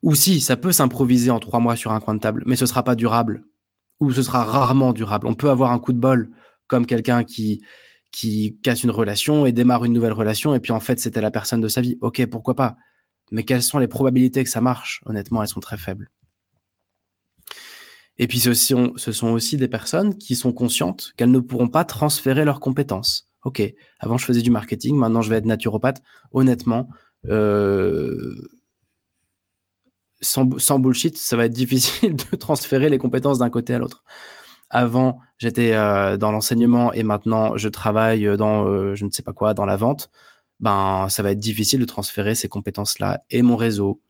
Ou 0.03 0.15
si, 0.15 0.41
ça 0.41 0.57
peut 0.57 0.73
s'improviser 0.73 1.31
en 1.31 1.41
trois 1.41 1.61
mois 1.61 1.77
sur 1.77 1.93
un 1.93 2.01
coin 2.01 2.15
de 2.15 2.21
table, 2.21 2.43
mais 2.47 2.57
ce 2.57 2.67
sera 2.67 2.83
pas 2.83 2.95
durable 2.95 3.45
ou 4.01 4.13
ce 4.13 4.23
sera 4.23 4.45
rarement 4.45 4.93
durable. 4.93 5.27
On 5.27 5.35
peut 5.35 5.51
avoir 5.51 5.73
un 5.73 5.79
coup 5.79 5.93
de 5.93 5.99
bol 5.99 6.31
comme 6.67 6.87
quelqu'un 6.87 7.25
qui 7.25 7.63
qui 8.13 8.59
casse 8.63 8.83
une 8.83 8.91
relation 8.91 9.45
et 9.45 9.53
démarre 9.53 9.85
une 9.85 9.93
nouvelle 9.93 10.13
relation 10.13 10.55
et 10.55 10.61
puis 10.61 10.73
en 10.73 10.81
fait 10.81 10.99
c'était 10.99 11.21
la 11.21 11.31
personne 11.31 11.61
de 11.61 11.69
sa 11.69 11.81
vie. 11.81 11.99
Ok, 12.01 12.25
pourquoi 12.27 12.55
pas. 12.55 12.77
Mais 13.31 13.43
quelles 13.43 13.63
sont 13.63 13.79
les 13.79 13.89
probabilités 13.89 14.45
que 14.45 14.51
ça 14.51 14.61
marche? 14.61 15.03
Honnêtement, 15.07 15.43
elles 15.43 15.49
sont 15.49 15.61
très 15.61 15.77
faibles. 15.77 16.11
Et 18.19 18.27
puis 18.27 18.39
ce 18.39 18.55
sont 18.55 19.29
aussi 19.29 19.57
des 19.57 19.69
personnes 19.69 20.17
qui 20.17 20.37
sont 20.37 20.53
conscientes 20.53 21.13
qu'elles 21.17 21.31
ne 21.31 21.41
pourront 21.41 21.69
pas 21.69 21.85
transférer 21.85 22.45
leurs 22.45 22.61
compétences. 22.61 23.26
Ok, 23.47 23.63
avant 24.01 24.19
je 24.19 24.25
faisais 24.25 24.43
du 24.43 24.51
marketing, 24.51 24.97
maintenant 24.97 25.23
je 25.23 25.31
vais 25.31 25.37
être 25.37 25.45
naturopathe. 25.45 26.03
Honnêtement, 26.33 26.89
euh, 27.29 28.35
sans, 30.21 30.79
bullshit, 30.81 31.17
ça 31.17 31.37
va 31.37 31.45
être 31.45 31.53
difficile 31.53 32.17
de 32.33 32.37
transférer 32.37 32.89
les 32.91 32.99
compétences 32.99 33.39
d'un 33.39 33.49
côté 33.49 33.73
à 33.75 33.79
l'autre. 33.79 34.03
Avant, 34.69 35.21
j'étais 35.39 35.75
euh, 35.75 36.17
dans 36.17 36.33
l'enseignement 36.33 36.93
et 36.93 37.05
maintenant 37.05 37.57
je 37.57 37.69
travaille 37.69 38.37
dans 38.37 38.67
euh, 38.67 38.97
je 38.97 39.05
ne 39.05 39.11
sais 39.13 39.23
pas 39.23 39.33
quoi, 39.33 39.55
dans 39.55 39.65
la 39.65 39.77
vente. 39.77 40.11
Ben, 40.59 41.07
ça 41.09 41.23
va 41.23 41.31
être 41.31 41.39
difficile 41.39 41.79
de 41.79 41.85
transférer 41.85 42.35
ces 42.35 42.49
compétences-là 42.49 43.23
et 43.31 43.43
mon 43.43 43.55
réseau 43.55 44.01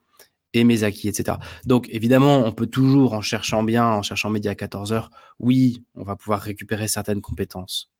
et 0.54 0.64
mes 0.64 0.82
acquis, 0.82 1.08
etc. 1.08 1.36
Donc, 1.66 1.88
évidemment, 1.90 2.38
on 2.38 2.52
peut 2.52 2.68
toujours, 2.68 3.12
en 3.12 3.20
cherchant 3.20 3.62
bien, 3.62 3.86
en 3.86 4.02
cherchant 4.02 4.30
midi 4.30 4.48
à 4.48 4.54
14 4.54 4.94
heures, 4.94 5.10
oui, 5.38 5.84
on 5.94 6.04
va 6.04 6.16
pouvoir 6.16 6.40
récupérer 6.40 6.88
certaines 6.88 7.20
compétences. 7.20 7.90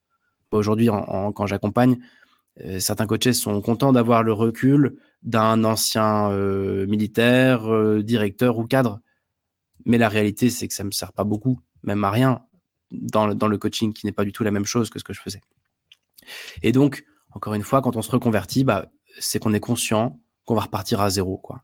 Aujourd'hui, 0.50 0.88
quand 0.88 1.46
j'accompagne, 1.46 1.98
euh, 2.64 2.80
certains 2.80 3.06
coachés 3.06 3.32
sont 3.32 3.60
contents 3.60 3.92
d'avoir 3.92 4.22
le 4.22 4.32
recul 4.32 4.96
d'un 5.22 5.64
ancien 5.64 6.30
euh, 6.30 6.86
militaire, 6.86 7.70
euh, 7.72 8.02
directeur 8.02 8.58
ou 8.58 8.66
cadre. 8.66 9.00
Mais 9.84 9.98
la 9.98 10.08
réalité, 10.08 10.50
c'est 10.50 10.68
que 10.68 10.74
ça 10.74 10.82
ne 10.82 10.88
me 10.88 10.92
sert 10.92 11.12
pas 11.12 11.24
beaucoup, 11.24 11.60
même 11.82 12.02
à 12.04 12.10
rien, 12.10 12.42
dans 12.90 13.26
le, 13.26 13.58
coaching, 13.58 13.92
qui 13.92 14.06
n'est 14.06 14.12
pas 14.12 14.24
du 14.24 14.32
tout 14.32 14.44
la 14.44 14.50
même 14.50 14.64
chose 14.64 14.90
que 14.90 14.98
ce 14.98 15.04
que 15.04 15.12
je 15.12 15.20
faisais. 15.20 15.42
Et 16.62 16.72
donc, 16.72 17.04
encore 17.32 17.54
une 17.54 17.62
fois, 17.62 17.82
quand 17.82 17.96
on 17.96 18.02
se 18.02 18.10
reconvertit, 18.10 18.64
bah, 18.64 18.86
c'est 19.18 19.38
qu'on 19.38 19.52
est 19.52 19.60
conscient 19.60 20.18
qu'on 20.44 20.54
va 20.54 20.62
repartir 20.62 21.00
à 21.00 21.10
zéro, 21.10 21.38
quoi. 21.38 21.62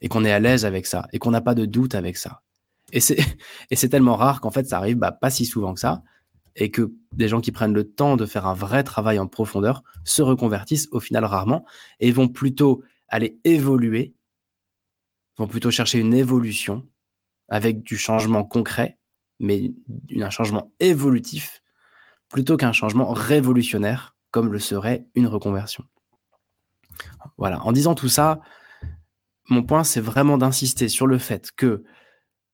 Et 0.00 0.08
qu'on 0.08 0.24
est 0.24 0.32
à 0.32 0.40
l'aise 0.40 0.64
avec 0.64 0.86
ça, 0.86 1.06
et 1.12 1.18
qu'on 1.18 1.30
n'a 1.30 1.40
pas 1.40 1.54
de 1.54 1.64
doute 1.64 1.94
avec 1.94 2.16
ça. 2.16 2.42
Et 2.92 3.00
c'est 3.00 3.18
tellement 3.90 4.16
rare 4.16 4.40
qu'en 4.40 4.50
fait, 4.50 4.66
ça 4.66 4.78
arrive 4.78 4.96
bah, 4.96 5.12
pas 5.12 5.30
si 5.30 5.46
souvent 5.46 5.74
que 5.74 5.80
ça 5.80 6.02
et 6.56 6.70
que 6.70 6.92
des 7.12 7.28
gens 7.28 7.40
qui 7.40 7.52
prennent 7.52 7.74
le 7.74 7.84
temps 7.84 8.16
de 8.16 8.26
faire 8.26 8.46
un 8.46 8.54
vrai 8.54 8.84
travail 8.84 9.18
en 9.18 9.26
profondeur 9.26 9.82
se 10.04 10.22
reconvertissent 10.22 10.88
au 10.92 11.00
final 11.00 11.24
rarement 11.24 11.64
et 12.00 12.12
vont 12.12 12.28
plutôt 12.28 12.82
aller 13.08 13.38
évoluer, 13.44 14.14
vont 15.36 15.46
plutôt 15.46 15.70
chercher 15.70 15.98
une 15.98 16.14
évolution 16.14 16.86
avec 17.48 17.82
du 17.82 17.96
changement 17.96 18.44
concret, 18.44 18.98
mais 19.38 19.72
un 20.16 20.30
changement 20.30 20.72
évolutif 20.80 21.62
plutôt 22.28 22.56
qu'un 22.56 22.72
changement 22.72 23.12
révolutionnaire 23.12 24.16
comme 24.30 24.52
le 24.52 24.60
serait 24.60 25.06
une 25.14 25.26
reconversion. 25.26 25.84
Voilà, 27.36 27.64
en 27.64 27.72
disant 27.72 27.94
tout 27.94 28.08
ça, 28.08 28.40
mon 29.48 29.64
point 29.64 29.82
c'est 29.82 30.00
vraiment 30.00 30.38
d'insister 30.38 30.88
sur 30.88 31.06
le 31.06 31.18
fait 31.18 31.50
que 31.50 31.84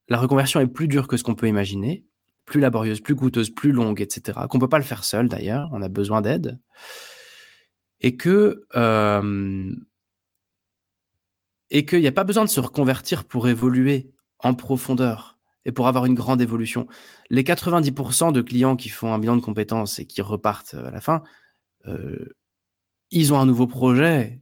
la 0.09 0.19
reconversion 0.19 0.61
est 0.61 0.67
plus 0.67 0.89
dure 0.89 1.09
que 1.09 1.17
ce 1.17 1.25
qu'on 1.25 1.35
peut 1.35 1.49
imaginer, 1.49 2.07
plus 2.47 2.61
laborieuse, 2.61 3.01
plus 3.01 3.17
coûteuse, 3.17 3.51
plus 3.51 3.73
longue, 3.73 4.01
etc. 4.01 4.41
Qu'on 4.49 4.59
peut 4.59 4.69
pas 4.69 4.79
le 4.79 4.85
faire 4.85 5.05
seul 5.05 5.29
d'ailleurs, 5.29 5.69
on 5.73 5.83
a 5.83 5.89
besoin 5.89 6.23
d'aide. 6.23 6.59
Et 8.01 8.17
que 8.17 8.65
euh, 8.77 9.75
et 11.71 11.85
qu'il 11.85 12.01
n'y 12.01 12.07
a 12.07 12.13
pas 12.13 12.25
besoin 12.25 12.45
de 12.45 12.51
se 12.51 12.61
reconvertir 12.61 13.25
pour 13.25 13.49
évoluer 13.49 14.13
en 14.39 14.55
profondeur 14.55 15.39
et 15.65 15.73
pour 15.73 15.89
avoir 15.89 16.07
une 16.07 16.15
grande 16.15 16.41
évolution. 16.41 16.87
Les 17.29 17.43
90% 17.43 18.33
de 18.33 18.41
clients 18.41 18.77
qui 18.77 18.89
font 18.89 19.13
un 19.13 19.19
bilan 19.19 19.37
de 19.37 19.41
compétences 19.43 19.99
et 19.99 20.07
qui 20.07 20.23
repartent 20.23 20.75
à 20.75 20.91
la 20.93 21.01
fin, 21.01 21.25
euh, 21.87 22.37
ils 23.11 23.33
ont 23.33 23.39
un 23.41 23.47
nouveau 23.47 23.67
projet, 23.67 24.41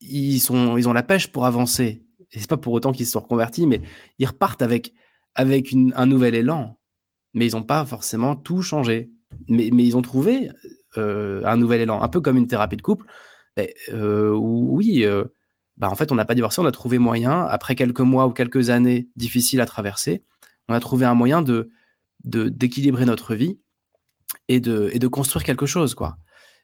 ils, 0.00 0.40
sont, 0.40 0.76
ils 0.76 0.86
ont 0.86 0.92
la 0.92 1.02
pêche 1.02 1.28
pour 1.28 1.46
avancer. 1.46 2.04
Et 2.32 2.40
c'est 2.40 2.50
pas 2.50 2.58
pour 2.58 2.74
autant 2.74 2.92
qu'ils 2.92 3.06
se 3.06 3.12
sont 3.12 3.20
reconvertis, 3.20 3.66
mais 3.66 3.80
ils 4.18 4.26
repartent 4.26 4.60
avec, 4.60 4.92
avec 5.34 5.72
un 5.72 6.06
nouvel 6.06 6.34
élan 6.34 6.78
mais 7.34 7.46
ils 7.48 7.52
n'ont 7.54 7.62
pas 7.62 7.84
forcément 7.84 8.36
tout 8.36 8.62
changé. 8.62 9.10
Mais, 9.48 9.66
ils 9.66 9.96
ont 9.96 10.02
trouvé 10.02 10.50
euh, 10.96 11.42
un 11.44 11.56
nouvel 11.56 11.80
élan, 11.80 12.00
un 12.00 12.08
peu 12.08 12.20
comme 12.20 12.36
une 12.36 12.46
thérapie 12.46 12.76
de 12.76 12.82
couple. 12.82 13.06
Euh, 13.90 14.30
oui, 14.30 15.04
euh, 15.04 15.24
bah 15.76 15.90
en 15.90 15.96
fait, 15.96 16.12
on 16.12 16.14
n'a 16.14 16.24
pas 16.24 16.34
divorcé, 16.34 16.60
on 16.60 16.66
a 16.66 16.72
trouvé 16.72 16.98
moyen, 16.98 17.42
après 17.42 17.74
quelques 17.74 18.00
mois 18.00 18.26
ou 18.26 18.30
quelques 18.30 18.70
années 18.70 19.08
difficiles 19.16 19.60
à 19.60 19.66
traverser, 19.66 20.24
on 20.68 20.74
a 20.74 20.80
trouvé 20.80 21.04
un 21.04 21.14
moyen 21.14 21.42
de 21.42 21.70
d'équilibrer 22.24 23.04
notre 23.04 23.34
vie 23.34 23.58
et 24.48 24.58
de, 24.58 25.06
construire 25.08 25.44
quelque 25.44 25.66
chose. 25.66 25.94
quoi. 25.94 26.16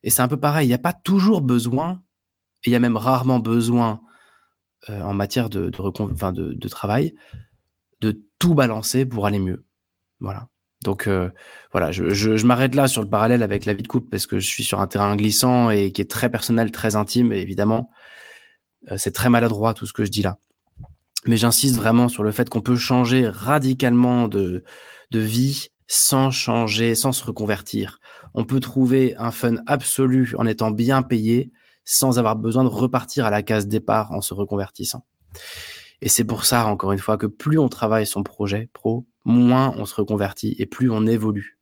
Et 0.02 0.08
c'est 0.08 0.22
un 0.22 0.28
peu 0.28 0.38
pareil, 0.38 0.66
il 0.66 0.70
n'y 0.70 0.74
a 0.74 0.78
pas 0.78 0.94
toujours 0.94 1.42
besoin, 1.42 2.02
et 2.64 2.70
il 2.70 2.72
y 2.72 2.76
a 2.76 2.80
même 2.80 2.96
rarement 2.96 3.40
besoin 3.40 4.00
en 4.88 5.12
matière 5.12 5.50
de, 5.50 5.68
de 5.68 6.68
travail, 6.68 7.14
de 8.00 8.22
tout 8.38 8.54
balancer 8.54 9.04
pour 9.04 9.26
aller 9.26 9.38
mieux. 9.38 9.66
Voilà. 10.20 10.48
Donc 10.82 11.06
euh, 11.06 11.30
voilà, 11.72 11.92
je, 11.92 12.10
je, 12.10 12.46
m'arrête 12.46 12.74
là 12.74 12.88
sur 12.88 13.02
le 13.02 13.08
parallèle 13.08 13.42
avec 13.42 13.66
la 13.66 13.74
vie 13.74 13.82
de 13.82 13.88
couple 13.88 14.08
parce 14.08 14.26
que 14.26 14.38
je 14.38 14.46
suis 14.46 14.64
sur 14.64 14.80
un 14.80 14.86
terrain 14.86 15.14
glissant 15.14 15.70
et 15.70 15.92
qui 15.92 16.00
est 16.00 16.10
très 16.10 16.30
personnel, 16.30 16.70
très 16.72 16.96
intime, 16.96 17.32
et 17.32 17.40
évidemment, 17.40 17.90
euh, 18.90 18.96
c'est 18.96 19.12
très 19.12 19.28
maladroit 19.28 19.74
tout 19.74 19.84
ce 19.84 19.92
que 19.92 20.04
je 20.04 20.10
dis 20.10 20.22
là. 20.22 20.38
Mais 21.26 21.36
j'insiste 21.36 21.76
vraiment 21.76 22.08
sur 22.08 22.22
le 22.22 22.32
fait 22.32 22.48
qu'on 22.48 22.62
peut 22.62 22.76
changer 22.76 23.28
radicalement 23.28 24.26
de, 24.26 24.64
de 25.10 25.18
vie 25.18 25.68
sans 25.86 26.30
changer, 26.30 26.94
sans 26.94 27.12
se 27.12 27.24
reconvertir. 27.24 27.98
On 28.32 28.44
peut 28.44 28.60
trouver 28.60 29.14
un 29.18 29.32
fun 29.32 29.56
absolu 29.66 30.34
en 30.38 30.46
étant 30.46 30.70
bien 30.70 31.02
payé 31.02 31.52
sans 31.84 32.18
avoir 32.18 32.36
besoin 32.36 32.64
de 32.64 32.68
repartir 32.68 33.26
à 33.26 33.30
la 33.30 33.42
case 33.42 33.66
départ 33.66 34.12
en 34.12 34.20
se 34.20 34.32
reconvertissant. 34.32 35.04
Et 36.00 36.08
c'est 36.08 36.24
pour 36.24 36.44
ça, 36.44 36.66
encore 36.66 36.92
une 36.92 36.98
fois, 36.98 37.18
que 37.18 37.26
plus 37.26 37.58
on 37.58 37.68
travaille 37.68 38.06
son 38.06 38.22
projet 38.22 38.70
pro, 38.72 39.04
moins 39.24 39.74
on 39.76 39.84
se 39.84 39.94
reconvertit 39.94 40.56
et 40.58 40.66
plus 40.66 40.90
on 40.90 41.06
évolue. 41.06 41.58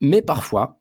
Mais 0.00 0.22
parfois, 0.22 0.80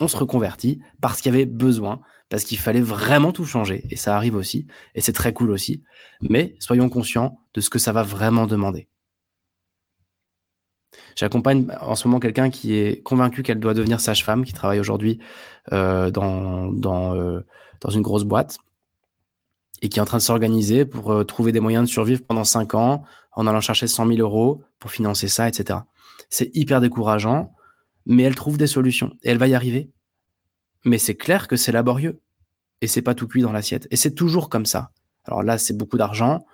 on 0.00 0.08
se 0.08 0.16
reconvertit 0.16 0.80
parce 1.00 1.20
qu'il 1.20 1.32
y 1.32 1.34
avait 1.34 1.46
besoin, 1.46 2.00
parce 2.28 2.44
qu'il 2.44 2.58
fallait 2.58 2.80
vraiment 2.80 3.32
tout 3.32 3.44
changer. 3.44 3.84
Et 3.90 3.96
ça 3.96 4.16
arrive 4.16 4.34
aussi, 4.34 4.66
et 4.94 5.00
c'est 5.00 5.12
très 5.12 5.32
cool 5.32 5.50
aussi. 5.50 5.82
Mais 6.22 6.54
soyons 6.58 6.88
conscients 6.88 7.38
de 7.54 7.60
ce 7.60 7.70
que 7.70 7.78
ça 7.78 7.92
va 7.92 8.02
vraiment 8.02 8.46
demander. 8.46 8.88
J'accompagne 11.16 11.66
en 11.80 11.94
ce 11.94 12.06
moment 12.08 12.20
quelqu'un 12.20 12.50
qui 12.50 12.74
est 12.74 13.02
convaincu 13.02 13.42
qu'elle 13.42 13.60
doit 13.60 13.74
devenir 13.74 14.00
sage-femme, 14.00 14.44
qui 14.44 14.52
travaille 14.52 14.80
aujourd'hui 14.80 15.18
euh, 15.72 16.10
euh, 16.16 17.42
dans 17.80 17.90
une 17.90 18.02
grosse 18.02 18.24
boîte 18.24 18.58
et 19.82 19.88
qui 19.88 19.98
est 19.98 20.02
en 20.02 20.06
train 20.06 20.18
de 20.18 20.22
s'organiser 20.22 20.84
pour 20.84 21.12
euh, 21.12 21.24
trouver 21.24 21.52
des 21.52 21.60
moyens 21.60 21.86
de 21.86 21.92
survivre 21.92 22.22
pendant 22.26 22.44
cinq 22.44 22.74
ans 22.74 23.04
en 23.32 23.46
allant 23.46 23.60
chercher 23.60 23.86
100 23.86 24.06
000 24.06 24.18
euros 24.20 24.62
pour 24.82 24.90
financer 24.90 25.28
ça, 25.28 25.46
etc. 25.46 25.78
C'est 26.28 26.50
hyper 26.54 26.80
décourageant, 26.80 27.54
mais 28.04 28.24
elle 28.24 28.34
trouve 28.34 28.58
des 28.58 28.66
solutions 28.66 29.12
et 29.22 29.30
elle 29.30 29.38
va 29.38 29.46
y 29.46 29.54
arriver. 29.54 29.90
Mais 30.84 30.98
c'est 30.98 31.14
clair 31.14 31.46
que 31.46 31.54
c'est 31.54 31.70
laborieux 31.70 32.20
et 32.80 32.88
c'est 32.88 33.00
pas 33.00 33.14
tout 33.14 33.28
cuit 33.28 33.42
dans 33.42 33.52
l'assiette. 33.52 33.86
Et 33.92 33.96
c'est 33.96 34.10
toujours 34.10 34.48
comme 34.48 34.66
ça. 34.66 34.90
Alors 35.24 35.44
là, 35.44 35.56
c'est 35.56 35.76
beaucoup 35.76 35.98
d'argent. 35.98 36.44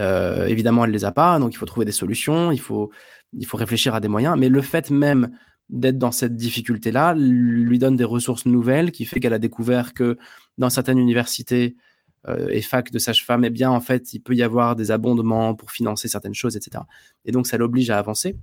Euh, 0.00 0.46
évidemment, 0.46 0.86
elle 0.86 0.92
les 0.92 1.04
a 1.04 1.12
pas, 1.12 1.38
donc 1.38 1.52
il 1.52 1.58
faut 1.58 1.66
trouver 1.66 1.84
des 1.84 1.92
solutions, 1.92 2.50
il 2.52 2.60
faut, 2.60 2.90
il 3.34 3.44
faut 3.44 3.58
réfléchir 3.58 3.94
à 3.94 4.00
des 4.00 4.08
moyens. 4.08 4.38
Mais 4.38 4.48
le 4.48 4.62
fait 4.62 4.88
même 4.88 5.30
d'être 5.68 5.98
dans 5.98 6.12
cette 6.12 6.34
difficulté-là 6.34 7.12
lui 7.14 7.78
donne 7.78 7.96
des 7.96 8.04
ressources 8.04 8.46
nouvelles 8.46 8.92
qui 8.92 9.04
fait 9.04 9.20
qu'elle 9.20 9.34
a 9.34 9.38
découvert 9.38 9.92
que 9.92 10.16
dans 10.56 10.70
certaines 10.70 10.98
universités, 10.98 11.76
et 12.50 12.62
fac 12.62 12.90
de 12.90 12.98
sage-femme, 12.98 13.44
eh 13.44 13.50
bien, 13.50 13.70
en 13.70 13.80
fait, 13.80 14.12
il 14.12 14.20
peut 14.20 14.34
y 14.34 14.42
avoir 14.42 14.76
des 14.76 14.90
abondements 14.90 15.54
pour 15.54 15.70
financer 15.70 16.08
certaines 16.08 16.34
choses, 16.34 16.56
etc. 16.56 16.84
Et 17.24 17.32
donc, 17.32 17.46
ça 17.46 17.56
l'oblige 17.56 17.90
à 17.90 17.98
avancer. 17.98 18.36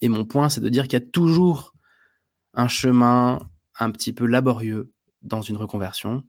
Et 0.00 0.08
mon 0.08 0.24
point, 0.24 0.48
c'est 0.48 0.60
de 0.60 0.68
dire 0.68 0.84
qu'il 0.84 0.94
y 0.94 1.02
a 1.02 1.06
toujours 1.06 1.74
un 2.54 2.68
chemin 2.68 3.40
un 3.78 3.90
petit 3.90 4.12
peu 4.12 4.26
laborieux 4.26 4.92
dans 5.22 5.42
une 5.42 5.56
reconversion 5.56 6.22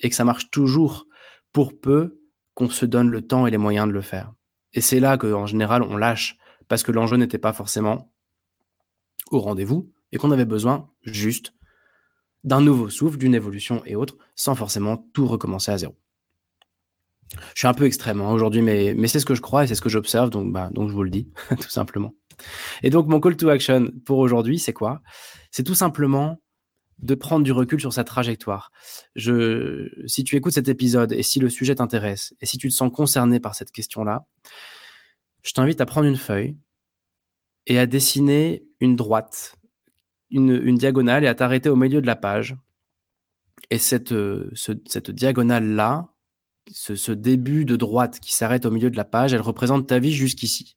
et 0.00 0.08
que 0.08 0.14
ça 0.14 0.24
marche 0.24 0.50
toujours 0.50 1.06
pour 1.52 1.78
peu 1.78 2.20
qu'on 2.54 2.68
se 2.68 2.86
donne 2.86 3.10
le 3.10 3.22
temps 3.22 3.46
et 3.46 3.50
les 3.50 3.58
moyens 3.58 3.86
de 3.86 3.92
le 3.92 4.00
faire. 4.00 4.32
Et 4.72 4.80
c'est 4.80 5.00
là 5.00 5.18
qu'en 5.18 5.46
général, 5.46 5.82
on 5.82 5.96
lâche 5.96 6.38
parce 6.68 6.82
que 6.82 6.92
l'enjeu 6.92 7.16
n'était 7.16 7.38
pas 7.38 7.52
forcément 7.52 8.12
au 9.30 9.40
rendez-vous 9.40 9.92
et 10.12 10.18
qu'on 10.18 10.30
avait 10.30 10.44
besoin 10.44 10.90
juste 11.02 11.52
d'un 12.44 12.60
nouveau 12.60 12.88
souffle, 12.88 13.18
d'une 13.18 13.34
évolution 13.34 13.82
et 13.84 13.96
autres, 13.96 14.16
sans 14.34 14.54
forcément 14.54 14.96
tout 15.12 15.26
recommencer 15.26 15.72
à 15.72 15.78
zéro. 15.78 15.96
Je 17.54 17.60
suis 17.60 17.68
un 17.68 17.74
peu 17.74 17.84
extrême 17.84 18.20
hein, 18.20 18.30
aujourd'hui, 18.30 18.62
mais, 18.62 19.08
c'est 19.08 19.20
ce 19.20 19.26
que 19.26 19.34
je 19.34 19.40
crois 19.40 19.64
et 19.64 19.66
c'est 19.66 19.74
ce 19.74 19.82
que 19.82 19.88
j'observe, 19.88 20.30
donc, 20.30 20.52
bah, 20.52 20.70
je 20.74 20.80
vous 20.80 21.02
le 21.02 21.10
dis, 21.10 21.28
tout 21.60 21.70
simplement. 21.70 22.14
Et 22.82 22.90
donc 22.90 23.06
mon 23.08 23.20
call 23.20 23.36
to 23.36 23.48
action 23.48 23.90
pour 24.04 24.18
aujourd'hui, 24.18 24.58
c'est 24.58 24.72
quoi? 24.72 25.00
C'est 25.50 25.62
tout 25.62 25.74
simplement 25.74 26.40
de 26.98 27.14
prendre 27.14 27.44
du 27.44 27.52
recul 27.52 27.80
sur 27.80 27.92
sa 27.92 28.04
trajectoire. 28.04 28.70
Je, 29.14 29.88
si 30.06 30.24
tu 30.24 30.36
écoutes 30.36 30.54
cet 30.54 30.68
épisode 30.68 31.12
et 31.12 31.22
si 31.22 31.40
le 31.40 31.50
sujet 31.50 31.74
t'intéresse 31.74 32.34
et 32.40 32.46
si 32.46 32.58
tu 32.58 32.68
te 32.68 32.74
sens 32.74 32.90
concerné 32.92 33.40
par 33.40 33.54
cette 33.54 33.70
question-là, 33.70 34.26
je 35.42 35.52
t'invite 35.52 35.80
à 35.80 35.86
prendre 35.86 36.06
une 36.06 36.16
feuille 36.16 36.56
et 37.66 37.78
à 37.78 37.86
dessiner 37.86 38.64
une 38.80 38.96
droite, 38.96 39.56
une, 40.30 40.76
diagonale 40.76 41.24
et 41.24 41.28
à 41.28 41.34
t'arrêter 41.34 41.68
au 41.68 41.76
milieu 41.76 42.00
de 42.00 42.06
la 42.06 42.16
page. 42.16 42.56
Et 43.70 43.78
cette, 43.78 44.14
cette 44.54 45.10
diagonale-là, 45.10 46.08
ce, 46.70 47.12
début 47.12 47.64
de 47.64 47.76
droite 47.76 48.20
qui 48.20 48.34
s'arrête 48.34 48.66
au 48.66 48.70
milieu 48.70 48.90
de 48.90 48.96
la 48.96 49.04
page, 49.04 49.32
elle 49.32 49.40
représente 49.40 49.86
ta 49.86 49.98
vie 49.98 50.12
jusqu'ici. 50.12 50.76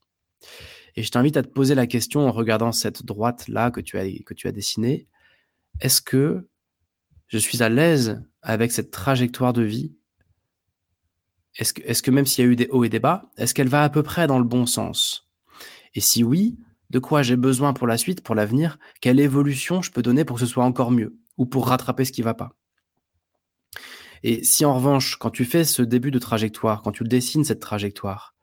Et 0.95 1.03
je 1.03 1.11
t'invite 1.11 1.37
à 1.37 1.43
te 1.43 1.47
poser 1.47 1.75
la 1.75 1.87
question 1.87 2.27
en 2.27 2.31
regardant 2.31 2.71
cette 2.71 3.05
droite-là 3.05 3.71
que 3.71 3.81
tu 3.81 3.97
as, 3.97 4.05
que 4.25 4.33
tu 4.33 4.47
as 4.47 4.51
dessinée. 4.51 5.07
Est-ce 5.79 6.01
que 6.01 6.47
je 7.27 7.37
suis 7.37 7.63
à 7.63 7.69
l'aise 7.69 8.23
avec 8.41 8.71
cette 8.71 8.91
trajectoire 8.91 9.53
de 9.53 9.61
vie? 9.61 9.93
Est-ce 11.55 11.73
que, 11.73 12.01
que 12.01 12.11
même 12.11 12.25
s'il 12.25 12.45
y 12.45 12.47
a 12.47 12.51
eu 12.51 12.55
des 12.55 12.67
hauts 12.69 12.83
et 12.83 12.89
des 12.89 12.99
bas, 12.99 13.29
est-ce 13.37 13.53
qu'elle 13.53 13.69
va 13.69 13.83
à 13.83 13.89
peu 13.89 14.03
près 14.03 14.27
dans 14.27 14.39
le 14.39 14.45
bon 14.45 14.65
sens? 14.65 15.29
Et 15.95 16.01
si 16.01 16.23
oui, 16.23 16.57
de 16.89 16.99
quoi 16.99 17.21
j'ai 17.21 17.35
besoin 17.35 17.73
pour 17.73 17.87
la 17.87 17.97
suite, 17.97 18.21
pour 18.21 18.35
l'avenir? 18.35 18.79
Quelle 19.01 19.19
évolution 19.19 19.81
je 19.81 19.91
peux 19.91 20.01
donner 20.01 20.25
pour 20.25 20.37
que 20.37 20.45
ce 20.45 20.51
soit 20.51 20.63
encore 20.63 20.91
mieux 20.91 21.17
ou 21.37 21.45
pour 21.45 21.67
rattraper 21.67 22.05
ce 22.05 22.11
qui 22.11 22.21
ne 22.21 22.25
va 22.25 22.33
pas? 22.33 22.59
Et 24.24 24.43
si 24.43 24.65
en 24.65 24.76
revanche, 24.76 25.17
quand 25.17 25.30
tu 25.30 25.45
fais 25.45 25.63
ce 25.63 25.82
début 25.82 26.11
de 26.11 26.20
trajectoire, 26.20 26.82
quand 26.82 26.91
tu 26.91 27.03
dessines 27.03 27.43
cette 27.43 27.59
trajectoire 27.59 28.36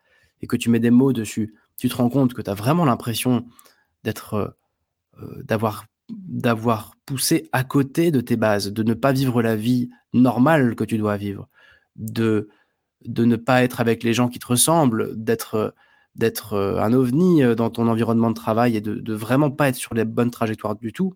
et 0.42 0.46
que 0.46 0.56
tu 0.56 0.70
mets 0.70 0.80
des 0.80 0.90
mots 0.90 1.12
dessus, 1.12 1.54
tu 1.76 1.88
te 1.88 1.96
rends 1.96 2.08
compte 2.08 2.34
que 2.34 2.42
tu 2.42 2.50
as 2.50 2.54
vraiment 2.54 2.84
l'impression 2.84 3.46
d'être, 4.04 4.56
euh, 5.18 5.42
d'avoir 5.42 5.86
d'avoir 6.08 6.94
poussé 7.04 7.48
à 7.50 7.64
côté 7.64 8.12
de 8.12 8.20
tes 8.20 8.36
bases, 8.36 8.72
de 8.72 8.82
ne 8.84 8.94
pas 8.94 9.12
vivre 9.12 9.42
la 9.42 9.56
vie 9.56 9.90
normale 10.12 10.76
que 10.76 10.84
tu 10.84 10.98
dois 10.98 11.16
vivre, 11.16 11.48
de, 11.96 12.48
de 13.04 13.24
ne 13.24 13.34
pas 13.34 13.64
être 13.64 13.80
avec 13.80 14.04
les 14.04 14.12
gens 14.12 14.28
qui 14.28 14.38
te 14.38 14.46
ressemblent, 14.46 15.16
d'être 15.16 15.74
d'être 16.14 16.54
euh, 16.54 16.80
un 16.80 16.92
ovni 16.92 17.42
euh, 17.42 17.54
dans 17.54 17.70
ton 17.70 17.88
environnement 17.88 18.30
de 18.30 18.36
travail 18.36 18.76
et 18.76 18.80
de 18.80 19.12
vraiment 19.12 19.50
pas 19.50 19.68
être 19.68 19.76
sur 19.76 19.94
les 19.94 20.04
bonnes 20.04 20.30
trajectoires 20.30 20.76
du 20.76 20.92
tout, 20.92 21.14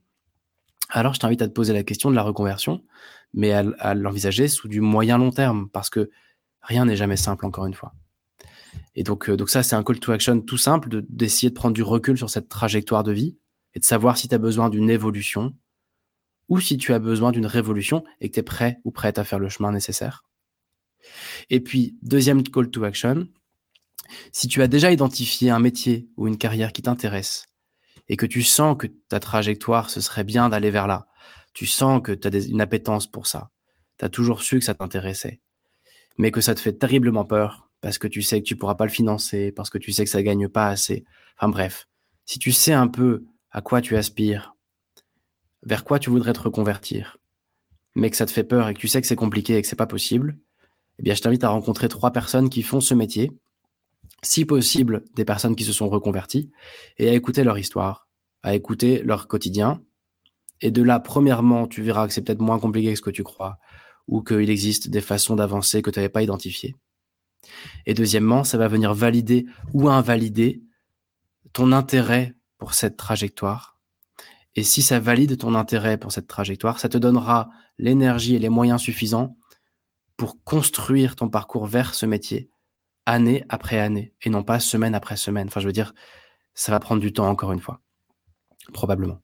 alors 0.90 1.14
je 1.14 1.20
t'invite 1.20 1.42
à 1.42 1.48
te 1.48 1.52
poser 1.52 1.72
la 1.72 1.82
question 1.82 2.10
de 2.10 2.14
la 2.14 2.22
reconversion, 2.22 2.82
mais 3.32 3.52
à, 3.52 3.94
l'envisager 3.94 4.48
sous 4.48 4.68
du 4.68 4.80
moyen 4.80 5.18
long 5.18 5.30
terme, 5.30 5.68
parce 5.70 5.90
que 5.90 6.10
rien 6.62 6.84
n'est 6.84 6.96
jamais 6.96 7.16
simple, 7.16 7.46
encore 7.46 7.66
une 7.66 7.74
fois. 7.74 7.94
Et 8.94 9.02
donc, 9.02 9.28
euh, 9.28 9.36
donc 9.36 9.50
ça, 9.50 9.62
c'est 9.62 9.76
un 9.76 9.82
call 9.82 10.00
to 10.00 10.12
action 10.12 10.40
tout 10.40 10.58
simple, 10.58 11.02
d'essayer 11.08 11.50
de 11.50 11.54
prendre 11.54 11.74
du 11.74 11.82
recul 11.82 12.16
sur 12.18 12.30
cette 12.30 12.48
trajectoire 12.48 13.02
de 13.04 13.12
vie, 13.12 13.36
et 13.74 13.80
de 13.80 13.84
savoir 13.84 14.18
si 14.18 14.28
tu 14.28 14.34
as 14.34 14.38
besoin 14.38 14.68
d'une 14.68 14.90
évolution 14.90 15.54
ou 16.48 16.58
si 16.58 16.76
tu 16.76 16.92
as 16.92 16.98
besoin 16.98 17.30
d'une 17.30 17.46
révolution 17.46 18.04
et 18.20 18.28
que 18.28 18.34
tu 18.34 18.40
es 18.40 18.42
prêt 18.42 18.80
ou 18.84 18.90
prête 18.90 19.18
à 19.18 19.24
faire 19.24 19.38
le 19.38 19.48
chemin 19.48 19.70
nécessaire. 19.70 20.24
Et 21.48 21.60
puis, 21.60 21.96
deuxième 22.02 22.42
call 22.42 22.70
to 22.70 22.82
action, 22.82 23.28
si 24.32 24.48
tu 24.48 24.60
as 24.60 24.66
déjà 24.66 24.90
identifié 24.90 25.50
un 25.50 25.60
métier 25.60 26.08
ou 26.16 26.26
une 26.26 26.36
carrière 26.36 26.72
qui 26.72 26.82
t'intéresse 26.82 27.46
et 28.10 28.16
que 28.16 28.26
tu 28.26 28.42
sens 28.42 28.76
que 28.76 28.88
ta 29.08 29.20
trajectoire, 29.20 29.88
ce 29.88 30.00
serait 30.00 30.24
bien 30.24 30.48
d'aller 30.48 30.72
vers 30.72 30.88
là, 30.88 31.06
tu 31.54 31.64
sens 31.64 32.02
que 32.02 32.10
tu 32.10 32.26
as 32.26 32.46
une 32.48 32.60
appétence 32.60 33.06
pour 33.06 33.28
ça, 33.28 33.50
tu 33.98 34.04
as 34.04 34.08
toujours 34.08 34.42
su 34.42 34.58
que 34.58 34.64
ça 34.64 34.74
t'intéressait, 34.74 35.40
mais 36.18 36.32
que 36.32 36.40
ça 36.40 36.56
te 36.56 36.60
fait 36.60 36.72
terriblement 36.72 37.24
peur 37.24 37.70
parce 37.80 37.98
que 37.98 38.08
tu 38.08 38.20
sais 38.20 38.40
que 38.42 38.46
tu 38.46 38.56
pourras 38.56 38.74
pas 38.74 38.84
le 38.84 38.90
financer, 38.90 39.52
parce 39.52 39.70
que 39.70 39.78
tu 39.78 39.92
sais 39.92 40.04
que 40.04 40.10
ça 40.10 40.24
gagne 40.24 40.48
pas 40.48 40.68
assez. 40.68 41.04
Enfin 41.38 41.48
bref, 41.48 41.86
si 42.26 42.40
tu 42.40 42.50
sais 42.50 42.72
un 42.72 42.88
peu 42.88 43.24
à 43.52 43.62
quoi 43.62 43.80
tu 43.80 43.96
aspires, 43.96 44.56
vers 45.62 45.84
quoi 45.84 46.00
tu 46.00 46.10
voudrais 46.10 46.32
te 46.32 46.40
reconvertir, 46.40 47.16
mais 47.94 48.10
que 48.10 48.16
ça 48.16 48.26
te 48.26 48.32
fait 48.32 48.44
peur 48.44 48.68
et 48.68 48.74
que 48.74 48.80
tu 48.80 48.88
sais 48.88 49.00
que 49.00 49.06
c'est 49.06 49.14
compliqué 49.14 49.56
et 49.56 49.62
que 49.62 49.68
c'est 49.68 49.76
pas 49.76 49.86
possible, 49.86 50.36
eh 50.98 51.04
bien, 51.04 51.14
je 51.14 51.22
t'invite 51.22 51.44
à 51.44 51.48
rencontrer 51.48 51.88
trois 51.88 52.10
personnes 52.10 52.50
qui 52.50 52.62
font 52.62 52.80
ce 52.80 52.94
métier, 52.94 53.30
si 54.22 54.44
possible, 54.44 55.04
des 55.14 55.24
personnes 55.24 55.56
qui 55.56 55.64
se 55.64 55.72
sont 55.72 55.88
reconverties, 55.88 56.50
et 56.98 57.08
à 57.08 57.14
écouter 57.14 57.44
leur 57.44 57.58
histoire, 57.58 58.08
à 58.42 58.54
écouter 58.54 59.02
leur 59.02 59.28
quotidien. 59.28 59.82
Et 60.60 60.70
de 60.70 60.82
là, 60.82 61.00
premièrement, 61.00 61.66
tu 61.66 61.82
verras 61.82 62.06
que 62.06 62.12
c'est 62.12 62.22
peut-être 62.22 62.42
moins 62.42 62.58
compliqué 62.58 62.90
que 62.90 62.96
ce 62.96 63.02
que 63.02 63.10
tu 63.10 63.24
crois, 63.24 63.58
ou 64.06 64.22
qu'il 64.22 64.50
existe 64.50 64.88
des 64.88 65.00
façons 65.00 65.36
d'avancer 65.36 65.82
que 65.82 65.90
tu 65.90 65.98
n'avais 65.98 66.08
pas 66.08 66.22
identifiées. 66.22 66.74
Et 67.86 67.94
deuxièmement, 67.94 68.44
ça 68.44 68.58
va 68.58 68.68
venir 68.68 68.92
valider 68.92 69.46
ou 69.72 69.88
invalider 69.88 70.62
ton 71.52 71.72
intérêt 71.72 72.34
pour 72.58 72.74
cette 72.74 72.96
trajectoire. 72.96 73.78
Et 74.56 74.64
si 74.64 74.82
ça 74.82 75.00
valide 75.00 75.38
ton 75.38 75.54
intérêt 75.54 75.96
pour 75.96 76.12
cette 76.12 76.26
trajectoire, 76.26 76.80
ça 76.80 76.88
te 76.88 76.98
donnera 76.98 77.48
l'énergie 77.78 78.34
et 78.34 78.38
les 78.38 78.48
moyens 78.48 78.82
suffisants 78.82 79.36
pour 80.16 80.42
construire 80.44 81.16
ton 81.16 81.30
parcours 81.30 81.66
vers 81.66 81.94
ce 81.94 82.04
métier 82.04 82.50
année 83.06 83.44
après 83.48 83.78
année 83.78 84.14
et 84.22 84.30
non 84.30 84.42
pas 84.42 84.60
semaine 84.60 84.94
après 84.94 85.16
semaine. 85.16 85.48
Enfin, 85.48 85.60
je 85.60 85.66
veux 85.66 85.72
dire, 85.72 85.94
ça 86.54 86.72
va 86.72 86.80
prendre 86.80 87.00
du 87.00 87.12
temps 87.12 87.28
encore 87.28 87.52
une 87.52 87.60
fois, 87.60 87.80
probablement. 88.72 89.20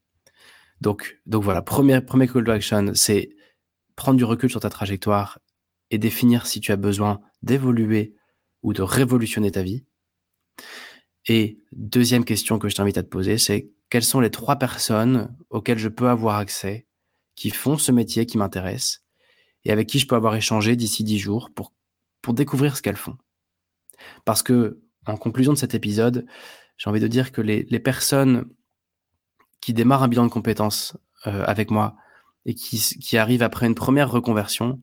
Donc, 0.81 1.19
voilà, 1.27 1.63
premier, 1.63 2.01
premier 2.01 2.29
call 2.29 2.45
to 2.45 2.51
action, 2.51 2.93
c'est 2.95 3.31
prendre 3.95 4.19
du 4.19 4.25
recul 4.25 4.51
sur 4.51 4.61
ta 4.61 4.71
trajectoire 4.71 5.39
et 5.91 5.99
définir 5.99 6.47
si 6.47 6.61
tu 6.61 6.73
as 6.73 6.77
besoin 6.77 7.21
d'évoluer 7.43 8.15
ou 8.63 8.73
de 8.73 8.83
révolutionner 8.83 9.51
ta 9.51 9.63
vie. 9.63 9.85
Et 11.27 11.61
deuxième 11.73 12.25
question 12.25 12.59
que 12.59 12.69
je 12.69 12.75
t'invite 12.75 12.99
à 12.99 13.03
te 13.03 13.09
poser, 13.09 13.39
c'est 13.39 13.71
quelles 13.89 14.05
sont 14.05 14.21
les 14.21 14.31
trois 14.31 14.57
personnes 14.57 15.37
auxquelles 15.51 15.79
je 15.79 15.89
peux 15.89 16.09
avoir 16.09 16.37
accès, 16.37 16.87
qui 17.37 17.51
font 17.51 17.79
ce 17.79 17.93
métier 17.93 18.27
qui 18.27 18.39
m'intéresse, 18.39 19.05
et 19.65 19.73
avec 19.73 19.89
qui 19.89 19.99
je 19.99 20.07
peux 20.07 20.17
avoir 20.17 20.35
échangé 20.37 20.77
d'ici 20.77 21.05
dix 21.05 21.19
jours 21.19 21.51
pour 21.55 22.35
découvrir 22.35 22.77
ce 22.77 22.83
qu'elles 22.83 22.97
font? 22.97 23.17
Parce 24.25 24.43
que, 24.43 24.81
en 25.07 25.17
conclusion 25.17 25.53
de 25.53 25.59
cet 25.59 25.75
épisode, 25.75 26.27
j'ai 26.77 26.91
envie 26.91 27.01
de 27.01 27.09
dire 27.09 27.33
que 27.33 27.41
les, 27.41 27.81
personnes 27.81 28.45
qui 29.61 29.73
démarrent 29.73 30.03
un 30.03 30.09
bilan 30.09 30.25
de 30.25 30.31
compétences 30.31 30.97
euh, 31.27 31.45
avec 31.47 31.71
moi 31.71 31.97
et 32.45 32.55
qui, 32.55 33.17
arrivent 33.17 33.43
après 33.43 33.67
une 33.67 33.75
première 33.75 34.11
reconversion, 34.11 34.81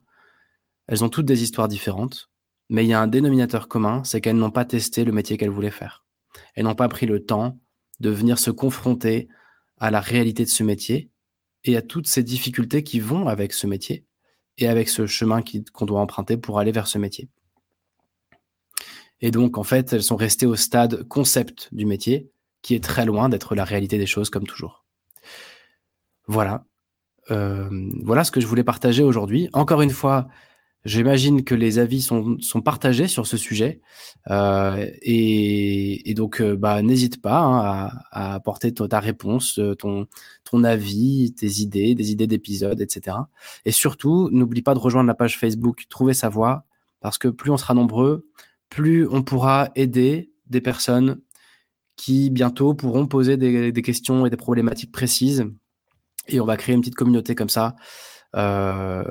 elles 0.88 1.03
ont 1.03 1.09
toutes 1.09 1.26
des 1.26 1.43
histoires 1.43 1.68
différentes, 1.68 2.30
mais 2.70 2.84
il 2.84 2.89
y 2.89 2.93
a 2.93 2.99
un 2.99 3.07
dénominateur 3.07 3.68
commun, 3.68 4.03
c'est 4.03 4.22
qu'elles 4.22 4.36
n'ont 4.36 4.51
pas 4.51 4.66
testé 4.66 5.05
le 5.05 5.11
métier 5.11 5.38
qu'elles 5.38 5.49
voulaient 5.49 5.72
faire 5.72 6.03
et 6.55 6.64
n'ont 6.64 6.76
pas 6.76 6.89
pris 6.89 7.05
le 7.05 7.24
temps 7.24 7.59
de 7.99 8.09
venir 8.09 8.39
se 8.39 8.51
confronter 8.51 9.30
à 9.78 9.91
la 9.91 10.01
réalité 10.01 10.43
de 10.43 10.49
ce 10.49 10.64
métier 10.64 11.09
et 11.64 11.78
à 11.78 11.82
toutes 11.82 12.07
ces 12.07 12.24
difficultés 12.24 12.84
qui 12.84 12.99
vont 12.99 13.28
avec 13.28 13.53
ce 13.53 13.68
métier 13.68 14.05
et 14.57 14.68
avec 14.68 14.89
ce 14.89 15.07
chemin 15.07 15.41
qu'on 15.74 15.86
doit 15.86 16.01
emprunter 16.01 16.38
pour 16.38 16.59
aller 16.59 16.72
vers 16.72 16.88
ce 16.88 16.97
métier. 16.97 17.30
Et 19.24 19.32
donc, 19.32 19.57
en 19.57 19.63
fait, 19.63 19.93
elles 19.93 20.03
sont 20.03 20.17
restées 20.17 20.45
au 20.45 20.57
stade 20.57 21.07
concept 21.07 21.69
du 21.71 21.86
métier, 21.86 22.30
qui 22.61 22.76
est 22.76 22.84
très 22.84 23.05
loin 23.05 23.30
d'être 23.30 23.55
la 23.55 23.63
réalité 23.63 23.97
des 23.97 24.05
choses 24.05 24.30
comme 24.30 24.45
toujours. 24.45 24.84
Voilà. 26.28 26.65
Euh, 27.32 27.69
voilà 28.03 28.26
ce 28.26 28.32
que 28.32 28.41
je 28.41 28.47
voulais 28.47 28.65
partager 28.65 29.01
aujourd'hui. 29.01 29.49
Encore 29.53 29.82
une 29.82 29.91
fois, 29.91 30.28
J'imagine 30.86 31.45
que 31.45 31.55
les 31.55 31.80
avis 31.80 32.01
sont, 32.01 32.38
partagés 32.61 33.07
sur 33.07 33.26
ce 33.26 33.38
sujet 33.38 33.80
euh, 34.30 34.86
et, 35.01 36.13
donc 36.13 36.41
euh, 36.41 36.57
bah, 36.57 36.82
n'hésite 36.82 37.21
pas 37.21 37.39
hein, 37.39 37.89
à, 38.11 38.34
apporter 38.36 38.74
ta, 38.74 38.99
réponse, 38.99 39.61
ton, 39.80 40.07
ton 40.43 40.63
avis, 40.65 41.34
tes 41.36 41.61
idées, 41.61 41.95
des 41.95 42.11
idées 42.11 42.28
d'épisodes, 42.28 42.82
etc. 42.82 43.15
Et 43.63 43.71
surtout, 43.71 44.30
n'oublie 44.34 44.61
pas 44.61 44.74
de 44.74 44.80
rejoindre 44.80 45.07
la 45.07 45.13
page 45.13 45.39
Facebook 45.39 45.86
Trouver 45.89 46.13
sa 46.13 46.28
voix 46.28 46.65
parce 46.99 47.17
que 47.17 47.30
plus 47.30 47.49
on 47.49 47.57
sera 47.57 47.74
nombreux, 47.74 48.28
plus 48.74 49.07
on 49.07 49.21
pourra 49.21 49.69
aider 49.76 50.32
des 50.47 50.59
personnes 50.59 51.21
qui 51.95 52.32
bientôt 52.32 52.74
pourront 52.74 53.05
poser 53.05 53.38
des, 53.38 53.71
questions 53.84 54.26
et 54.26 54.32
des 54.32 54.38
problématiques 54.38 54.91
précises 54.91 55.45
et 56.28 56.39
on 56.39 56.45
va 56.45 56.57
créer 56.57 56.74
une 56.74 56.82
petite 56.82 56.95
communauté 56.95 57.36
comme 57.36 57.49
ça. 57.49 57.76
Euh, 58.36 59.03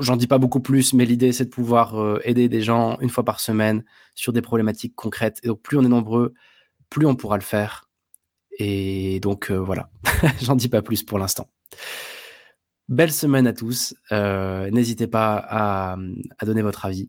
J'en 0.00 0.16
dis 0.16 0.26
pas 0.26 0.38
beaucoup 0.38 0.58
plus, 0.58 0.92
mais 0.92 1.04
l'idée 1.04 1.30
c'est 1.30 1.44
de 1.44 1.50
pouvoir 1.50 2.00
euh, 2.00 2.18
aider 2.24 2.48
des 2.48 2.62
gens 2.62 2.98
une 3.00 3.10
fois 3.10 3.24
par 3.24 3.38
semaine 3.38 3.84
sur 4.16 4.32
des 4.32 4.42
problématiques 4.42 4.96
concrètes. 4.96 5.38
Et 5.44 5.46
donc 5.46 5.62
plus 5.62 5.78
on 5.78 5.84
est 5.84 5.88
nombreux, 5.88 6.34
plus 6.90 7.06
on 7.06 7.14
pourra 7.14 7.36
le 7.36 7.42
faire. 7.42 7.88
Et 8.58 9.20
donc 9.20 9.52
euh, 9.52 9.56
voilà, 9.56 9.88
j'en 10.42 10.56
dis 10.56 10.68
pas 10.68 10.82
plus 10.82 11.04
pour 11.04 11.20
l'instant. 11.20 11.48
Belle 12.88 13.12
semaine 13.12 13.46
à 13.46 13.52
tous. 13.52 13.94
N'hésitez 14.10 15.06
pas 15.06 15.46
à, 15.48 15.96
donner 16.44 16.62
votre 16.62 16.86
avis 16.86 17.08